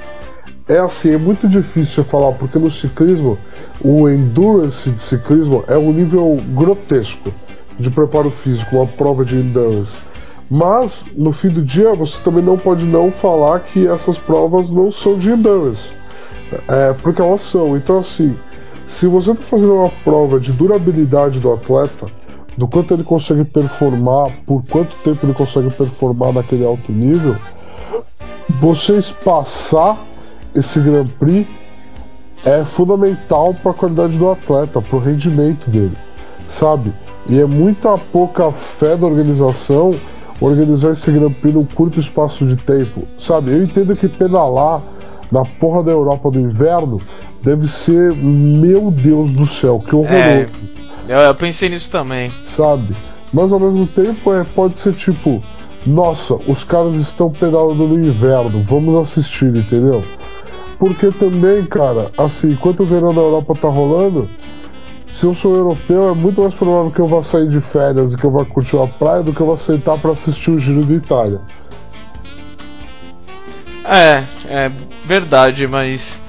é 0.67 0.77
assim, 0.79 1.13
é 1.13 1.17
muito 1.17 1.47
difícil 1.47 2.03
falar, 2.03 2.33
porque 2.33 2.59
no 2.59 2.69
ciclismo, 2.69 3.37
o 3.81 4.09
endurance 4.09 4.89
de 4.89 5.01
ciclismo 5.01 5.63
é 5.67 5.77
um 5.77 5.93
nível 5.93 6.39
grotesco 6.49 7.31
de 7.79 7.89
preparo 7.89 8.29
físico, 8.29 8.75
uma 8.75 8.85
prova 8.85 9.23
de 9.23 9.35
endurance. 9.35 9.93
Mas, 10.49 11.05
no 11.15 11.31
fim 11.31 11.49
do 11.49 11.61
dia, 11.61 11.93
você 11.93 12.17
também 12.23 12.43
não 12.43 12.57
pode 12.57 12.85
não 12.85 13.11
falar 13.11 13.59
que 13.61 13.87
essas 13.87 14.17
provas 14.17 14.69
não 14.69 14.91
são 14.91 15.17
de 15.17 15.29
endurance. 15.29 15.89
É, 16.67 16.93
porque 17.01 17.21
elas 17.21 17.41
são. 17.41 17.75
Então, 17.75 17.99
assim, 17.99 18.35
se 18.87 19.07
você 19.07 19.31
está 19.31 19.43
fazendo 19.43 19.73
uma 19.73 19.91
prova 20.03 20.39
de 20.39 20.51
durabilidade 20.51 21.39
do 21.39 21.51
atleta, 21.51 22.07
do 22.57 22.67
quanto 22.67 22.93
ele 22.93 23.03
consegue 23.03 23.43
performar, 23.43 24.31
por 24.45 24.63
quanto 24.65 24.95
tempo 25.03 25.25
ele 25.25 25.33
consegue 25.33 25.69
performar 25.69 26.33
naquele 26.33 26.65
alto 26.65 26.91
nível, 26.91 27.35
você 28.59 28.97
espaçar 28.97 29.97
esse 30.57 30.79
Grand 30.79 31.05
Prix 31.19 31.47
é 32.45 32.63
fundamental 32.63 33.53
para 33.53 33.71
a 33.71 33.73
qualidade 33.73 34.17
do 34.17 34.31
atleta, 34.31 34.81
para 34.81 34.95
o 34.95 34.99
rendimento 34.99 35.69
dele, 35.69 35.95
sabe? 36.49 36.91
E 37.29 37.39
é 37.39 37.45
muita 37.45 37.97
pouca 37.97 38.51
fé 38.51 38.95
da 38.95 39.05
organização 39.05 39.91
organizar 40.39 40.91
esse 40.91 41.11
Grand 41.11 41.33
Prix 41.33 41.53
num 41.53 41.65
curto 41.65 41.99
espaço 41.99 42.45
de 42.45 42.55
tempo, 42.55 43.03
sabe? 43.19 43.51
Eu 43.51 43.63
entendo 43.63 43.95
que 43.95 44.07
pedalar 44.07 44.81
na 45.31 45.43
porra 45.43 45.83
da 45.83 45.91
Europa 45.91 46.31
do 46.31 46.39
inverno 46.39 46.99
deve 47.43 47.67
ser, 47.67 48.13
meu 48.13 48.89
Deus 48.91 49.31
do 49.31 49.45
céu, 49.45 49.79
que 49.79 49.95
horroroso. 49.95 50.17
É, 50.17 50.45
eu, 51.07 51.17
eu 51.17 51.35
pensei 51.35 51.69
nisso 51.69 51.91
também. 51.91 52.31
Sabe? 52.47 52.95
Mas 53.33 53.51
ao 53.51 53.59
mesmo 53.59 53.85
tempo 53.87 54.33
é, 54.33 54.45
pode 54.55 54.77
ser 54.77 54.93
tipo, 54.93 55.43
nossa, 55.85 56.35
os 56.47 56.63
caras 56.63 56.95
estão 56.95 57.29
pedalando 57.29 57.87
no 57.87 57.99
inverno, 57.99 58.61
vamos 58.63 58.95
assistir, 58.95 59.55
entendeu? 59.55 60.03
Porque 60.79 61.07
também, 61.07 61.65
cara, 61.65 62.11
assim, 62.17 62.51
enquanto 62.51 62.81
o 62.81 62.85
verão 62.85 63.11
na 63.11 63.21
Europa 63.21 63.55
tá 63.59 63.67
rolando, 63.67 64.29
se 65.07 65.25
eu 65.25 65.33
sou 65.33 65.55
europeu, 65.55 66.09
é 66.09 66.13
muito 66.13 66.41
mais 66.41 66.53
provável 66.53 66.91
que 66.91 66.99
eu 66.99 67.07
vá 67.07 67.23
sair 67.23 67.49
de 67.49 67.59
férias 67.59 68.13
e 68.13 68.17
que 68.17 68.23
eu 68.23 68.31
vá 68.31 68.45
curtir 68.45 68.75
uma 68.75 68.87
praia 68.87 69.23
do 69.23 69.33
que 69.33 69.39
eu 69.39 69.45
vou 69.45 69.55
aceitar 69.55 69.97
para 69.97 70.11
assistir 70.11 70.51
o 70.51 70.59
Giro 70.59 70.85
de 70.85 70.95
Itália. 70.95 71.41
É, 73.83 74.23
é 74.47 74.71
verdade, 75.05 75.65
mas. 75.65 76.21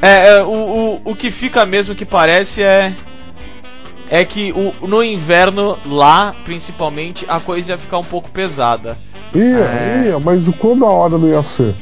É, 0.00 0.34
é 0.34 0.42
o, 0.42 0.50
o, 0.50 1.00
o 1.06 1.16
que 1.16 1.30
fica 1.30 1.64
mesmo 1.64 1.94
que 1.94 2.04
parece 2.04 2.62
é. 2.62 2.94
É 4.10 4.26
que 4.26 4.52
o, 4.52 4.86
no 4.86 5.02
inverno, 5.02 5.78
lá, 5.86 6.34
principalmente, 6.44 7.24
a 7.26 7.40
coisa 7.40 7.72
ia 7.72 7.78
ficar 7.78 7.98
um 7.98 8.04
pouco 8.04 8.30
pesada. 8.30 8.94
Ia, 9.34 9.40
é... 9.40 10.02
ia, 10.08 10.20
mas 10.20 10.46
o 10.46 10.52
quando 10.52 10.84
a 10.84 10.90
hora 10.90 11.16
não 11.16 11.26
ia 11.26 11.42
ser? 11.42 11.74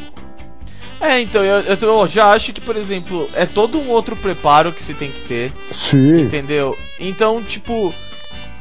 É, 1.01 1.21
então, 1.21 1.43
eu, 1.43 1.63
eu, 1.63 2.07
já 2.07 2.31
acho 2.31 2.53
que, 2.53 2.61
por 2.61 2.77
exemplo, 2.77 3.27
é 3.35 3.47
todo 3.47 3.79
um 3.79 3.89
outro 3.89 4.15
preparo 4.15 4.71
que 4.71 4.83
se 4.83 4.93
tem 4.93 5.11
que 5.11 5.21
ter. 5.23 5.53
Sim. 5.71 6.23
Entendeu? 6.23 6.77
Então, 6.99 7.43
tipo. 7.43 7.95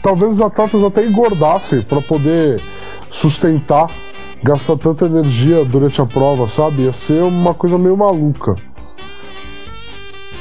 Talvez 0.02 0.34
os 0.34 0.42
atletas 0.42 0.82
até 0.82 1.06
engordassem 1.06 1.82
para 1.82 2.00
poder 2.02 2.62
sustentar, 3.12 3.92
gastar 4.42 4.78
tanta 4.78 5.06
energia 5.06 5.66
durante 5.66 6.02
a 6.02 6.06
prova, 6.06 6.48
sabe? 6.48 6.84
Ia 6.84 6.94
ser 6.94 7.22
uma 7.24 7.54
coisa 7.54 7.78
meio 7.78 7.98
maluca. 7.98 8.56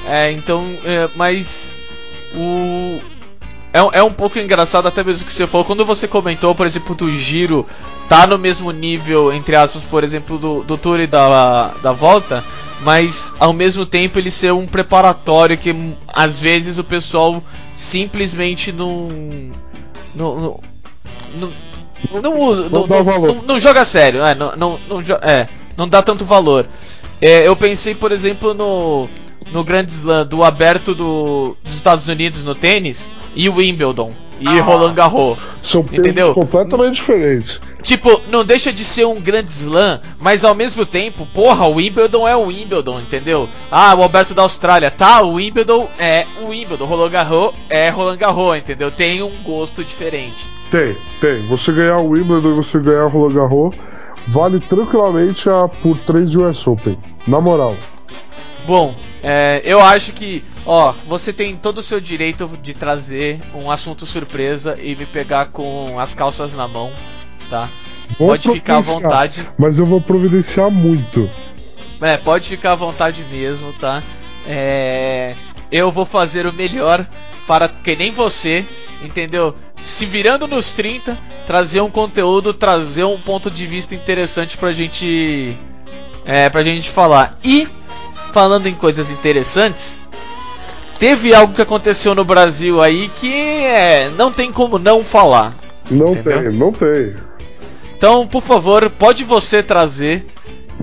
É, 0.06 0.30
então. 0.30 0.64
É, 0.84 1.08
mas. 1.16 1.74
O 2.34 3.00
é, 3.72 3.98
é 3.98 4.02
um 4.02 4.12
pouco 4.12 4.38
engraçado 4.38 4.88
até 4.88 5.04
mesmo 5.04 5.26
que 5.26 5.32
você 5.32 5.46
falou. 5.46 5.64
Quando 5.64 5.84
você 5.84 6.08
comentou, 6.08 6.54
por 6.54 6.66
exemplo, 6.66 6.94
do 6.94 7.14
giro 7.14 7.66
tá 8.08 8.26
no 8.26 8.38
mesmo 8.38 8.70
nível, 8.70 9.32
entre 9.32 9.54
aspas, 9.54 9.84
por 9.84 10.02
exemplo, 10.02 10.38
do, 10.38 10.62
do 10.62 10.78
Tour 10.78 11.00
e 11.00 11.06
da, 11.06 11.68
da 11.82 11.92
volta, 11.92 12.42
mas 12.80 13.34
ao 13.38 13.52
mesmo 13.52 13.84
tempo 13.84 14.18
ele 14.18 14.30
ser 14.30 14.52
um 14.52 14.66
preparatório 14.66 15.58
que 15.58 15.74
às 16.08 16.40
vezes 16.40 16.78
o 16.78 16.84
pessoal 16.84 17.42
simplesmente 17.74 18.72
não. 18.72 19.08
não, 20.14 20.40
não, 21.34 21.52
não, 22.10 22.22
não 22.22 22.38
usa. 22.38 22.70
Não, 22.70 22.86
não, 22.86 23.04
não, 23.04 23.42
não, 23.42 23.60
joga 23.60 23.84
sério, 23.84 24.22
é, 24.22 24.34
não, 24.34 24.56
não, 24.56 24.80
não, 24.88 25.00
é, 25.22 25.48
não 25.76 25.86
dá 25.86 26.02
tanto 26.02 26.24
valor. 26.24 26.66
É, 27.20 27.46
eu 27.46 27.54
pensei, 27.54 27.94
por 27.94 28.12
exemplo, 28.12 28.54
no 28.54 29.08
no 29.52 29.64
Grand 29.64 29.86
Slam 29.86 30.26
do 30.26 30.44
aberto 30.44 30.94
do, 30.94 31.56
dos 31.62 31.74
Estados 31.74 32.08
Unidos 32.08 32.44
no 32.44 32.54
tênis 32.54 33.10
e 33.34 33.48
o 33.48 33.56
Wimbledon 33.56 34.12
e 34.40 34.46
ah, 34.46 34.62
Roland 34.62 34.94
Garros. 34.94 35.38
São 35.60 35.80
entendeu? 35.92 36.32
completamente 36.32 36.96
diferentes. 36.96 37.60
Tipo, 37.82 38.20
não 38.30 38.44
deixa 38.44 38.72
de 38.72 38.84
ser 38.84 39.06
um 39.06 39.20
grande 39.20 39.50
slam, 39.50 40.00
mas 40.20 40.44
ao 40.44 40.54
mesmo 40.54 40.86
tempo, 40.86 41.26
porra, 41.26 41.66
o 41.66 41.74
Wimbledon 41.74 42.26
é 42.26 42.36
o 42.36 42.46
Wimbledon, 42.46 43.00
entendeu? 43.00 43.48
Ah, 43.70 43.94
o 43.94 44.02
Alberto 44.02 44.34
da 44.34 44.42
Austrália, 44.42 44.90
tá, 44.90 45.22
o 45.22 45.34
Wimbledon 45.34 45.88
é 45.98 46.26
o 46.42 46.48
Wimbledon, 46.48 46.84
Roland 46.86 47.10
Garros 47.10 47.54
é 47.68 47.90
Roland 47.90 48.16
Garros, 48.16 48.56
entendeu? 48.56 48.90
Tem 48.90 49.22
um 49.22 49.42
gosto 49.42 49.84
diferente. 49.84 50.46
Tem, 50.70 50.96
tem. 51.20 51.46
Você 51.48 51.72
ganhar 51.72 51.98
o 51.98 52.10
Wimbledon 52.10 52.50
e 52.50 52.54
você 52.54 52.78
ganhar 52.78 53.06
o 53.06 53.08
Roland 53.08 53.34
Garros 53.34 53.74
vale 54.26 54.60
tranquilamente 54.60 55.48
a 55.48 55.66
por 55.68 55.96
3 55.98 56.34
US 56.36 56.66
Open. 56.66 56.98
Na 57.26 57.40
moral. 57.40 57.74
Bom, 58.66 58.94
é, 59.22 59.60
eu 59.64 59.80
acho 59.80 60.12
que, 60.12 60.44
ó, 60.64 60.92
você 61.06 61.32
tem 61.32 61.56
todo 61.56 61.78
o 61.78 61.82
seu 61.82 62.00
direito 62.00 62.48
de 62.62 62.74
trazer 62.74 63.40
um 63.54 63.70
assunto 63.70 64.06
surpresa 64.06 64.78
e 64.80 64.94
me 64.94 65.06
pegar 65.06 65.46
com 65.46 65.98
as 65.98 66.14
calças 66.14 66.54
na 66.54 66.68
mão, 66.68 66.92
tá? 67.50 67.68
Vou 68.18 68.28
pode 68.28 68.50
ficar 68.50 68.78
à 68.78 68.80
vontade. 68.80 69.48
Mas 69.58 69.78
eu 69.78 69.86
vou 69.86 70.00
providenciar 70.00 70.70
muito. 70.70 71.28
É, 72.00 72.16
pode 72.16 72.48
ficar 72.48 72.72
à 72.72 72.76
vontade 72.76 73.24
mesmo, 73.30 73.72
tá? 73.74 74.02
É, 74.46 75.34
eu 75.70 75.90
vou 75.90 76.04
fazer 76.04 76.46
o 76.46 76.52
melhor 76.52 77.06
para 77.46 77.68
que 77.68 77.96
nem 77.96 78.10
você, 78.10 78.64
entendeu? 79.02 79.54
Se 79.80 80.06
virando 80.06 80.46
nos 80.46 80.72
30, 80.72 81.18
trazer 81.46 81.80
um 81.80 81.90
conteúdo, 81.90 82.54
trazer 82.54 83.04
um 83.04 83.18
ponto 83.18 83.50
de 83.50 83.66
vista 83.66 83.94
interessante 83.94 84.56
pra 84.56 84.72
gente. 84.72 85.56
É, 86.24 86.48
pra 86.48 86.62
gente 86.62 86.90
falar. 86.90 87.38
E 87.42 87.66
falando 88.32 88.66
em 88.66 88.74
coisas 88.74 89.10
interessantes, 89.10 90.08
teve 90.98 91.34
algo 91.34 91.54
que 91.54 91.62
aconteceu 91.62 92.14
no 92.14 92.24
Brasil 92.24 92.82
aí 92.82 93.10
que 93.16 93.32
é, 93.32 94.10
não 94.16 94.32
tem 94.32 94.52
como 94.52 94.78
não 94.78 95.02
falar. 95.02 95.54
Não 95.90 96.12
entendeu? 96.12 96.42
tem, 96.42 96.52
não 96.52 96.72
tem. 96.72 97.14
Então, 97.96 98.26
por 98.26 98.42
favor, 98.42 98.88
pode 98.90 99.24
você 99.24 99.62
trazer, 99.62 100.24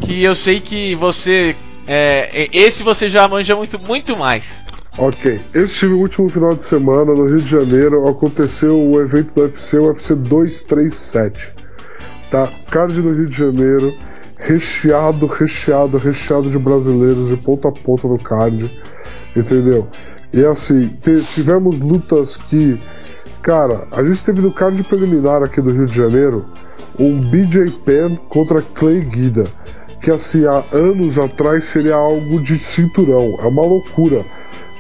que 0.02 0.24
eu 0.24 0.36
sei 0.36 0.60
que 0.60 0.96
você. 0.96 1.56
É, 1.88 2.50
esse 2.52 2.84
você 2.84 3.10
já 3.10 3.28
manja 3.28 3.56
muito, 3.56 3.82
muito 3.86 4.18
mais. 4.18 4.66
Ok, 4.98 5.42
este 5.54 5.86
último 5.86 6.30
final 6.30 6.56
de 6.56 6.64
semana 6.64 7.14
no 7.14 7.26
Rio 7.26 7.38
de 7.38 7.48
Janeiro 7.48 8.08
aconteceu 8.08 8.80
o 8.82 9.02
evento 9.02 9.34
do 9.34 9.42
UFC, 9.42 9.78
o 9.78 9.88
UFC 9.88 10.16
237. 10.16 11.54
Tá? 12.32 12.48
Card 12.72 13.02
no 13.02 13.14
Rio 13.14 13.30
de 13.30 13.38
Janeiro, 13.38 13.94
recheado, 14.46 15.26
recheado, 15.26 15.98
recheado 15.98 16.50
de 16.52 16.60
brasileiros 16.60 17.28
de 17.30 17.36
ponta 17.36 17.70
a 17.70 17.72
ponta 17.72 18.08
no 18.08 18.20
card, 18.20 18.70
entendeu? 19.36 19.88
E 20.32 20.46
assim, 20.46 20.96
tivemos 21.34 21.80
lutas 21.80 22.38
que, 22.38 22.80
cara, 23.42 23.88
a 23.92 24.04
gente 24.04 24.24
teve 24.24 24.42
no 24.42 24.52
card 24.52 24.82
preliminar 24.84 25.42
aqui 25.42 25.62
do 25.62 25.72
Rio 25.72 25.86
de 25.86 25.96
Janeiro 25.96 26.46
um 27.00 27.20
BJ 27.20 27.72
Penn 27.84 28.16
contra 28.30 28.62
Clay 28.62 29.02
Guida, 29.02 29.46
que 30.00 30.12
assim, 30.12 30.46
há 30.46 30.64
anos 30.72 31.18
atrás 31.18 31.66
seria 31.66 31.96
algo 31.96 32.40
de 32.40 32.60
cinturão, 32.60 33.38
é 33.40 33.48
uma 33.48 33.64
loucura 33.64 34.24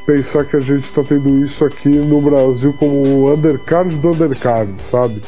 pensar 0.05 0.45
que 0.45 0.55
a 0.55 0.59
gente 0.59 0.83
está 0.83 1.03
tendo 1.03 1.43
isso 1.43 1.65
aqui 1.65 1.89
no 1.89 2.21
Brasil 2.21 2.71
como 2.77 2.93
o 2.93 3.33
undercard 3.33 3.95
do 3.97 4.11
undercard, 4.11 4.79
sabe? 4.79 5.19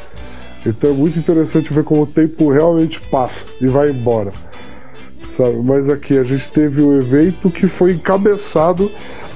Então 0.68 0.90
é 0.90 0.94
muito 0.94 1.18
interessante 1.18 1.74
ver 1.74 1.84
como 1.84 2.04
o 2.04 2.08
tempo 2.08 2.52
realmente 2.52 3.00
passa 3.10 3.46
e 3.62 3.68
vai 3.68 3.90
embora, 3.90 4.34
sabe? 5.36 5.58
Mas 5.64 5.90
aqui 5.90 6.18
a 6.18 6.24
gente 6.24 6.52
teve 6.52 6.84
um 6.84 6.98
evento 6.98 7.50
que 7.50 7.68
foi 7.68 7.94
encabeçado 7.94 8.90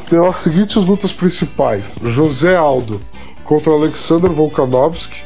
pelas 0.10 0.38
seguintes 0.38 0.76
lutas 0.76 1.14
principais: 1.14 1.96
José 2.04 2.56
Aldo 2.56 3.00
contra 3.44 3.72
Alexander 3.72 4.30
Volkanovski, 4.30 5.22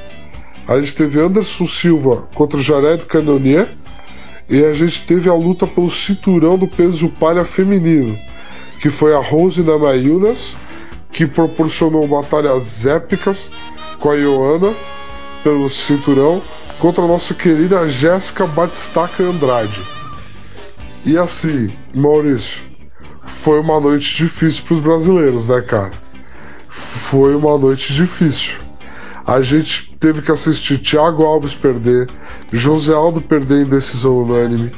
a 0.67 0.79
gente 0.79 0.95
teve 0.95 1.19
Anderson 1.19 1.67
Silva 1.67 2.27
contra 2.33 2.59
Jared 2.59 3.05
Cannonier. 3.05 3.67
E 4.47 4.63
a 4.63 4.73
gente 4.73 5.07
teve 5.07 5.27
a 5.27 5.33
luta 5.33 5.65
pelo 5.65 5.89
cinturão 5.89 6.55
do 6.55 6.67
peso 6.67 7.09
palha 7.09 7.43
feminino 7.43 8.15
que 8.85 8.89
foi 8.91 9.15
a 9.15 9.19
Rose 9.19 9.63
Namayunas, 9.63 10.55
que 11.11 11.25
proporcionou 11.25 12.07
batalhas 12.07 12.85
épicas 12.85 13.49
com 13.99 14.11
a 14.11 14.15
Ioana 14.15 14.71
pelo 15.45 15.69
cinturão 15.69 16.41
contra 16.79 17.03
a 17.03 17.07
nossa 17.07 17.35
querida 17.35 17.87
Jéssica 17.87 18.47
Batistaca 18.47 19.21
Andrade. 19.21 19.79
E 21.05 21.19
assim, 21.19 21.69
Maurício, 21.93 22.63
foi 23.27 23.59
uma 23.59 23.79
noite 23.79 24.15
difícil 24.15 24.63
para 24.63 24.73
os 24.73 24.79
brasileiros, 24.79 25.47
né, 25.47 25.61
cara? 25.61 25.91
Foi 26.67 27.35
uma 27.35 27.59
noite 27.59 27.93
difícil. 27.93 28.53
A 29.27 29.39
gente 29.43 29.95
teve 29.99 30.23
que 30.23 30.31
assistir 30.31 30.79
Thiago 30.79 31.23
Alves 31.23 31.53
perder, 31.53 32.09
José 32.51 32.95
Aldo 32.95 33.21
perder 33.21 33.67
em 33.67 33.69
decisão 33.69 34.23
unânime. 34.23 34.71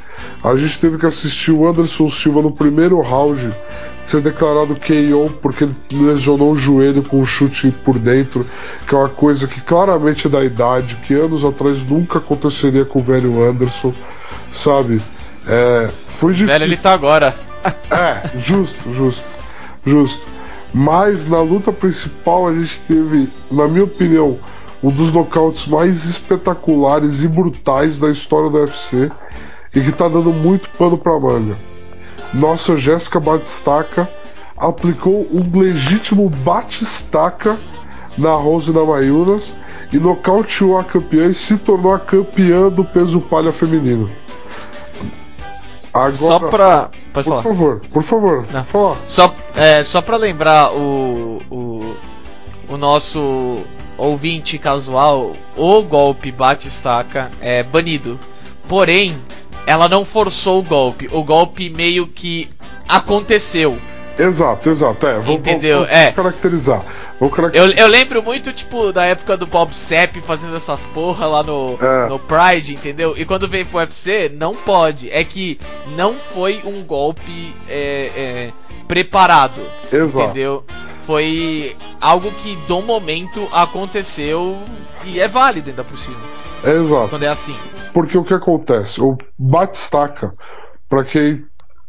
A 0.44 0.54
gente 0.54 0.78
teve 0.78 0.98
que 0.98 1.06
assistir 1.06 1.50
o 1.50 1.66
Anderson 1.66 2.10
Silva 2.10 2.42
no 2.42 2.52
primeiro 2.52 3.00
round 3.00 3.50
ser 4.08 4.22
declarado 4.22 4.74
KO 4.74 5.30
porque 5.42 5.64
ele 5.64 5.74
lesionou 5.90 6.52
o 6.52 6.56
joelho 6.56 7.02
com 7.02 7.20
um 7.20 7.26
chute 7.26 7.70
por 7.84 7.98
dentro, 7.98 8.46
que 8.86 8.94
é 8.94 8.98
uma 8.98 9.08
coisa 9.08 9.46
que 9.46 9.60
claramente 9.60 10.26
é 10.26 10.30
da 10.30 10.42
idade, 10.42 10.96
que 10.96 11.12
anos 11.12 11.44
atrás 11.44 11.82
nunca 11.82 12.18
aconteceria 12.18 12.86
com 12.86 13.00
o 13.00 13.02
velho 13.02 13.42
Anderson, 13.42 13.92
sabe? 14.50 15.02
É, 15.46 15.88
foi 15.92 16.32
difícil. 16.32 16.46
Velho, 16.46 16.64
ele 16.64 16.76
tá 16.76 16.94
agora. 16.94 17.34
é, 17.90 18.38
justo, 18.38 18.92
justo, 18.92 19.24
justo. 19.84 20.26
Mas 20.72 21.28
na 21.28 21.42
luta 21.42 21.70
principal 21.70 22.48
a 22.48 22.54
gente 22.54 22.80
teve, 22.80 23.28
na 23.50 23.68
minha 23.68 23.84
opinião, 23.84 24.38
um 24.82 24.90
dos 24.90 25.12
nocautes 25.12 25.66
mais 25.66 26.06
espetaculares 26.06 27.22
e 27.22 27.28
brutais 27.28 27.98
da 27.98 28.10
história 28.10 28.48
do 28.48 28.56
UFC 28.56 29.10
e 29.74 29.80
que 29.82 29.92
tá 29.92 30.08
dando 30.08 30.32
muito 30.32 30.70
pano 30.70 30.96
pra 30.96 31.18
manga 31.18 31.56
nossa 32.34 32.76
Jéssica 32.76 33.18
Batistaca 33.18 34.08
aplicou 34.56 35.26
um 35.32 35.58
legítimo 35.58 36.28
batistaca 36.28 37.56
na 38.16 38.34
Rose 38.34 38.72
da 38.72 38.84
Mayunas 38.84 39.52
e 39.92 39.98
nocauteou 39.98 40.78
a 40.78 40.84
campeã 40.84 41.26
e 41.26 41.34
se 41.34 41.56
tornou 41.56 41.94
a 41.94 41.98
campeã 41.98 42.68
do 42.68 42.84
peso 42.84 43.20
palha 43.20 43.52
feminino. 43.52 44.10
Agora, 45.92 46.16
só 46.16 46.38
pra. 46.38 46.90
Pode 47.12 47.24
por 47.24 47.24
falar. 47.24 47.42
favor, 47.42 47.80
por 47.92 48.02
favor. 48.02 48.46
Não. 48.52 48.96
Só, 49.08 49.34
é, 49.56 49.82
só 49.82 50.02
pra 50.02 50.16
lembrar 50.16 50.72
o, 50.72 51.42
o, 51.50 51.96
o 52.68 52.76
nosso 52.76 53.62
ouvinte 53.96 54.58
casual, 54.58 55.34
o 55.56 55.82
golpe 55.82 56.30
bate-estaca 56.30 57.30
é 57.40 57.62
banido. 57.62 58.18
Porém, 58.68 59.16
ela 59.66 59.88
não 59.88 60.04
forçou 60.04 60.60
o 60.60 60.62
golpe. 60.62 61.08
O 61.12 61.22
golpe 61.22 61.70
meio 61.70 62.06
que 62.06 62.48
aconteceu. 62.88 63.76
Exato, 64.18 64.68
exato. 64.68 65.06
É, 65.06 65.18
vou, 65.20 65.36
Entendeu? 65.36 65.78
Vou, 65.78 65.86
vou 65.86 65.96
é. 65.96 66.10
caracterizar. 66.10 66.82
Vou 67.20 67.30
caracterizar. 67.30 67.78
Eu, 67.78 67.84
eu, 67.84 67.88
lembro 67.88 68.22
muito, 68.22 68.52
tipo, 68.52 68.92
da 68.92 69.04
época 69.04 69.36
do 69.36 69.46
Bob 69.46 69.72
Sepp 69.72 70.16
fazendo 70.22 70.56
essas 70.56 70.84
porra 70.86 71.26
lá 71.26 71.42
no, 71.44 71.78
é. 71.80 72.08
no 72.08 72.18
Pride, 72.18 72.74
entendeu? 72.74 73.14
E 73.16 73.24
quando 73.24 73.46
veio 73.46 73.64
pro 73.64 73.78
UFC, 73.78 74.28
não 74.34 74.54
pode. 74.54 75.08
É 75.10 75.22
que 75.22 75.58
não 75.96 76.14
foi 76.14 76.60
um 76.64 76.82
golpe 76.82 77.54
é, 77.68 78.10
é, 78.16 78.52
preparado. 78.88 79.62
Exato. 79.92 80.24
Entendeu? 80.24 80.64
Foi 81.06 81.76
algo 82.00 82.30
que 82.32 82.56
do 82.66 82.82
momento 82.82 83.48
aconteceu 83.52 84.58
e 85.04 85.20
é 85.20 85.28
válido 85.28 85.70
ainda 85.70 85.84
por 85.84 85.96
cima. 85.96 86.18
Exato. 86.64 87.08
Quando 87.08 87.24
é 87.24 87.28
assim. 87.28 87.56
Porque 87.92 88.16
o 88.16 88.24
que 88.24 88.34
acontece? 88.34 89.00
O 89.00 89.16
batistaca, 89.38 90.32
para 90.88 91.04
quem 91.04 91.44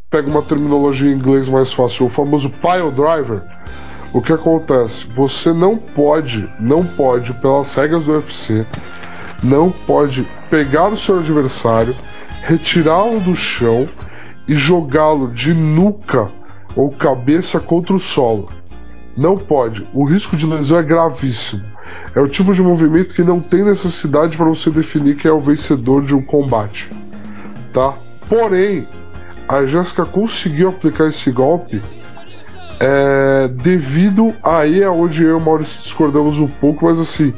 pega 0.09 0.29
uma 0.29 0.41
terminologia 0.41 1.11
em 1.11 1.15
inglês 1.15 1.47
mais 1.47 1.71
fácil, 1.71 2.05
o 2.05 2.09
famoso 2.09 2.49
pile 2.49 2.91
driver, 2.91 3.43
o 4.11 4.21
que 4.21 4.33
acontece? 4.33 5.05
Você 5.13 5.53
não 5.53 5.77
pode, 5.77 6.51
não 6.59 6.83
pode, 6.83 7.33
pelas 7.33 7.73
regras 7.75 8.05
do 8.05 8.13
UFC, 8.13 8.65
não 9.43 9.71
pode 9.71 10.27
pegar 10.49 10.87
o 10.87 10.97
seu 10.97 11.19
adversário, 11.19 11.95
retirá-lo 12.41 13.19
do 13.19 13.35
chão 13.35 13.87
e 14.47 14.55
jogá-lo 14.55 15.27
de 15.31 15.53
nuca 15.53 16.31
ou 16.75 16.89
cabeça 16.89 17.59
contra 17.59 17.95
o 17.95 17.99
solo. 17.99 18.49
Não 19.15 19.37
pode. 19.37 19.87
O 19.93 20.05
risco 20.05 20.35
de 20.35 20.45
lesão 20.45 20.79
é 20.79 20.83
gravíssimo. 20.83 21.63
É 22.15 22.19
o 22.19 22.27
tipo 22.27 22.53
de 22.53 22.61
movimento 22.61 23.13
que 23.13 23.23
não 23.23 23.39
tem 23.39 23.63
necessidade 23.63 24.35
para 24.35 24.47
você 24.47 24.69
definir 24.69 25.15
quem 25.15 25.29
é 25.29 25.33
o 25.33 25.41
vencedor 25.41 26.03
de 26.03 26.15
um 26.15 26.21
combate, 26.21 26.89
tá? 27.71 27.93
Porém, 28.27 28.87
a 29.47 29.65
Jéssica 29.65 30.05
conseguiu 30.05 30.69
aplicar 30.69 31.07
esse 31.07 31.31
golpe 31.31 31.81
é, 32.79 33.49
devido 33.49 34.33
aí 34.41 34.81
é 34.81 34.89
onde 34.89 35.23
eu 35.23 35.31
e 35.31 35.33
o 35.33 35.39
Maurício 35.39 35.81
discordamos 35.81 36.39
um 36.39 36.47
pouco, 36.47 36.85
mas 36.85 36.99
assim, 36.99 37.33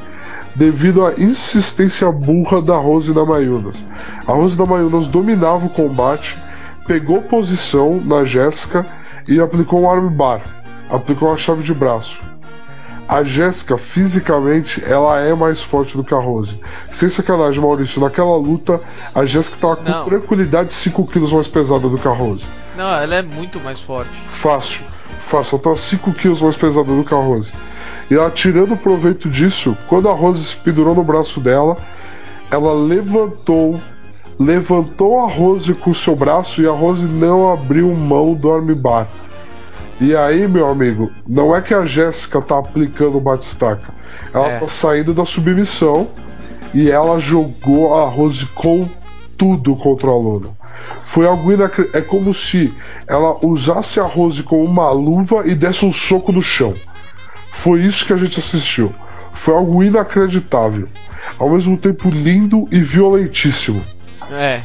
devido 0.55 1.05
à 1.05 1.13
insistência 1.17 2.12
burra 2.12 2.62
da 2.62 2.77
Rose 2.77 3.12
da 3.12 3.25
Mayunas. 3.25 3.84
A 4.27 4.34
Rose 4.34 4.55
da 4.55 4.65
Mayunas 4.65 5.07
dominava 5.07 5.65
o 5.65 5.69
combate, 5.69 6.41
pegou 6.86 7.23
posição 7.23 7.99
na 7.99 8.23
Jéssica 8.23 8.86
e 9.27 9.39
aplicou 9.39 9.81
um 9.81 9.89
armbar, 9.89 10.41
aplicou 10.89 11.29
uma 11.29 11.38
chave 11.38 11.63
de 11.63 11.73
braço. 11.73 12.31
A 13.12 13.26
Jéssica, 13.26 13.78
fisicamente, 13.78 14.82
ela 14.86 15.19
é 15.19 15.34
mais 15.36 15.60
forte 15.60 15.97
do 15.97 16.04
que 16.04 16.13
a 16.13 16.17
Rose. 16.17 16.58
Sem 16.89 17.10
sacanagem, 17.10 17.60
Maurício, 17.60 18.00
naquela 18.00 18.38
luta, 18.38 18.80
a 19.13 19.26
Jéssica 19.26 19.58
tava 19.60 19.76
com 19.76 19.89
Não. 19.89 20.06
tranquilidade 20.06 20.71
5 20.71 21.06
quilos 21.08 21.34
mais 21.34 21.45
pesada 21.45 21.89
do 21.89 21.97
que 21.97 22.08
a 22.08 22.12
Rose. 22.12 22.45
Não, 22.78 22.89
ela 22.89 23.15
é 23.15 23.21
muito 23.21 23.60
mais 23.60 23.82
forte. 23.82 24.10
Fácil, 24.28 24.86
fácil. 25.19 25.56
Ela 25.56 25.63
tava 25.63 25.76
5 25.76 26.13
quilos 26.13 26.41
mais 26.41 26.56
pesada 26.56 26.88
do 26.88 27.04
que 27.04 27.13
a 27.13 27.17
Rose. 27.17 27.52
E 28.10 28.15
ela, 28.15 28.32
tirando 28.32 28.78
proveito 28.78 29.28
disso, 29.28 29.78
quando 29.89 30.08
a 30.08 30.13
Rose 30.13 30.45
se 30.45 30.56
pendurou 30.56 30.95
no 30.95 31.04
braço 31.04 31.41
dela, 31.41 31.76
ela 32.50 32.74
levantou 32.74 33.78
levantou 34.39 35.19
a 35.19 35.30
Rose 35.30 35.74
com 35.74 35.91
o 35.91 35.95
seu 35.95 36.15
braço 36.15 36.62
e 36.62 36.65
a 36.65 36.71
Rose 36.71 37.06
não 37.06 37.52
abriu 37.52 37.93
mão 37.93 38.34
do 38.34 38.50
armbar. 38.50 39.10
E 39.99 40.15
aí, 40.15 40.47
meu 40.47 40.67
amigo, 40.67 41.12
não 41.27 41.56
é 41.56 41.62
que 41.62 41.73
a 41.73 41.86
Jéssica 41.86 42.41
tá 42.41 42.58
aplicando 42.58 43.17
o 43.17 43.21
batistaca. 43.21 43.93
Ela 44.34 44.49
é. 44.49 44.60
tá 44.60 44.67
saindo 44.67 45.13
da 45.13 45.25
submissão 45.25 46.08
e 46.73 46.89
ela 46.89 47.19
jogou 47.19 47.95
a 47.95 48.06
Rose 48.08 48.45
com 48.47 48.89
tudo 49.38 49.75
contra 49.75 50.08
o 50.08 50.13
aluno. 50.13 50.58
Foi 51.01 51.27
algo 51.27 51.52
inacreditável. 51.52 52.02
É 52.02 52.04
como 52.04 52.33
se 52.33 52.73
ela 53.08 53.37
usasse 53.46 54.00
a 54.00 54.04
Rose 54.04 54.44
como 54.44 54.63
uma 54.63 54.89
luva 54.92 55.44
e 55.46 55.54
desse 55.54 55.85
um 55.85 55.92
soco 55.92 56.31
no 56.31 56.42
chão. 56.42 56.73
Foi 57.52 57.81
isso 57.81 58.06
que 58.06 58.13
a 58.13 58.17
gente 58.17 58.39
assistiu. 58.39 58.94
Foi 59.33 59.54
algo 59.54 59.83
inacreditável. 59.83 60.87
Ao 61.37 61.50
mesmo 61.50 61.77
tempo 61.77 62.10
lindo 62.10 62.67
e 62.71 62.79
violentíssimo. 62.79 63.81
É. 64.31 64.62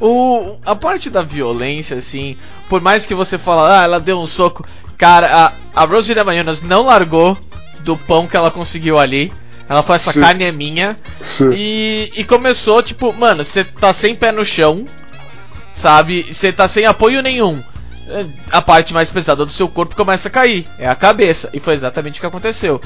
O, 0.00 0.56
a 0.64 0.76
parte 0.76 1.10
da 1.10 1.22
violência, 1.22 1.96
assim, 1.96 2.36
por 2.68 2.80
mais 2.80 3.06
que 3.06 3.14
você 3.14 3.36
fale, 3.36 3.72
ah, 3.72 3.84
ela 3.84 4.00
deu 4.00 4.20
um 4.20 4.26
soco. 4.26 4.64
Cara, 4.96 5.52
a, 5.74 5.82
a 5.82 5.84
Rose 5.84 6.14
Mayunas 6.14 6.62
não 6.62 6.84
largou 6.84 7.36
do 7.80 7.96
pão 7.96 8.26
que 8.26 8.36
ela 8.36 8.50
conseguiu 8.50 8.98
ali. 8.98 9.32
Ela 9.68 9.82
falou, 9.82 9.96
essa 9.96 10.12
Sim. 10.12 10.20
carne 10.20 10.44
é 10.44 10.52
minha. 10.52 10.96
E, 11.52 12.12
e 12.16 12.24
começou, 12.24 12.82
tipo, 12.82 13.12
mano, 13.12 13.44
você 13.44 13.64
tá 13.64 13.92
sem 13.92 14.14
pé 14.14 14.32
no 14.32 14.44
chão, 14.44 14.86
sabe? 15.74 16.22
Você 16.22 16.52
tá 16.52 16.66
sem 16.66 16.86
apoio 16.86 17.20
nenhum. 17.20 17.62
a 18.50 18.62
parte 18.62 18.94
mais 18.94 19.10
pesada 19.10 19.44
do 19.44 19.52
seu 19.52 19.68
corpo 19.68 19.94
começa 19.94 20.28
a 20.28 20.30
cair. 20.30 20.66
É 20.78 20.88
a 20.88 20.94
cabeça. 20.94 21.50
E 21.52 21.60
foi 21.60 21.74
exatamente 21.74 22.18
o 22.18 22.20
que 22.20 22.26
aconteceu. 22.26 22.80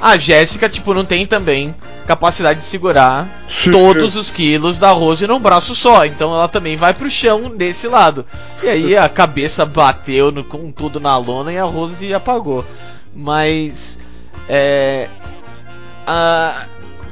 A 0.00 0.16
Jéssica, 0.16 0.68
tipo, 0.68 0.92
não 0.92 1.04
tem 1.04 1.26
também 1.26 1.74
capacidade 2.06 2.60
de 2.60 2.64
segurar 2.64 3.28
Sim. 3.50 3.72
todos 3.72 4.14
os 4.14 4.30
quilos 4.30 4.78
da 4.78 4.92
Rose 4.92 5.26
num 5.26 5.40
braço 5.40 5.74
só. 5.74 6.04
Então 6.06 6.32
ela 6.32 6.48
também 6.48 6.76
vai 6.76 6.94
pro 6.94 7.10
chão 7.10 7.50
desse 7.50 7.88
lado. 7.88 8.24
E 8.62 8.68
aí 8.68 8.96
a 8.96 9.08
cabeça 9.08 9.66
bateu 9.66 10.30
no, 10.30 10.44
com 10.44 10.70
tudo 10.70 11.00
na 11.00 11.16
lona 11.18 11.52
e 11.52 11.58
a 11.58 11.64
Rose 11.64 12.14
apagou. 12.14 12.64
Mas. 13.14 13.98
É. 14.48 15.08
A, 16.06 16.66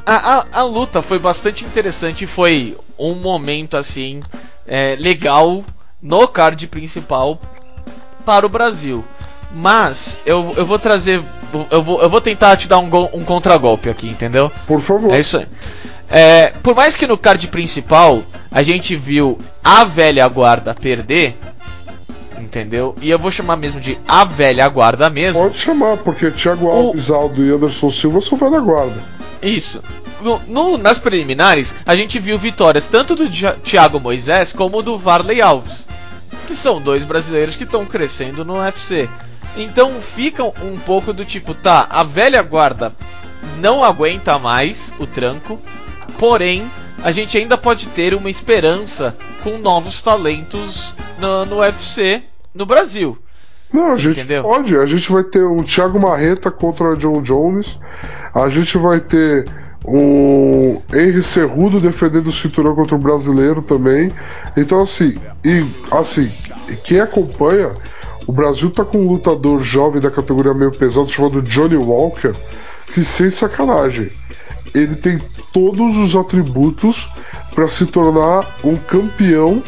a, 0.07 0.45
a, 0.53 0.63
luta 0.63 1.03
foi 1.03 1.19
bastante 1.19 1.65
interessante. 1.65 2.27
Foi 2.27 2.77
um 2.99 3.15
momento 3.15 3.77
assim. 3.77 4.21
É, 4.67 4.97
legal 4.99 5.63
no 6.01 6.27
card 6.27 6.67
principal 6.69 7.39
para 8.25 8.47
o 8.47 8.49
Brasil. 8.49 9.05
Mas 9.53 10.19
eu, 10.25 10.55
eu 10.57 10.67
vou 10.67 10.79
trazer. 10.79 11.23
Eu 11.71 11.83
vou, 11.83 12.03
eu 12.03 12.11
vou 12.11 12.21
tentar 12.21 12.57
te 12.57 12.69
dar 12.69 12.79
um, 12.79 12.89
um 13.13 13.25
contragolpe 13.25 13.89
aqui, 13.89 14.09
entendeu? 14.09 14.51
Por 14.67 14.81
favor. 14.81 15.15
É 15.15 15.21
isso 15.21 15.39
aí. 15.39 15.47
É, 16.11 16.53
por 16.63 16.75
mais 16.75 16.97
que 16.97 17.07
no 17.07 17.17
card 17.17 17.47
principal 17.49 18.23
a 18.51 18.63
gente 18.63 18.95
viu 18.97 19.39
a 19.63 19.85
velha 19.85 20.27
guarda 20.29 20.75
perder, 20.75 21.35
entendeu? 22.39 22.95
E 23.01 23.11
eu 23.11 23.19
vou 23.19 23.31
chamar 23.31 23.57
mesmo 23.57 23.81
de 23.81 23.99
a 24.07 24.25
velha 24.25 24.69
guarda 24.69 25.11
mesmo. 25.11 25.43
Pode 25.43 25.59
chamar, 25.59 25.97
porque 25.99 26.31
Thiago 26.31 26.69
Alves, 26.69 27.09
o... 27.09 27.15
Aldo 27.15 27.45
e 27.45 27.51
Anderson 27.51 27.91
Silva 27.91 28.21
são 28.21 28.39
velha 28.39 28.61
guarda. 28.61 29.03
Isso. 29.43 29.83
No, 30.21 30.41
no, 30.47 30.79
nas 30.79 30.99
preliminares, 30.99 31.75
a 31.85 31.95
gente 31.95 32.19
viu 32.19 32.39
vitórias 32.39 32.89
tanto 32.89 33.15
do 33.15 33.29
Thiago 33.63 34.01
Moisés 34.01 34.53
como 34.53 34.83
do 34.83 34.97
Varley 34.97 35.43
Alves, 35.43 35.87
que 36.45 36.55
são 36.55 36.81
dois 36.81 37.05
brasileiros 37.05 37.57
que 37.57 37.65
estão 37.65 37.85
crescendo 37.85 38.45
no 38.45 38.59
UFC. 38.59 39.09
Então 39.57 40.01
ficam 40.01 40.53
um 40.63 40.79
pouco 40.79 41.13
do 41.13 41.25
tipo, 41.25 41.55
tá, 41.55 41.87
a 41.91 42.03
velha 42.03 42.43
guarda 42.43 42.93
não 43.59 43.85
aguenta 43.85 44.39
mais 44.39 44.93
o 44.99 45.07
tranco, 45.07 45.61
porém 46.19 46.69
a 47.03 47.13
gente 47.13 47.37
ainda 47.37 47.57
pode 47.57 47.89
ter 47.89 48.15
uma 48.15 48.31
esperança 48.31 49.17
com 49.43 49.59
novos 49.59 50.01
talentos 50.03 50.95
no, 51.19 51.45
no 51.45 51.57
UFC 51.59 52.23
no 52.55 52.65
Brasil. 52.65 53.19
Não, 53.73 53.93
a 53.93 53.97
gente 53.97 54.21
Entendeu? 54.21 54.43
pode. 54.43 54.77
A 54.77 54.87
gente 54.87 55.11
vai 55.11 55.25
ter 55.25 55.45
um 55.45 55.63
Thiago 55.63 55.99
Marreta 55.99 56.51
contra 56.51 56.97
John 56.97 57.21
Jones. 57.21 57.77
A 58.33 58.49
gente 58.49 58.79
vai 58.79 59.01
ter 59.01 59.45
um 59.85 60.81
Henry 60.93 61.23
Cerrudo 61.23 61.81
defendendo 61.81 62.29
o 62.29 62.33
cinturão 62.33 62.75
contra 62.75 62.95
o 62.95 62.99
brasileiro 62.99 63.61
também. 63.61 64.11
Então 64.57 64.81
assim, 64.81 65.17
e 65.45 65.67
assim, 65.91 66.31
quem 66.83 67.01
acompanha 67.01 67.71
o 68.27 68.33
Brasil 68.33 68.71
tá 68.71 68.85
com 68.85 68.99
um 68.99 69.09
lutador 69.09 69.61
jovem 69.61 70.01
da 70.01 70.11
categoria 70.11 70.55
meio 70.55 70.73
pesado 70.73 71.11
chamado 71.11 71.43
Johnny 71.43 71.77
Walker, 71.77 72.33
que 72.93 73.05
sem 73.05 73.29
sacanagem, 73.29 74.11
ele 74.75 74.97
tem 74.97 75.19
todos 75.53 75.97
os 75.97 76.17
atributos 76.17 77.11
para 77.55 77.69
se 77.69 77.87
tornar 77.87 78.47
um 78.65 78.77
campeão 78.77 79.63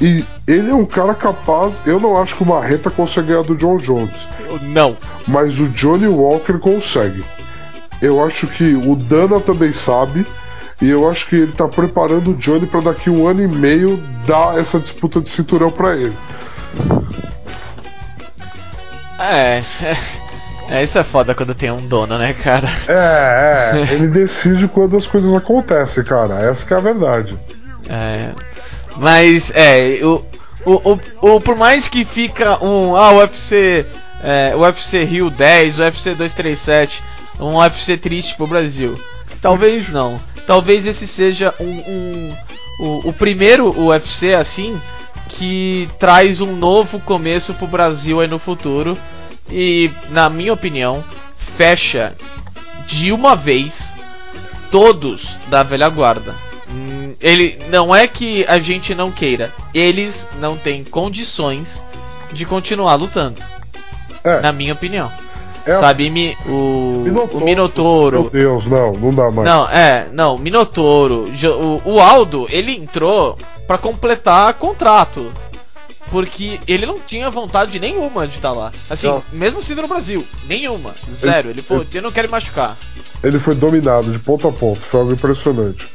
e 0.00 0.24
ele 0.46 0.70
é 0.70 0.74
um 0.74 0.84
cara 0.84 1.14
capaz. 1.14 1.80
Eu 1.86 1.98
não 1.98 2.16
acho 2.16 2.36
que 2.36 2.42
o 2.42 2.46
Marreta 2.46 2.90
consegue 2.90 3.28
ganhar 3.28 3.42
do 3.42 3.56
John 3.56 3.78
Jones. 3.78 4.28
Não. 4.62 4.96
Mas 5.26 5.58
o 5.58 5.68
Johnny 5.68 6.06
Walker 6.06 6.58
consegue. 6.58 7.24
Eu 8.04 8.24
acho 8.24 8.46
que 8.46 8.74
o 8.74 8.94
Dana 8.94 9.40
também 9.40 9.72
sabe. 9.72 10.26
E 10.82 10.90
eu 10.90 11.08
acho 11.08 11.26
que 11.28 11.36
ele 11.36 11.52
tá 11.52 11.66
preparando 11.66 12.32
o 12.32 12.34
Johnny 12.34 12.66
para 12.66 12.80
daqui 12.80 13.08
um 13.08 13.26
ano 13.26 13.40
e 13.40 13.48
meio 13.48 13.96
dar 14.26 14.58
essa 14.58 14.78
disputa 14.78 15.20
de 15.20 15.28
cinturão 15.30 15.70
para 15.70 15.96
ele. 15.96 16.14
É, 19.18 19.62
é, 20.68 20.82
isso 20.82 20.98
é 20.98 21.02
foda 21.02 21.34
quando 21.34 21.54
tem 21.54 21.70
um 21.70 21.86
dono, 21.86 22.18
né, 22.18 22.34
cara? 22.34 22.68
É, 22.88 23.78
é. 23.78 23.94
ele 23.94 24.08
decide 24.08 24.68
quando 24.68 24.96
as 24.96 25.06
coisas 25.06 25.32
acontecem, 25.32 26.04
cara. 26.04 26.42
Essa 26.42 26.66
que 26.66 26.74
é 26.74 26.76
a 26.76 26.80
verdade. 26.80 27.38
É. 27.88 28.30
Mas, 28.96 29.52
é, 29.54 30.00
o, 30.02 30.24
o, 30.66 30.92
o, 30.92 31.36
o 31.36 31.40
por 31.40 31.56
mais 31.56 31.88
que 31.88 32.04
fica 32.04 32.62
um. 32.62 32.96
Ah, 32.96 33.12
o 33.12 33.18
UFC. 33.18 33.86
É, 34.22 34.54
o 34.56 34.60
UFC 34.60 35.04
Rio 35.04 35.28
10, 35.28 35.78
o 35.78 35.82
UFC 35.82 36.10
237, 36.14 37.04
um 37.38 37.56
UFC 37.56 37.96
triste 37.96 38.36
pro 38.36 38.46
Brasil. 38.46 38.98
Talvez 39.40 39.90
não. 39.90 40.20
Talvez 40.46 40.86
esse 40.86 41.06
seja 41.06 41.54
um, 41.60 41.64
um 41.64 42.36
o, 42.78 43.08
o 43.08 43.12
primeiro 43.12 43.68
UFC 43.78 44.34
assim 44.34 44.80
que 45.28 45.88
traz 45.98 46.40
um 46.40 46.54
novo 46.54 47.00
começo 47.00 47.54
pro 47.54 47.66
Brasil 47.66 48.20
aí 48.20 48.28
no 48.28 48.38
futuro 48.38 48.98
e, 49.50 49.90
na 50.10 50.28
minha 50.28 50.52
opinião, 50.52 51.02
fecha 51.34 52.16
de 52.86 53.12
uma 53.12 53.34
vez 53.34 53.96
todos 54.70 55.38
da 55.48 55.62
velha 55.62 55.88
guarda. 55.88 56.34
Hum, 56.68 57.14
ele 57.20 57.60
não 57.70 57.94
é 57.94 58.06
que 58.06 58.44
a 58.46 58.58
gente 58.58 58.94
não 58.94 59.10
queira, 59.10 59.52
eles 59.72 60.28
não 60.40 60.56
têm 60.56 60.84
condições 60.84 61.84
de 62.32 62.44
continuar 62.44 62.94
lutando. 62.96 63.42
É. 64.22 64.40
Na 64.40 64.52
minha 64.52 64.72
opinião. 64.72 65.12
É 65.66 65.74
Sabe, 65.76 66.10
mi, 66.10 66.36
o, 66.46 67.02
Minotouro, 67.04 67.36
o 67.36 67.44
Minotouro. 67.44 68.20
Meu 68.22 68.30
Deus, 68.30 68.66
não, 68.66 68.92
não 68.92 69.14
dá 69.14 69.30
mais. 69.30 69.48
Não, 69.48 69.68
é, 69.70 70.08
não, 70.12 70.36
Minotouro. 70.36 71.30
O, 71.84 71.94
o 71.94 72.00
Aldo, 72.00 72.46
ele 72.50 72.72
entrou 72.72 73.38
para 73.66 73.78
completar 73.78 74.52
contrato. 74.54 75.32
Porque 76.10 76.60
ele 76.68 76.84
não 76.84 77.00
tinha 77.00 77.30
vontade 77.30 77.80
nenhuma 77.80 78.26
de 78.26 78.34
estar 78.34 78.52
lá. 78.52 78.72
Assim, 78.90 79.08
não. 79.08 79.22
mesmo 79.32 79.62
sendo 79.62 79.82
no 79.82 79.88
Brasil, 79.88 80.24
nenhuma. 80.46 80.94
Zero. 81.10 81.48
Ele, 81.48 81.60
ele 81.60 81.62
falou, 81.62 81.86
eu 81.92 82.02
não 82.02 82.12
quero 82.12 82.28
me 82.28 82.32
machucar. 82.32 82.76
Ele 83.22 83.38
foi 83.38 83.54
dominado 83.54 84.12
de 84.12 84.18
ponto 84.18 84.46
a 84.46 84.52
ponto, 84.52 84.80
foi 84.82 85.00
algo 85.00 85.12
impressionante. 85.12 85.88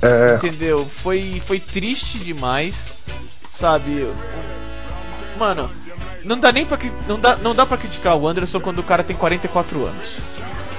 É... 0.00 0.34
Entendeu? 0.34 0.86
Foi, 0.88 1.42
foi 1.44 1.60
triste 1.60 2.18
demais, 2.18 2.90
sabe? 3.48 4.08
Mano, 5.38 5.70
não 6.28 6.38
dá 6.38 6.52
nem 6.52 6.66
pra, 6.66 6.78
não 7.08 7.18
dá, 7.18 7.36
não 7.36 7.54
dá 7.54 7.64
pra 7.64 7.78
criticar 7.78 8.16
o 8.16 8.28
Anderson 8.28 8.60
quando 8.60 8.80
o 8.80 8.84
cara 8.84 9.02
tem 9.02 9.16
44 9.16 9.86
anos. 9.86 10.16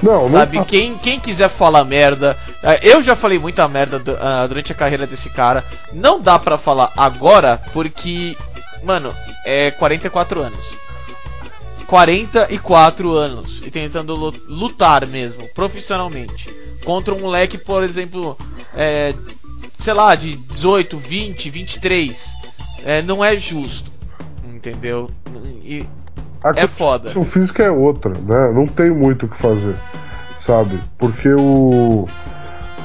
Não, 0.01 0.29
Sabe, 0.29 0.57
não... 0.57 0.63
quem, 0.63 0.97
quem 0.97 1.19
quiser 1.19 1.49
falar 1.49 1.83
merda. 1.83 2.37
É, 2.63 2.79
eu 2.87 3.01
já 3.01 3.15
falei 3.15 3.37
muita 3.37 3.67
merda 3.67 3.97
uh, 3.97 4.47
durante 4.47 4.71
a 4.71 4.75
carreira 4.75 5.05
desse 5.05 5.29
cara. 5.29 5.65
Não 5.91 6.21
dá 6.21 6.37
para 6.37 6.57
falar 6.57 6.91
agora, 6.95 7.61
porque. 7.73 8.37
Mano, 8.83 9.13
é 9.45 9.71
44 9.71 10.41
anos. 10.41 10.73
44 11.87 13.11
anos. 13.11 13.61
E 13.65 13.71
tentando 13.71 14.15
lutar 14.47 15.05
mesmo, 15.05 15.49
profissionalmente. 15.53 16.53
Contra 16.85 17.13
um 17.13 17.19
moleque, 17.19 17.57
por 17.57 17.83
exemplo. 17.83 18.37
É, 18.73 19.13
sei 19.79 19.93
lá, 19.93 20.15
de 20.15 20.35
18, 20.35 20.97
20, 20.97 21.49
23. 21.49 22.33
É, 22.85 23.01
não 23.01 23.25
é 23.25 23.35
justo. 23.35 23.91
Entendeu? 24.45 25.09
E 25.45 25.85
a 26.43 26.51
é 26.55 26.67
foda. 26.67 27.09
A 27.09 27.25
física 27.25 27.63
é 27.63 27.71
outra, 27.71 28.11
né? 28.11 28.51
Não 28.53 28.65
tem 28.65 28.89
muito 28.89 29.25
o 29.25 29.29
que 29.29 29.37
fazer, 29.37 29.75
sabe? 30.37 30.79
Porque 30.97 31.29
o. 31.29 32.07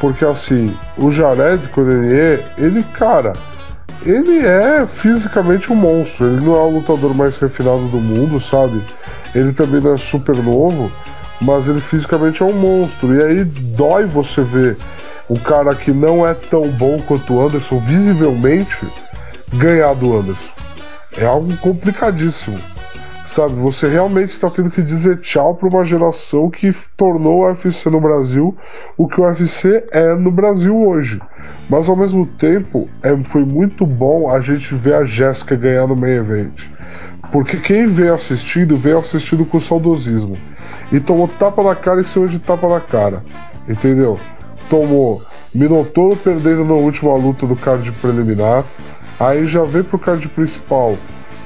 Porque 0.01 0.25
assim, 0.25 0.75
o 0.99 1.11
Jared 1.11 1.69
Corenier, 1.69 2.45
ele, 2.59 2.83
cara, 2.83 3.33
ele 4.05 4.45
é 4.45 4.87
fisicamente 4.87 5.73
um 5.73 5.77
monstro. 5.77 6.27
Ele 6.27 6.45
não 6.45 6.57
é 6.57 6.59
o 6.59 6.71
lutador 6.71 7.15
mais 7.15 7.39
refinado 7.39 7.87
do 7.89 7.99
mundo, 7.99 8.41
sabe? 8.41 8.83
Ele 9.35 9.53
também 9.53 9.81
não 9.81 9.95
é 9.95 9.99
super 9.99 10.37
novo, 10.37 10.91
mas 11.41 11.69
ele 11.69 11.81
fisicamente 11.81 12.43
é 12.43 12.47
um 12.47 12.59
monstro. 12.59 13.15
E 13.15 13.25
aí 13.25 13.45
dói 13.45 14.05
você 14.05 14.43
ver 14.43 14.77
o 15.29 15.39
cara 15.39 15.75
que 15.75 15.93
não 15.93 16.27
é 16.27 16.35
tão 16.35 16.69
bom 16.69 17.01
quanto 17.07 17.35
o 17.35 17.47
Anderson, 17.47 17.79
visivelmente, 17.79 18.77
ganhar 19.55 19.95
do 19.95 20.19
Anderson. 20.19 20.54
É 21.17 21.25
algo 21.25 21.57
complicadíssimo. 21.59 22.59
Sabe, 23.27 23.55
você 23.55 23.89
realmente 23.89 24.31
está 24.31 24.49
tendo 24.49 24.71
que 24.71 24.81
dizer 24.83 25.19
tchau 25.19 25.57
para 25.57 25.69
uma 25.69 25.85
geração 25.85 26.49
que 26.49 26.73
tornou 26.97 27.41
o 27.41 27.47
UFC 27.47 27.91
no 27.91 28.01
Brasil 28.01 28.57
o 28.97 29.09
que 29.09 29.21
o 29.21 29.25
UFC 29.25 29.85
é 29.91 30.15
no 30.15 30.31
Brasil 30.31 30.77
hoje. 30.77 31.21
Mas 31.69 31.89
ao 31.89 31.97
mesmo 31.97 32.27
tempo, 32.27 32.89
é, 33.03 33.17
foi 33.25 33.45
muito 33.45 33.85
bom 33.85 34.31
a 34.31 34.41
gente 34.41 34.75
ver 34.75 34.95
a 34.95 35.05
Jéssica 35.05 35.57
ganhar 35.57 35.87
no 35.87 35.97
main 35.97 36.13
event. 36.13 36.69
Porque 37.33 37.57
quem 37.57 37.87
veio 37.87 38.15
assistindo, 38.15 38.77
veio 38.77 38.99
assistindo 38.99 39.45
com 39.45 39.59
saudosismo. 39.59 40.37
E 40.93 41.01
tomou 41.01 41.27
tapa 41.27 41.63
na 41.63 41.75
cara 41.75 42.01
em 42.01 42.05
cima 42.05 42.29
de 42.29 42.39
tapa 42.39 42.69
na 42.69 42.81
cara. 42.81 43.25
Entendeu? 43.69 44.19
Tomou 44.69 45.23
Minotouro 45.55 46.17
perdendo 46.17 46.65
na 46.65 46.75
última 46.75 47.15
luta 47.17 47.47
do 47.47 47.57
card 47.57 47.91
preliminar. 47.93 48.65
Aí 49.19 49.45
já 49.45 49.63
veio 49.63 49.85
pro 49.85 49.99
card 49.99 50.29
principal 50.29 50.97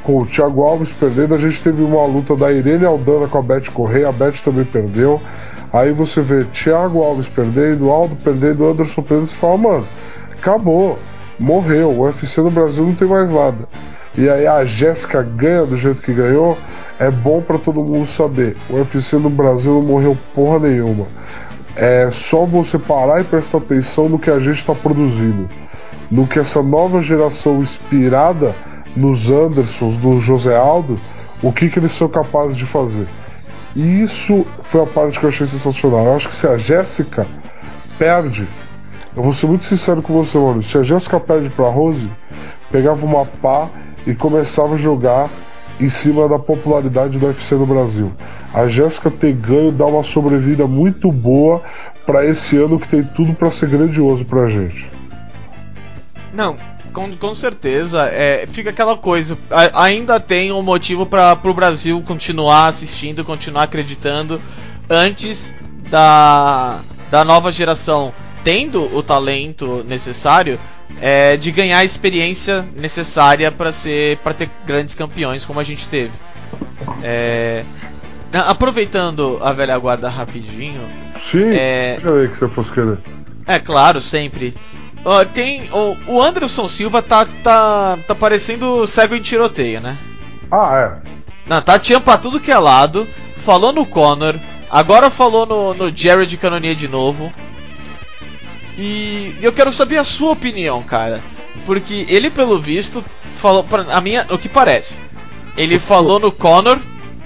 com 0.09 0.19
o 0.19 0.27
Thiago 0.27 0.63
Alves 0.63 0.91
perdendo, 0.91 1.35
a 1.35 1.39
gente 1.39 1.63
teve 1.63 1.83
uma 1.83 2.07
luta 2.07 2.35
da 2.35 2.51
Irene 2.51 2.87
Aldana 2.87 3.27
com 3.27 3.39
a 3.39 3.43
Beth 3.43 3.71
Correia, 3.75 4.09
a 4.09 4.13
Beth 4.13 4.41
também 4.43 4.65
perdeu. 4.65 5.21
Aí 5.71 5.93
você 5.93 6.23
vê 6.23 6.45
Thiago 6.45 7.03
Alves 7.03 7.29
perdendo, 7.29 7.91
Aldo 7.91 8.17
perdendo, 8.17 8.67
Anderson 8.67 9.03
perdendo, 9.03 9.29
você 9.29 9.35
fala, 9.35 9.59
mano, 9.59 9.87
acabou, 10.33 10.99
morreu, 11.39 11.91
o 11.91 12.01
UFC 12.05 12.41
no 12.41 12.51
Brasil 12.51 12.87
não 12.87 12.95
tem 12.95 13.07
mais 13.07 13.31
nada. 13.31 13.69
e 14.17 14.31
aí 14.31 14.47
a 14.47 14.65
Jéssica 14.65 15.23
ganha 15.23 15.67
do 15.67 15.77
jeito 15.77 16.01
que 16.01 16.15
ganhou, 16.15 16.57
é 16.99 17.11
bom 17.11 17.43
para 17.43 17.59
todo 17.59 17.85
mundo 17.85 18.07
saber. 18.07 18.57
O 18.71 18.77
UFC 18.77 19.17
no 19.17 19.29
Brasil 19.29 19.75
não 19.75 19.83
morreu 19.83 20.17
porra 20.35 20.59
nenhuma. 20.59 21.07
É 21.77 22.09
só 22.11 22.47
você 22.47 22.79
parar 22.79 23.21
e 23.21 23.25
prestar 23.25 23.59
atenção 23.59 24.09
no 24.09 24.19
que 24.19 24.31
a 24.31 24.41
gente 24.41 24.57
está 24.57 24.75
produzindo. 24.75 25.51
No 26.11 26.27
que 26.27 26.39
essa 26.39 26.63
nova 26.63 27.03
geração 27.03 27.61
inspirada 27.61 28.55
nos 28.97 29.31
Andersons, 29.31 29.97
do 29.97 30.19
José 30.19 30.57
Aldo, 30.57 30.99
o 31.43 31.53
que, 31.53 31.69
que 31.69 31.79
eles 31.79 31.93
são 31.93 32.09
capazes 32.09 32.57
de 32.57 32.65
fazer. 32.65 33.07
E 33.77 34.03
isso 34.03 34.47
foi 34.61 34.83
a 34.83 34.87
parte 34.87 35.21
que 35.21 35.25
eu 35.25 35.29
achei 35.29 35.47
sensacional. 35.47 36.05
Eu 36.07 36.17
acho 36.17 36.29
que 36.29 36.35
se 36.35 36.47
a 36.47 36.57
Jéssica 36.57 37.27
perde, 37.99 38.49
eu 39.17 39.23
vou 39.23 39.33
ser 39.33 39.47
muito 39.47 39.65
sincero 39.65 40.03
com 40.03 40.13
você, 40.13 40.39
mano. 40.39 40.63
Se 40.63 40.79
a 40.79 40.83
Jéssica 40.83 41.21
perde 41.21 41.51
pra 41.51 41.69
Rose, 41.69 42.11
pegava 42.71 43.05
uma 43.05 43.25
pá 43.25 43.69
e 44.07 44.15
começava 44.15 44.75
a 44.75 44.77
jogar 44.77 45.29
em 45.81 45.89
cima 45.89 46.29
da 46.29 46.39
popularidade 46.39 47.19
do 47.19 47.27
UFC 47.27 47.55
no 47.55 47.67
Brasil. 47.67 48.11
A 48.53 48.67
Jéssica 48.67 49.11
ter 49.11 49.33
ganho 49.33 49.71
dá 49.71 49.87
uma 49.87 50.03
sobrevida 50.03 50.67
muito 50.67 51.13
boa 51.13 51.63
para 52.05 52.25
esse 52.25 52.57
ano 52.57 52.81
que 52.81 52.89
tem 52.89 53.05
tudo 53.05 53.35
para 53.35 53.51
ser 53.51 53.69
grandioso 53.69 54.25
pra 54.25 54.49
gente. 54.49 54.91
Não, 56.33 56.59
com, 56.93 57.15
com 57.17 57.35
certeza. 57.35 58.03
É, 58.07 58.47
fica 58.47 58.71
aquela 58.71 58.97
coisa. 58.97 59.39
A, 59.51 59.85
ainda 59.85 60.21
tem 60.21 60.53
um 60.53 60.63
motivo 60.63 61.07
para 61.07 61.39
o 61.45 61.55
Brasil 61.55 62.03
continuar 62.07 62.67
assistindo, 62.67 63.25
continuar 63.25 63.65
acreditando 63.65 64.41
antes 64.89 65.55
da, 65.91 66.81
da 67.11 67.25
nova 67.25 67.51
geração 67.51 68.13
tendo 68.45 68.97
o 68.97 69.03
talento 69.03 69.85
necessário 69.87 70.59
é, 71.01 71.37
de 71.37 71.51
ganhar 71.51 71.79
a 71.79 71.85
experiência 71.85 72.67
necessária 72.75 73.53
para 73.53 73.73
ser 73.73 74.17
para 74.19 74.33
ter 74.33 74.49
grandes 74.67 74.95
campeões 74.95 75.45
como 75.45 75.61
a 75.61 75.65
gente 75.65 75.89
teve. 75.89 76.13
É, 77.03 77.65
aproveitando 78.33 79.39
a 79.43 79.53
velha 79.53 79.77
guarda 79.79 80.09
rapidinho. 80.09 80.81
Sim. 81.21 81.51
É, 81.53 81.99
que 82.01 82.39
você 82.39 82.49
fosse 82.49 82.73
querer. 82.73 82.99
É 83.47 83.59
claro, 83.59 84.01
sempre. 84.01 84.55
Uh, 85.05 85.25
tem 85.33 85.63
o, 85.73 85.97
o 86.07 86.23
Anderson 86.23 86.69
Silva 86.69 87.01
tá, 87.01 87.27
tá 87.43 87.99
tá 88.07 88.15
parecendo 88.15 88.87
cego 88.87 89.15
em 89.15 89.23
tiroteio, 89.23 89.81
né? 89.81 89.97
Ah, 90.51 91.01
é. 91.05 91.09
Não, 91.47 91.63
tá 91.63 91.79
tinha 91.79 92.01
pra 92.01 92.19
tudo 92.19 92.41
que 92.41 92.51
é 92.51 92.59
lado. 92.59 93.09
Falou 93.37 93.73
no 93.73 93.87
Conor, 93.87 94.39
agora 94.69 95.09
falou 95.09 95.47
no, 95.47 95.73
no 95.73 95.97
Jared 95.97 96.37
Cannonier 96.37 96.75
de 96.75 96.89
novo. 96.89 97.33
E 98.77 99.35
eu 99.41 99.53
quero 99.53 99.73
saber 99.73 99.97
a 99.99 100.05
sua 100.05 100.33
opinião, 100.33 100.83
cara. 100.83 101.23
Porque 101.65 102.07
ele, 102.09 102.31
pelo 102.31 102.61
visto, 102.61 103.05
falou. 103.35 103.65
Pra, 103.65 103.83
a 103.95 104.01
minha, 104.01 104.27
o 104.31 104.39
que 104.39 104.49
parece. 104.49 105.01
Ele 105.57 105.79
falou 105.81 106.21
no 106.21 106.31
Conor 106.31 106.79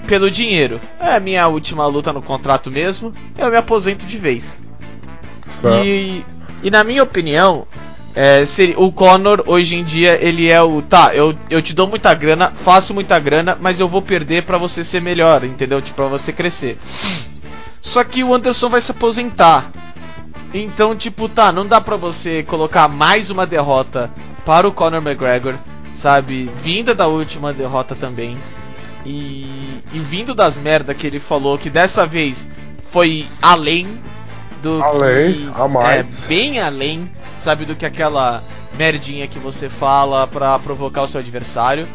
pelo 0.07 0.31
dinheiro. 0.31 0.79
É 0.99 1.15
a 1.15 1.19
minha 1.19 1.47
última 1.47 1.85
luta 1.85 2.11
no 2.13 2.21
contrato 2.21 2.71
mesmo. 2.71 3.13
Eu 3.37 3.51
me 3.51 3.57
aposento 3.57 4.05
de 4.05 4.17
vez. 4.17 4.63
E, 5.83 6.25
e 6.63 6.71
na 6.71 6.83
minha 6.83 7.03
opinião, 7.03 7.67
é, 8.15 8.45
seria, 8.45 8.79
o 8.79 8.91
Conor 8.91 9.43
hoje 9.47 9.75
em 9.75 9.83
dia 9.83 10.17
ele 10.23 10.49
é 10.49 10.61
o 10.61 10.81
tá, 10.81 11.13
eu, 11.15 11.35
eu 11.49 11.61
te 11.61 11.73
dou 11.73 11.87
muita 11.87 12.13
grana, 12.13 12.51
faço 12.51 12.93
muita 12.93 13.19
grana, 13.19 13.57
mas 13.59 13.79
eu 13.79 13.87
vou 13.87 14.01
perder 14.01 14.43
para 14.43 14.57
você 14.57 14.83
ser 14.83 15.01
melhor, 15.01 15.43
entendeu? 15.43 15.81
Tipo, 15.81 15.97
pra 15.97 16.07
você 16.07 16.31
crescer. 16.31 16.77
Só 17.81 18.03
que 18.03 18.23
o 18.23 18.33
Anderson 18.33 18.69
vai 18.69 18.79
se 18.79 18.91
aposentar. 18.91 19.71
Então, 20.53 20.95
tipo, 20.95 21.27
tá, 21.27 21.51
não 21.51 21.65
dá 21.65 21.81
pra 21.81 21.97
você 21.97 22.43
colocar 22.43 22.87
mais 22.87 23.29
uma 23.29 23.45
derrota 23.45 24.09
para 24.45 24.67
o 24.67 24.71
Conor 24.71 25.01
McGregor, 25.01 25.55
sabe? 25.91 26.49
Vinda 26.61 26.93
da 26.93 27.07
última 27.07 27.51
derrota 27.51 27.95
também. 27.95 28.37
E, 29.05 29.81
e 29.91 29.99
vindo 29.99 30.33
das 30.33 30.57
merda 30.57 30.93
que 30.93 31.07
ele 31.07 31.19
falou, 31.19 31.57
que 31.57 31.69
dessa 31.69 32.05
vez 32.05 32.51
foi 32.81 33.27
além 33.41 33.99
do 34.63 34.81
além, 34.81 35.33
que, 35.33 35.51
a 35.53 35.67
mais. 35.67 36.25
É, 36.25 36.27
bem 36.27 36.59
além, 36.59 37.11
sabe, 37.37 37.65
do 37.65 37.75
que 37.75 37.85
aquela 37.85 38.41
merdinha 38.77 39.27
que 39.27 39.37
você 39.37 39.69
fala 39.69 40.25
para 40.25 40.57
provocar 40.57 41.03
o 41.03 41.07
seu 41.07 41.19
adversário. 41.19 41.87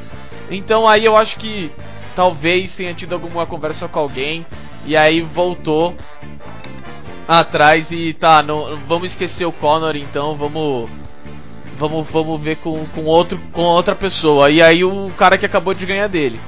Então 0.50 0.86
aí 0.86 1.04
eu 1.04 1.16
acho 1.16 1.38
que 1.38 1.72
talvez 2.14 2.76
tenha 2.76 2.94
tido 2.94 3.14
alguma 3.14 3.46
conversa 3.46 3.88
com 3.88 3.98
alguém 3.98 4.46
e 4.84 4.96
aí 4.96 5.20
voltou 5.20 5.94
atrás 7.26 7.90
e 7.90 8.12
tá, 8.12 8.42
não, 8.42 8.76
vamos 8.86 9.12
esquecer 9.12 9.44
o 9.44 9.52
Conor 9.52 9.96
então, 9.96 10.34
vamos 10.34 10.88
vamos 11.76 12.10
vamos 12.10 12.40
ver 12.40 12.56
com, 12.56 12.84
com 12.94 13.04
outro 13.04 13.40
com 13.52 13.62
outra 13.62 13.94
pessoa. 13.94 14.50
E 14.50 14.60
aí 14.60 14.84
o 14.84 15.10
cara 15.16 15.38
que 15.38 15.46
acabou 15.46 15.72
de 15.72 15.86
ganhar 15.86 16.08
dele. 16.08 16.38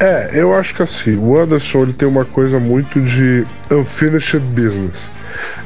É, 0.00 0.30
eu 0.32 0.54
acho 0.54 0.74
que 0.74 0.82
assim, 0.82 1.16
o 1.16 1.38
Anderson 1.38 1.82
ele 1.82 1.92
tem 1.92 2.08
uma 2.08 2.24
coisa 2.24 2.58
muito 2.58 3.00
de 3.02 3.46
unfinished 3.70 4.40
business. 4.40 5.10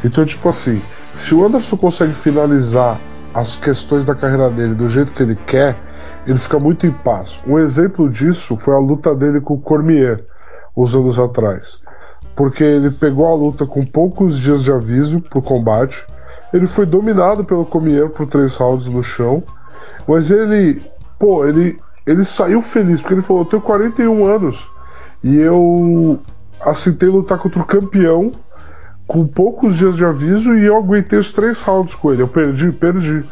Então, 0.04 0.26
tipo 0.26 0.48
assim, 0.48 0.82
se 1.16 1.34
o 1.34 1.44
Anderson 1.44 1.76
consegue 1.76 2.14
finalizar 2.14 3.00
as 3.32 3.56
questões 3.56 4.04
da 4.04 4.14
carreira 4.14 4.50
dele 4.50 4.74
do 4.74 4.88
jeito 4.88 5.12
que 5.12 5.22
ele 5.22 5.36
quer, 5.46 5.76
ele 6.26 6.38
fica 6.38 6.58
muito 6.58 6.86
em 6.86 6.90
paz. 6.90 7.40
Um 7.46 7.58
exemplo 7.58 8.10
disso 8.10 8.56
foi 8.56 8.74
a 8.74 8.78
luta 8.78 9.14
dele 9.14 9.40
com 9.40 9.54
o 9.54 9.60
Cormier, 9.60 10.24
uns 10.76 10.94
anos 10.94 11.18
atrás 11.18 11.84
porque 12.34 12.64
ele 12.64 12.90
pegou 12.90 13.26
a 13.26 13.34
luta 13.34 13.66
com 13.66 13.84
poucos 13.84 14.38
dias 14.38 14.62
de 14.62 14.72
aviso 14.72 15.20
pro 15.20 15.42
combate. 15.42 16.04
Ele 16.52 16.66
foi 16.66 16.86
dominado 16.86 17.44
pelo 17.44 17.64
Comier 17.64 18.08
por 18.10 18.26
três 18.26 18.56
rounds 18.56 18.86
no 18.86 19.02
chão, 19.02 19.42
mas 20.06 20.30
ele, 20.30 20.82
pô, 21.18 21.46
ele, 21.46 21.78
ele 22.06 22.24
saiu 22.24 22.60
feliz 22.62 23.00
porque 23.00 23.14
ele 23.14 23.22
falou: 23.22 23.42
Eu 23.42 23.46
tenho 23.46 23.62
41 23.62 24.26
anos 24.26 24.70
e 25.22 25.38
eu 25.38 26.20
aceitei 26.60 27.08
lutar 27.08 27.38
contra 27.38 27.60
o 27.60 27.64
campeão 27.64 28.32
com 29.06 29.26
poucos 29.26 29.76
dias 29.76 29.96
de 29.96 30.04
aviso 30.04 30.54
e 30.54 30.64
eu 30.64 30.76
aguentei 30.76 31.18
os 31.18 31.32
três 31.32 31.60
rounds 31.60 31.94
com 31.94 32.12
ele. 32.12 32.22
Eu 32.22 32.28
perdi, 32.28 32.72
perdi. 32.72 33.24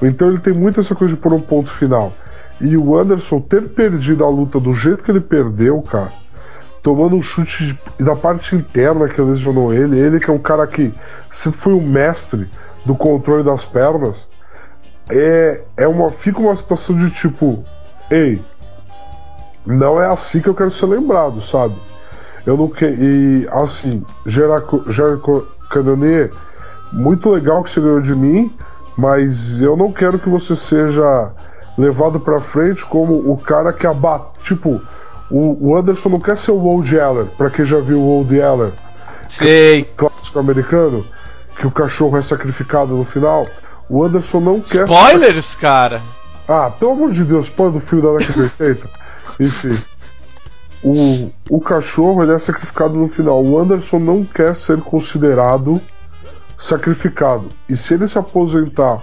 Então 0.00 0.28
ele 0.28 0.38
tem 0.38 0.52
muito 0.52 0.80
essa 0.80 0.94
coisa 0.94 1.14
de 1.14 1.20
pôr 1.20 1.32
um 1.32 1.40
ponto 1.40 1.70
final. 1.70 2.12
E 2.60 2.76
o 2.76 2.96
Anderson 2.96 3.40
ter 3.40 3.68
perdido 3.68 4.24
a 4.24 4.28
luta 4.28 4.58
do 4.58 4.72
jeito 4.72 5.04
que 5.04 5.10
ele 5.10 5.20
perdeu, 5.20 5.80
cara 5.82 6.12
tomando 6.82 7.16
um 7.16 7.22
chute 7.22 7.78
da 7.98 8.16
parte 8.16 8.54
interna 8.54 9.08
que 9.08 9.20
lesionou 9.20 9.72
ele. 9.72 9.98
Ele 9.98 10.18
que 10.18 10.30
é 10.30 10.32
um 10.32 10.38
cara 10.38 10.66
que 10.66 10.92
sempre 11.30 11.60
foi 11.60 11.74
o 11.74 11.82
mestre 11.82 12.48
do 12.84 12.94
controle 12.94 13.42
das 13.42 13.64
pernas. 13.64 14.28
É, 15.10 15.62
é 15.76 15.88
uma, 15.88 16.10
fica 16.10 16.40
uma 16.40 16.56
situação 16.56 16.96
de 16.96 17.10
tipo, 17.10 17.64
ei, 18.10 18.40
não 19.66 20.00
é 20.00 20.06
assim 20.06 20.40
que 20.40 20.48
eu 20.48 20.54
quero 20.54 20.70
ser 20.70 20.86
lembrado, 20.86 21.40
sabe? 21.40 21.74
Eu 22.46 22.56
não 22.56 22.68
quero. 22.68 22.94
E 22.94 23.46
assim, 23.50 24.02
Jericho 24.24 25.46
Cannonier, 25.68 26.32
muito 26.92 27.28
legal 27.30 27.62
que 27.62 27.70
você 27.70 27.80
ganhou 27.80 28.00
de 28.00 28.14
mim, 28.14 28.50
mas 28.96 29.60
eu 29.60 29.76
não 29.76 29.92
quero 29.92 30.18
que 30.18 30.28
você 30.28 30.56
seja 30.56 31.30
levado 31.76 32.18
para 32.18 32.40
frente 32.40 32.84
como 32.86 33.30
o 33.30 33.36
cara 33.36 33.72
que 33.72 33.86
abate. 33.86 34.40
Tipo, 34.40 34.80
o, 35.30 35.76
Anderson 35.76 36.08
não 36.08 36.20
quer 36.20 36.36
ser 36.36 36.52
o 36.52 36.64
Old 36.64 36.92
Yeller, 36.92 37.26
pra 37.36 37.50
quem 37.50 37.64
já 37.64 37.78
viu 37.78 38.00
o 38.00 38.08
Old 38.08 38.34
Yeller. 38.34 38.72
Sei. 39.28 39.84
Clássico 39.96 40.38
americano, 40.38 41.04
que 41.56 41.66
o 41.66 41.70
cachorro 41.70 42.16
é 42.16 42.22
sacrificado 42.22 42.94
no 42.94 43.04
final. 43.04 43.46
O 43.88 44.02
Anderson 44.02 44.40
não 44.40 44.60
quer. 44.60 44.84
Spoilers, 44.84 45.54
cara! 45.54 46.00
Ah, 46.48 46.70
pelo 46.70 46.92
amor 46.92 47.10
de 47.12 47.24
Deus, 47.24 47.44
spoiler 47.44 47.74
do 47.74 47.80
filme 47.80 48.02
da 48.02 48.16
de 48.16 48.40
80. 48.40 48.88
Enfim. 49.38 49.78
O, 50.82 51.30
o 51.50 51.60
cachorro 51.60 52.22
ele 52.22 52.32
é 52.32 52.38
sacrificado 52.38 52.94
no 52.94 53.06
final. 53.06 53.44
O 53.44 53.58
Anderson 53.58 53.98
não 53.98 54.24
quer 54.24 54.54
ser 54.54 54.80
considerado 54.80 55.80
sacrificado. 56.56 57.48
E 57.68 57.76
se 57.76 57.94
ele 57.94 58.06
se 58.06 58.18
aposentar 58.18 59.02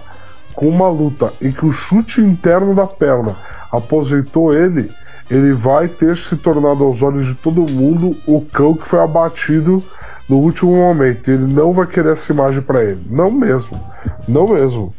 com 0.54 0.68
uma 0.68 0.88
luta 0.88 1.32
em 1.40 1.52
que 1.52 1.64
o 1.64 1.70
chute 1.70 2.20
interno 2.20 2.74
da 2.74 2.86
perna 2.86 3.36
aposentou 3.70 4.52
ele, 4.52 4.90
ele 5.30 5.52
vai 5.52 5.86
ter 5.86 6.16
se 6.16 6.36
tornado 6.36 6.82
aos 6.84 7.02
olhos 7.02 7.26
de 7.26 7.34
todo 7.34 7.70
mundo 7.70 8.16
o 8.26 8.40
cão 8.40 8.74
que 8.74 8.86
foi 8.86 9.00
abatido 9.00 9.82
no 10.28 10.36
último 10.36 10.74
momento. 10.74 11.30
Ele 11.30 11.52
não 11.52 11.72
vai 11.72 11.86
querer 11.86 12.14
essa 12.14 12.32
imagem 12.32 12.62
para 12.62 12.82
ele. 12.82 13.06
Não 13.08 13.30
mesmo. 13.30 13.80
Não 14.26 14.48
mesmo. 14.48 14.94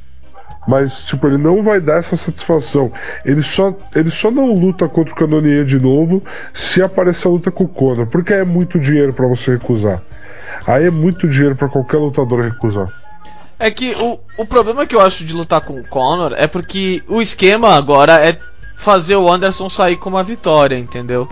Mas, 0.67 1.03
tipo, 1.03 1.25
ele 1.27 1.37
não 1.37 1.63
vai 1.63 1.79
dar 1.79 1.99
essa 1.99 2.17
satisfação. 2.17 2.91
Ele 3.23 3.41
só, 3.41 3.73
ele 3.95 4.11
só 4.11 4.29
não 4.29 4.53
luta 4.53 4.89
contra 4.89 5.13
o 5.13 5.15
Canonier 5.15 5.63
de 5.63 5.79
novo 5.79 6.21
se 6.53 6.81
aparecer 6.81 7.27
a 7.27 7.31
luta 7.31 7.49
com 7.49 7.63
o 7.63 7.67
Conor. 7.67 8.07
Porque 8.07 8.33
é 8.33 8.43
muito 8.43 8.77
dinheiro 8.77 9.13
para 9.13 9.27
você 9.27 9.51
recusar. 9.51 10.01
Aí 10.67 10.85
é 10.85 10.91
muito 10.91 11.27
dinheiro 11.27 11.55
para 11.55 11.69
qualquer 11.69 11.97
lutador 11.97 12.41
recusar. 12.41 12.89
É 13.57 13.71
que 13.71 13.95
o, 13.95 14.19
o 14.37 14.45
problema 14.45 14.85
que 14.85 14.95
eu 14.95 15.01
acho 15.01 15.23
de 15.23 15.33
lutar 15.33 15.61
com 15.61 15.79
o 15.79 15.87
Conor 15.87 16.33
é 16.35 16.45
porque 16.45 17.01
o 17.07 17.21
esquema 17.21 17.75
agora 17.75 18.19
é 18.19 18.37
fazer 18.75 19.15
o 19.15 19.31
Anderson 19.31 19.69
sair 19.69 19.95
com 19.95 20.09
uma 20.09 20.23
vitória, 20.23 20.77
entendeu? 20.77 21.27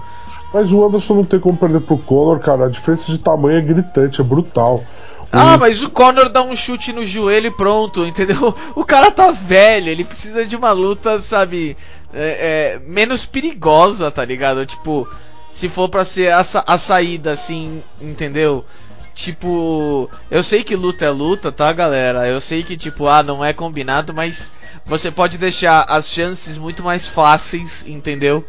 Mas 0.56 0.72
o 0.72 0.86
Anderson 0.86 1.16
não 1.16 1.24
tem 1.24 1.39
como 1.39 1.58
perder 1.58 1.82
pro 1.82 1.97
Conor, 1.97 2.39
cara. 2.39 2.66
A 2.66 2.70
diferença 2.70 3.12
de 3.12 3.18
tamanho 3.18 3.58
é 3.58 3.62
gritante, 3.62 4.22
é 4.22 4.24
brutal. 4.24 4.84
Ah, 5.32 5.58
mas 5.58 5.84
o 5.84 5.89
Conor 5.89 6.30
dá 6.30 6.41
um 6.41 6.56
chute 6.56 6.93
no 6.93 7.06
joelho 7.06 7.47
e 7.47 7.51
pronto, 7.51 8.06
entendeu? 8.06 8.56
O 8.74 8.86
cara 8.86 9.12
tá 9.12 9.32
velho, 9.32 9.89
ele 9.89 10.06
precisa 10.06 10.45
de 10.45 10.56
uma 10.56 10.72
luta, 10.72 11.20
sabe? 11.20 11.76
é, 12.16 12.78
é, 12.78 12.80
menos 12.88 13.26
perigosa, 13.26 14.10
tá 14.10 14.24
ligado? 14.24 14.66
Tipo, 14.66 15.08
se 15.51 15.68
for 15.68 15.89
pra 15.89 16.06
ser 16.06 16.32
a, 16.32 16.39
a 16.39 16.78
saída, 16.78 17.32
assim, 17.32 17.84
entendeu? 18.01 18.66
Tipo, 19.14 20.10
eu 20.32 20.41
sei 20.41 20.64
que 20.64 20.76
luta 20.76 21.06
é 21.06 21.10
luta, 21.10 21.51
tá, 21.51 21.72
galera? 21.72 22.28
Eu 22.28 22.39
sei 22.39 22.64
que, 22.64 22.78
tipo, 22.78 23.08
ah, 23.08 23.22
não 23.22 23.43
é 23.43 23.53
combinado, 23.53 24.14
mas 24.14 24.53
você 24.86 25.12
pode 25.12 25.38
deixar 25.38 25.86
as 25.88 26.08
chances 26.08 26.58
muito 26.58 26.84
mais 26.84 27.08
fáceis, 27.08 27.86
entendeu? 27.88 28.45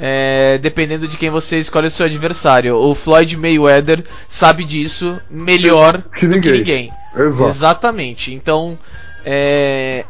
É, 0.00 0.58
dependendo 0.58 1.08
de 1.08 1.16
quem 1.16 1.28
você 1.28 1.58
escolhe 1.58 1.88
o 1.88 1.90
seu 1.90 2.06
adversário. 2.06 2.76
O 2.76 2.94
Floyd 2.94 3.36
Mayweather 3.36 4.04
sabe 4.28 4.62
disso 4.62 5.20
melhor 5.28 6.00
que 6.16 6.26
do 6.26 6.36
ninguém. 6.36 6.52
que 6.52 6.58
ninguém. 6.58 6.92
Exatamente. 7.46 8.32
Então, 8.32 8.78
é, 9.24 10.04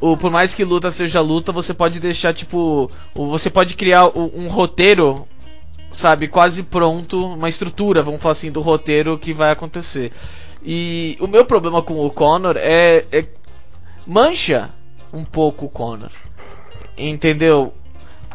o, 0.00 0.16
por 0.16 0.30
mais 0.30 0.54
que 0.54 0.64
luta 0.64 0.90
seja 0.90 1.20
luta, 1.20 1.52
você 1.52 1.74
pode 1.74 2.00
deixar, 2.00 2.32
tipo. 2.32 2.90
Você 3.14 3.50
pode 3.50 3.74
criar 3.74 4.06
um 4.16 4.48
roteiro 4.48 5.28
sabe, 5.90 6.28
quase 6.28 6.62
pronto, 6.62 7.34
uma 7.34 7.48
estrutura, 7.48 8.02
vamos 8.02 8.20
falar 8.20 8.32
assim, 8.32 8.50
do 8.50 8.60
roteiro 8.60 9.18
que 9.18 9.32
vai 9.32 9.50
acontecer. 9.50 10.12
E 10.64 11.16
o 11.20 11.26
meu 11.26 11.44
problema 11.44 11.82
com 11.82 12.04
o 12.04 12.10
Connor 12.10 12.56
é, 12.56 13.04
é 13.10 13.24
mancha 14.06 14.70
um 15.12 15.24
pouco 15.24 15.66
o 15.66 15.68
Connor. 15.68 16.10
Entendeu? 16.96 17.72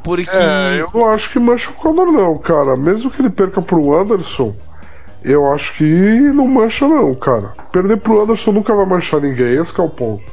Porque. 0.06 0.30
É, 0.32 0.82
eu 0.82 0.89
não 0.93 1.10
acho 1.10 1.32
que 1.32 1.39
mancha 1.39 1.72
o 1.72 1.74
Connor, 1.74 2.12
não, 2.12 2.38
cara. 2.38 2.78
Mesmo 2.78 3.10
que 3.10 3.20
ele 3.20 3.30
perca 3.32 3.60
pro 3.60 3.99
Anderson, 3.99 4.53
eu 5.24 5.51
acho 5.51 5.74
que 5.74 5.84
não 5.84 6.47
mancha, 6.47 6.88
não, 6.88 7.16
cara. 7.16 7.53
Perder 7.72 7.97
pro 7.97 8.22
Anderson 8.22 8.51
nunca 8.51 8.76
vai 8.76 8.86
manchar 8.86 9.20
ninguém, 9.20 9.60
esse 9.60 9.78
é 9.78 9.84
o 9.84 9.89
ponto. 9.89 10.24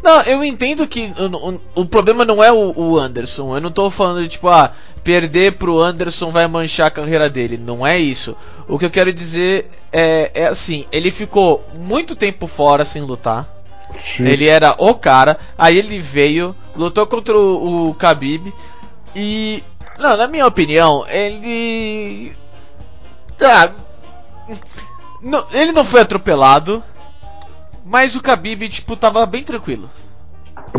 Não, 0.00 0.22
eu 0.22 0.44
entendo 0.44 0.86
que 0.86 1.12
o, 1.18 1.50
o, 1.50 1.60
o 1.82 1.86
problema 1.86 2.24
não 2.24 2.42
é 2.42 2.52
o, 2.52 2.72
o, 2.76 2.96
Anderson. 2.96 3.56
Eu 3.56 3.60
não 3.60 3.72
tô 3.72 3.90
falando 3.90 4.22
de 4.22 4.28
tipo, 4.28 4.46
ah, 4.46 4.70
perder 5.02 5.54
pro 5.54 5.80
Anderson 5.80 6.30
vai 6.30 6.46
manchar 6.46 6.86
a 6.86 6.92
carreira 6.92 7.28
dele. 7.28 7.58
Não 7.60 7.84
é 7.84 7.98
isso. 7.98 8.36
O 8.68 8.78
que 8.78 8.84
eu 8.84 8.90
quero 8.90 9.12
dizer 9.12 9.66
é, 9.92 10.30
é 10.32 10.46
assim: 10.46 10.86
ele 10.92 11.10
ficou 11.10 11.64
muito 11.80 12.14
tempo 12.14 12.46
fora 12.46 12.84
sem 12.84 13.02
lutar. 13.02 13.44
Sim. 13.98 14.28
Ele 14.28 14.46
era 14.46 14.76
o 14.78 14.94
cara. 14.94 15.36
Aí 15.58 15.76
ele 15.76 15.98
veio, 15.98 16.54
lutou 16.76 17.04
contra 17.08 17.36
o, 17.36 17.88
o 17.88 17.92
Khabib. 17.94 18.52
E. 19.16 19.64
Não, 19.98 20.14
na 20.14 20.28
minha 20.28 20.46
opinião, 20.46 21.06
ele. 21.08 22.36
Tá. 23.38 23.72
Não, 25.22 25.44
ele 25.52 25.72
não 25.72 25.84
foi 25.84 26.02
atropelado. 26.02 26.84
Mas 27.86 28.14
o 28.14 28.20
Khabib, 28.20 28.68
tipo, 28.68 28.94
tava 28.96 29.24
bem 29.24 29.42
tranquilo. 29.42 29.88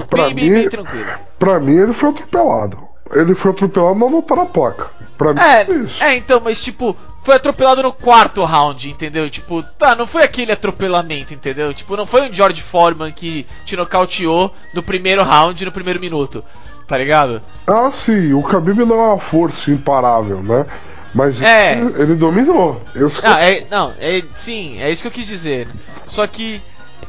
Pra 0.09 0.25
bem, 0.25 0.35
mim, 0.35 0.41
bem, 0.41 0.53
bem 0.53 0.69
tranquilo. 0.69 1.11
Pra 1.39 1.59
mim, 1.59 1.77
ele 1.77 1.93
foi 1.93 2.09
atropelado. 2.09 2.87
Ele 3.11 3.33
foi 3.33 3.51
atropelado, 3.51 3.95
mas 3.95 4.11
não 4.11 4.21
tá 4.21 4.35
na 4.35 4.45
placa. 4.45 4.89
Pra 5.17 5.33
mim, 5.33 5.39
é, 5.39 5.71
isso. 5.71 6.03
É, 6.03 6.15
então, 6.17 6.39
mas 6.43 6.61
tipo, 6.61 6.95
foi 7.27 7.35
atropelado 7.35 7.83
no 7.83 7.91
quarto 7.91 8.45
round, 8.45 8.89
entendeu? 8.89 9.29
Tipo, 9.29 9.61
tá, 9.61 9.97
não 9.97 10.07
foi 10.07 10.23
aquele 10.23 10.53
atropelamento, 10.53 11.33
entendeu? 11.33 11.73
Tipo, 11.73 11.97
não 11.97 12.05
foi 12.05 12.21
um 12.21 12.33
George 12.33 12.61
Foreman 12.61 13.11
que 13.11 13.45
te 13.65 13.75
nocauteou 13.75 14.55
no 14.73 14.81
primeiro 14.81 15.21
round, 15.23 15.65
no 15.65 15.71
primeiro 15.73 15.99
minuto, 15.99 16.41
tá 16.87 16.97
ligado? 16.97 17.41
Ah, 17.67 17.91
sim, 17.91 18.31
o 18.31 18.39
Khabib 18.39 18.85
não 18.85 18.95
é 18.95 19.07
uma 19.09 19.19
força 19.19 19.69
imparável, 19.69 20.41
né? 20.41 20.65
Mas 21.13 21.41
é. 21.41 21.77
ele, 21.77 22.01
ele 22.01 22.15
dominou. 22.15 22.81
Eu... 22.95 23.11
Ah, 23.21 23.41
é, 23.41 23.67
não, 23.69 23.93
é, 23.99 24.23
sim, 24.33 24.79
é 24.79 24.89
isso 24.89 25.01
que 25.01 25.09
eu 25.09 25.11
quis 25.11 25.27
dizer. 25.27 25.67
Só 26.05 26.25
que 26.27 26.61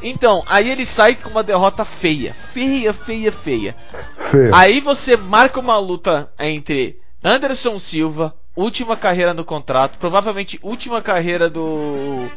então, 0.03 0.43
aí 0.47 0.69
ele 0.69 0.85
sai 0.85 1.15
com 1.15 1.29
uma 1.29 1.43
derrota 1.43 1.85
feia. 1.85 2.33
Feia, 2.33 2.91
feia, 2.91 3.31
feia. 3.31 3.73
feia. 4.17 4.51
Aí 4.53 4.81
você 4.81 5.15
marca 5.15 5.61
uma 5.61 5.77
luta 5.77 6.29
entre 6.37 6.99
Anderson 7.23 7.79
Silva, 7.79 8.35
última 8.59 8.97
carreira 8.97 9.33
no 9.33 9.45
contrato, 9.45 9.97
provavelmente 9.97 10.59
última 10.61 11.01
carreira 11.01 11.49
do. 11.49 12.27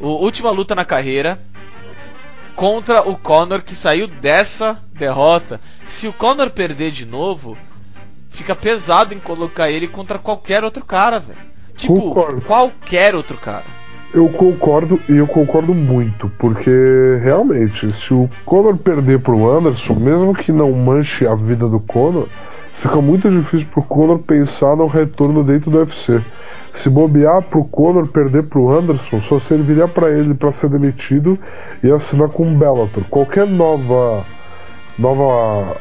O, 0.00 0.08
última 0.08 0.50
luta 0.50 0.74
na 0.74 0.84
carreira. 0.84 1.38
Contra 2.54 3.00
o 3.08 3.16
Conor 3.16 3.62
que 3.62 3.74
saiu 3.74 4.06
dessa 4.06 4.82
derrota. 4.92 5.58
Se 5.86 6.06
o 6.06 6.12
Conor 6.12 6.50
perder 6.50 6.90
de 6.90 7.06
novo, 7.06 7.56
fica 8.28 8.54
pesado 8.54 9.14
em 9.14 9.18
colocar 9.18 9.70
ele 9.70 9.88
contra 9.88 10.18
qualquer 10.18 10.62
outro 10.62 10.84
cara, 10.84 11.18
velho. 11.18 11.38
Tipo, 11.76 11.94
Concordo. 11.94 12.42
qualquer 12.42 13.14
outro 13.14 13.38
cara. 13.38 13.64
Eu 14.12 14.28
concordo 14.28 15.00
e 15.08 15.16
eu 15.16 15.26
concordo 15.26 15.72
muito, 15.72 16.30
porque 16.38 17.18
realmente, 17.22 17.90
se 17.90 18.12
o 18.12 18.28
Conor 18.44 18.76
perder 18.76 19.20
pro 19.20 19.50
Anderson, 19.50 19.94
mesmo 19.94 20.34
que 20.34 20.52
não 20.52 20.70
manche 20.72 21.26
a 21.26 21.34
vida 21.34 21.66
do 21.66 21.80
Conor, 21.80 22.28
fica 22.74 23.00
muito 23.00 23.30
difícil 23.30 23.68
pro 23.72 23.82
Conor 23.82 24.18
pensar 24.20 24.76
no 24.76 24.86
retorno 24.86 25.44
dentro 25.44 25.70
do 25.70 25.78
UFC. 25.78 26.20
Se 26.74 26.88
bobear 26.88 27.42
pro 27.42 27.64
Conor 27.64 28.08
perder 28.08 28.44
pro 28.44 28.70
Anderson, 28.70 29.20
só 29.20 29.38
serviria 29.38 29.86
para 29.86 30.10
ele 30.10 30.34
para 30.34 30.50
ser 30.50 30.70
demitido 30.70 31.38
e 31.82 31.90
assinar 31.90 32.28
com 32.28 32.50
o 32.50 32.56
Bellator. 32.56 33.04
Qualquer 33.10 33.46
nova 33.46 34.24
nova 34.98 35.76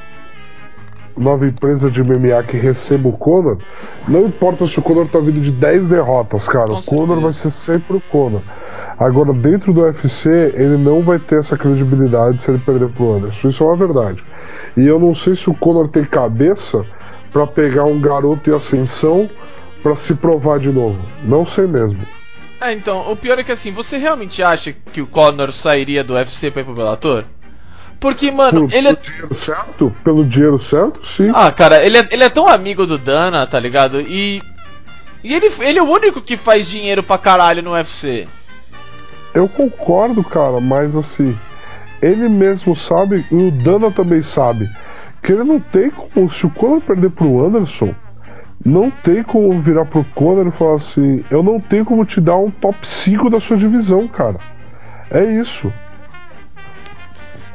nova 1.18 1.46
empresa 1.46 1.90
de 1.90 2.04
MMA 2.04 2.44
que 2.44 2.58
receba 2.58 3.10
o 3.10 3.14
Conor, 3.14 3.58
não 4.08 4.26
importa 4.26 4.66
se 4.66 4.80
o 4.80 4.82
Conor 4.82 5.08
tá 5.08 5.20
vindo 5.20 5.42
de 5.42 5.52
10 5.52 5.88
derrotas, 5.88 6.48
cara, 6.48 6.68
Com 6.68 6.80
o 6.80 6.84
Conor 6.84 7.20
vai 7.20 7.32
ser 7.32 7.50
sempre 7.50 7.98
o 7.98 8.02
Conor. 8.02 8.42
Agora, 8.98 9.34
dentro 9.34 9.74
do 9.74 9.82
UFC, 9.82 10.30
ele 10.56 10.78
não 10.78 11.02
vai 11.02 11.20
ter 11.20 11.40
essa 11.40 11.58
credibilidade 11.58 12.42
se 12.42 12.52
ele 12.52 12.60
perder 12.60 12.90
pro 12.90 13.16
Anderson. 13.16 13.50
Isso 13.50 13.64
é 13.64 13.68
uma 13.68 13.76
verdade. 13.76 14.24
E 14.78 14.86
eu 14.86 15.00
não 15.00 15.16
sei 15.16 15.36
se 15.36 15.50
o 15.50 15.54
Conor 15.54 15.88
tem 15.88 16.04
cabeça 16.04 16.86
para 17.32 17.48
pegar 17.48 17.86
um 17.86 18.00
garoto 18.00 18.50
em 18.50 18.54
ascensão 18.54 19.28
para 19.82 19.96
se 19.96 20.14
provar 20.16 20.60
de 20.60 20.72
novo. 20.72 21.00
Não 21.24 21.46
sei 21.46 21.66
mesmo. 21.66 22.00
É, 22.62 22.74
então, 22.74 23.12
o 23.12 23.16
pior 23.16 23.40
é 23.40 23.44
que 23.44 23.52
assim, 23.52 23.72
você 23.72 23.98
realmente 23.98 24.44
acha 24.44 24.72
que 24.72 25.02
o 25.02 25.08
Conor 25.08 25.52
sairia 25.52 26.04
do 26.04 26.14
UFC 26.14 26.52
pra 26.52 26.62
ir 26.62 26.66
pro 26.66 26.76
Bellator? 26.76 27.26
Porque, 28.02 28.32
mano, 28.32 28.68
Por, 28.68 28.76
ele 28.76 28.88
é. 28.88 28.96
Pelo 28.96 29.04
dinheiro 29.04 29.34
certo? 29.36 29.96
Pelo 30.04 30.26
dinheiro 30.26 30.58
certo, 30.58 31.06
sim. 31.06 31.32
Ah, 31.36 31.52
cara, 31.52 31.86
ele 31.86 32.00
é, 32.00 32.08
ele 32.12 32.24
é 32.24 32.30
tão 32.30 32.48
amigo 32.48 32.88
do 32.88 32.98
Dana, 32.98 33.46
tá 33.46 33.60
ligado? 33.60 34.02
E. 34.02 34.42
E 35.24 35.32
ele, 35.36 35.52
ele 35.60 35.78
é 35.78 35.84
o 35.84 35.90
único 35.90 36.20
que 36.20 36.36
faz 36.36 36.68
dinheiro 36.68 37.04
pra 37.04 37.20
caralho 37.20 37.62
no 37.62 37.74
UFC. 37.74 38.28
Eu 39.36 39.48
concordo, 39.48 40.24
cara, 40.24 40.60
mas 40.60 40.98
assim. 40.98 41.38
Ele 42.02 42.28
mesmo 42.28 42.76
sabe, 42.76 43.24
e 43.32 43.36
o 43.36 43.52
Dana 43.52 43.92
também 43.92 44.24
sabe, 44.24 44.68
que 45.22 45.32
ele 45.32 45.44
não 45.44 45.60
tem 45.60 45.92
como. 45.92 46.32
Se 46.32 46.48
o 46.48 46.50
Conor 46.50 46.82
perder 46.82 47.12
pro 47.12 47.46
Anderson, 47.46 47.94
não 48.66 48.90
tem 48.90 49.22
como 49.22 49.62
virar 49.62 49.86
pro 49.86 50.04
Conor 50.16 50.48
e 50.48 50.52
falar 50.52 50.78
assim: 50.78 51.24
eu 51.30 51.44
não 51.44 51.60
tenho 51.60 51.86
como 51.86 52.04
te 52.04 52.20
dar 52.20 52.38
um 52.38 52.50
top 52.50 52.80
5 52.82 53.30
da 53.30 53.40
sua 53.40 53.58
divisão, 53.58 54.08
cara. 54.08 54.38
É 55.12 55.24
isso. 55.24 55.72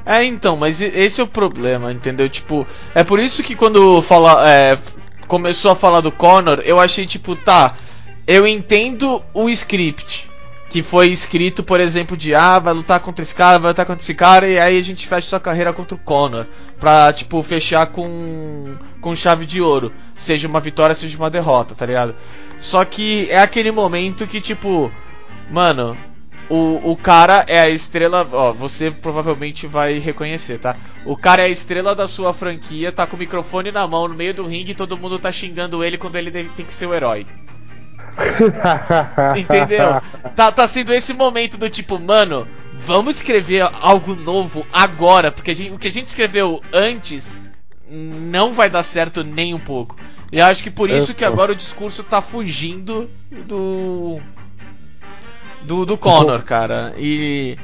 É, 0.07 0.25
então, 0.25 0.57
mas 0.57 0.81
esse 0.81 1.21
é 1.21 1.25
o 1.25 1.27
problema, 1.27 1.93
entendeu? 1.93 2.29
Tipo, 2.29 2.65
é 2.95 3.03
por 3.03 3.19
isso 3.19 3.43
que 3.43 3.57
quando 3.57 4.01
fala, 4.01 4.49
é, 4.49 4.79
começou 5.27 5.73
a 5.73 5.77
falar 5.77 6.01
do 6.01 6.13
Connor, 6.13 6.61
eu 6.65 6.79
achei 6.79 7.05
tipo, 7.05 7.35
tá, 7.35 7.75
eu 8.25 8.47
entendo 8.47 9.21
o 9.35 9.51
script 9.51 10.31
que 10.69 10.83
foi 10.83 11.09
escrito, 11.09 11.63
por 11.63 11.81
exemplo, 11.81 12.17
de 12.17 12.35
ah, 12.35 12.59
vai 12.59 12.75
lutar 12.75 13.01
contra 13.01 13.23
esse 13.23 13.35
cara, 13.35 13.59
vai 13.59 13.71
lutar 13.71 13.87
contra 13.87 14.03
esse 14.03 14.15
cara, 14.15 14.47
e 14.47 14.59
aí 14.59 14.79
a 14.79 14.85
gente 14.85 15.07
fecha 15.07 15.29
sua 15.29 15.41
carreira 15.41 15.73
contra 15.73 15.95
o 15.95 15.99
Connor. 15.99 16.47
Pra, 16.79 17.13
tipo, 17.13 17.43
fechar 17.43 17.87
com, 17.87 18.77
com 19.01 19.15
chave 19.15 19.47
de 19.47 19.61
ouro. 19.61 19.93
Seja 20.15 20.49
uma 20.49 20.61
vitória, 20.61 20.95
seja 20.95 21.17
uma 21.17 21.31
derrota, 21.31 21.75
tá 21.75 21.87
ligado? 21.87 22.15
Só 22.59 22.85
que 22.85 23.29
é 23.31 23.41
aquele 23.41 23.71
momento 23.71 24.27
que, 24.27 24.41
tipo, 24.41 24.93
mano, 25.51 25.97
o, 26.49 26.93
o 26.93 26.97
cara 26.97 27.45
é 27.49 27.61
a 27.61 27.69
estrela. 27.69 28.27
Ó, 28.31 28.53
você 28.53 28.91
provavelmente 28.91 29.67
vai 29.67 29.99
reconhecer, 29.99 30.59
tá? 30.59 30.77
O 31.05 31.17
cara 31.17 31.43
é 31.43 31.47
a 31.47 31.49
estrela 31.49 31.95
da 31.95 32.07
sua 32.07 32.33
franquia, 32.33 32.93
tá 32.93 33.07
com 33.07 33.17
o 33.17 33.19
microfone 33.19 33.73
na 33.73 33.87
mão 33.87 34.09
no 34.09 34.15
meio 34.15 34.35
do 34.35 34.45
ringue 34.47 34.73
e 34.73 34.75
todo 34.75 34.97
mundo 34.97 35.19
tá 35.19 35.33
xingando 35.33 35.83
ele 35.83 35.99
quando 35.99 36.17
ele 36.17 36.31
tem 36.31 36.65
que 36.65 36.73
ser 36.73 36.87
o 36.87 36.95
herói. 36.95 37.27
Entendeu? 39.37 40.01
Tá, 40.35 40.51
tá 40.51 40.67
sendo 40.67 40.93
esse 40.93 41.13
momento 41.13 41.59
do 41.59 41.69
tipo, 41.69 41.99
mano, 41.99 42.49
vamos 42.73 43.17
escrever 43.17 43.69
algo 43.81 44.15
novo 44.15 44.67
agora, 44.73 45.31
porque 45.31 45.55
gente, 45.55 45.73
o 45.73 45.79
que 45.79 45.89
a 45.89 45.93
gente 45.93 46.07
escreveu 46.07 46.63
antes 46.73 47.35
não 47.89 48.53
vai 48.53 48.71
dar 48.71 48.83
certo 48.83 49.23
nem 49.23 49.53
um 49.55 49.59
pouco. 49.59 49.97
E 50.33 50.41
acho 50.41 50.63
que 50.63 50.71
por 50.71 50.91
isso 50.91 51.15
que 51.15 51.25
agora 51.25 51.53
o 51.53 51.57
discurso 51.57 52.03
tá 52.03 52.21
fugindo 52.21 53.09
do 53.47 54.21
do, 55.67 55.85
do 55.85 55.99
Connor, 55.99 56.43
cara. 56.43 56.95
E. 56.97 57.59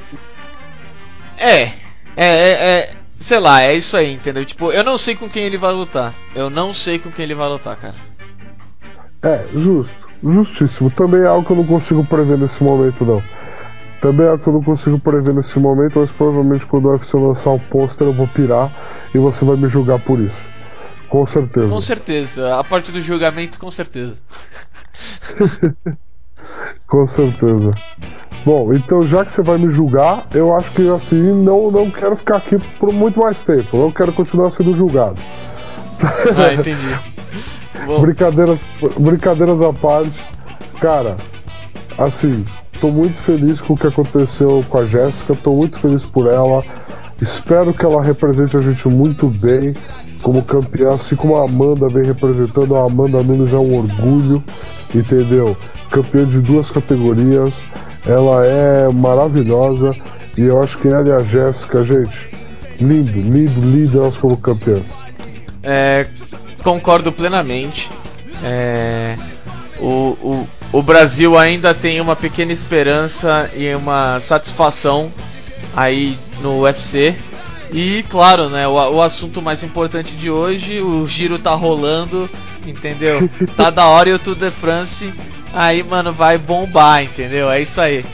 É, 1.37 1.63
é, 1.63 1.71
é, 2.15 2.51
é. 2.51 2.95
Sei 3.13 3.39
lá, 3.39 3.61
é 3.61 3.73
isso 3.73 3.95
aí, 3.95 4.13
entendeu? 4.13 4.43
Tipo, 4.43 4.71
eu 4.71 4.83
não 4.83 4.97
sei 4.97 5.15
com 5.15 5.29
quem 5.29 5.43
ele 5.43 5.57
vai 5.57 5.71
lutar. 5.71 6.13
Eu 6.35 6.49
não 6.49 6.73
sei 6.73 6.99
com 6.99 7.11
quem 7.11 7.23
ele 7.23 7.35
vai 7.35 7.47
lutar, 7.47 7.75
cara. 7.77 7.95
É, 9.21 9.47
justo. 9.53 10.09
Justíssimo. 10.23 10.91
Também 10.91 11.21
é 11.21 11.27
algo 11.27 11.45
que 11.45 11.51
eu 11.51 11.57
não 11.57 11.65
consigo 11.65 12.05
prever 12.05 12.37
nesse 12.37 12.63
momento, 12.63 13.05
não. 13.05 13.23
Também 14.01 14.25
é 14.25 14.29
algo 14.29 14.43
que 14.43 14.49
eu 14.49 14.53
não 14.53 14.63
consigo 14.63 14.99
prever 14.99 15.33
nesse 15.33 15.57
momento, 15.59 15.99
mas 15.99 16.11
provavelmente 16.11 16.65
quando 16.65 16.85
o 16.85 16.91
UFC 16.91 17.15
lançar 17.15 17.51
o 17.51 17.59
pôster 17.59 18.07
eu 18.07 18.13
vou 18.13 18.27
pirar 18.27 18.71
e 19.13 19.17
você 19.17 19.45
vai 19.45 19.55
me 19.55 19.69
julgar 19.69 19.99
por 19.99 20.19
isso. 20.19 20.49
Com 21.07 21.25
certeza. 21.25 21.67
Com 21.67 21.79
certeza. 21.79 22.59
A 22.59 22.63
parte 22.63 22.91
do 22.91 22.99
julgamento, 22.99 23.59
com 23.59 23.71
certeza. 23.71 24.17
com 26.93 27.07
certeza. 27.07 27.71
Bom, 28.45 28.71
então 28.71 29.01
já 29.01 29.25
que 29.25 29.31
você 29.31 29.41
vai 29.41 29.57
me 29.57 29.67
julgar, 29.67 30.27
eu 30.31 30.55
acho 30.55 30.71
que 30.73 30.87
assim 30.87 31.43
não, 31.43 31.71
não 31.71 31.89
quero 31.89 32.15
ficar 32.15 32.37
aqui 32.37 32.59
por 32.77 32.93
muito 32.93 33.19
mais 33.19 33.41
tempo. 33.41 33.77
Eu 33.77 33.91
quero 33.91 34.13
continuar 34.13 34.51
sendo 34.51 34.75
julgado. 34.75 35.19
Ah, 36.37 36.53
entendi. 36.53 36.95
brincadeiras, 37.99 38.63
brincadeiras 38.99 39.59
à 39.63 39.73
parte, 39.73 40.23
cara, 40.79 41.15
assim, 41.97 42.45
tô 42.79 42.89
muito 42.89 43.17
feliz 43.17 43.59
com 43.59 43.73
o 43.73 43.77
que 43.77 43.87
aconteceu 43.87 44.63
com 44.69 44.77
a 44.77 44.85
Jéssica, 44.85 45.33
tô 45.33 45.55
muito 45.55 45.79
feliz 45.79 46.05
por 46.05 46.27
ela. 46.27 46.63
Espero 47.19 47.73
que 47.73 47.83
ela 47.83 48.03
represente 48.03 48.55
a 48.55 48.61
gente 48.61 48.87
muito 48.87 49.27
bem 49.29 49.73
como 50.23 50.41
campeã, 50.41 50.93
assim 50.93 51.15
como 51.15 51.35
a 51.35 51.43
Amanda 51.43 51.87
vem 51.89 52.05
representando. 52.05 52.75
A 52.75 52.85
Amanda 52.85 53.21
Nunes 53.21 53.53
é 53.53 53.57
um 53.57 53.77
orgulho, 53.77 54.43
entendeu? 54.95 55.55
Campeã 55.91 56.25
de 56.25 56.39
duas 56.39 56.71
categorias, 56.71 57.63
ela 58.07 58.45
é 58.45 58.89
maravilhosa 58.89 59.95
e 60.35 60.41
eu 60.41 60.63
acho 60.63 60.79
que 60.79 60.87
ela 60.87 61.07
e 61.07 61.11
a 61.11 61.19
Jéssica, 61.19 61.83
gente, 61.83 62.29
lindo, 62.79 63.11
lindo, 63.11 63.61
lindo 63.61 63.99
elas 63.99 64.17
como 64.17 64.37
campeãs. 64.37 64.89
É, 65.61 66.07
concordo 66.63 67.11
plenamente. 67.11 67.91
É, 68.43 69.15
o, 69.79 70.17
o, 70.21 70.47
o 70.71 70.81
Brasil 70.81 71.37
ainda 71.37 71.73
tem 71.73 72.01
uma 72.01 72.15
pequena 72.15 72.51
esperança 72.51 73.51
e 73.55 73.73
uma 73.75 74.19
satisfação 74.19 75.11
aí 75.75 76.17
no 76.41 76.61
UFC. 76.61 77.15
E 77.73 78.03
claro, 78.03 78.49
né, 78.49 78.67
o, 78.67 78.73
o 78.73 79.01
assunto 79.01 79.41
mais 79.41 79.63
importante 79.63 80.15
de 80.15 80.29
hoje, 80.29 80.79
o 80.79 81.07
giro 81.07 81.39
tá 81.39 81.55
rolando, 81.55 82.29
entendeu? 82.67 83.27
Tá 83.57 83.71
da 83.71 83.87
hora 83.87 84.09
e 84.09 84.13
o 84.13 84.19
Tour 84.19 84.35
de 84.35 84.51
France, 84.51 85.11
aí, 85.51 85.81
mano, 85.81 86.13
vai 86.13 86.37
bombar, 86.37 87.03
entendeu? 87.03 87.49
É 87.49 87.59
isso 87.59 87.81
aí. 87.81 88.05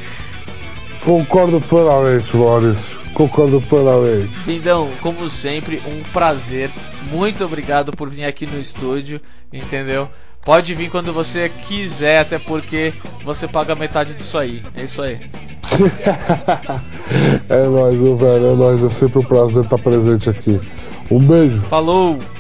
Concordo 1.04 1.60
plenamente, 1.60 2.36
Maurício. 2.38 2.98
Concordo 3.14 3.62
plenamente. 3.62 4.32
Lindão, 4.48 4.92
como 5.02 5.30
sempre, 5.30 5.82
um 5.86 6.04
prazer. 6.14 6.72
Muito 7.12 7.44
obrigado 7.44 7.92
por 7.92 8.10
vir 8.10 8.24
aqui 8.24 8.46
no 8.46 8.60
estúdio, 8.60 9.20
entendeu? 9.52 10.10
Pode 10.44 10.74
vir 10.74 10.90
quando 10.90 11.14
você 11.14 11.50
quiser, 11.68 12.20
até 12.20 12.40
porque 12.40 12.94
você 13.24 13.48
paga 13.48 13.76
metade 13.76 14.14
disso 14.14 14.38
aí. 14.38 14.64
É 14.76 14.84
isso 14.84 15.02
aí. 15.02 15.20
é 17.50 17.68
nóis, 17.68 18.20
velho. 18.20 18.46
É 18.46 18.56
nóis. 18.56 18.84
É 18.84 18.90
sempre 18.90 19.20
um 19.20 19.24
prazer 19.24 19.64
estar 19.64 19.78
presente 19.78 20.30
aqui. 20.30 20.60
Um 21.12 21.20
beijo. 21.20 21.60
Falou! 21.62 22.20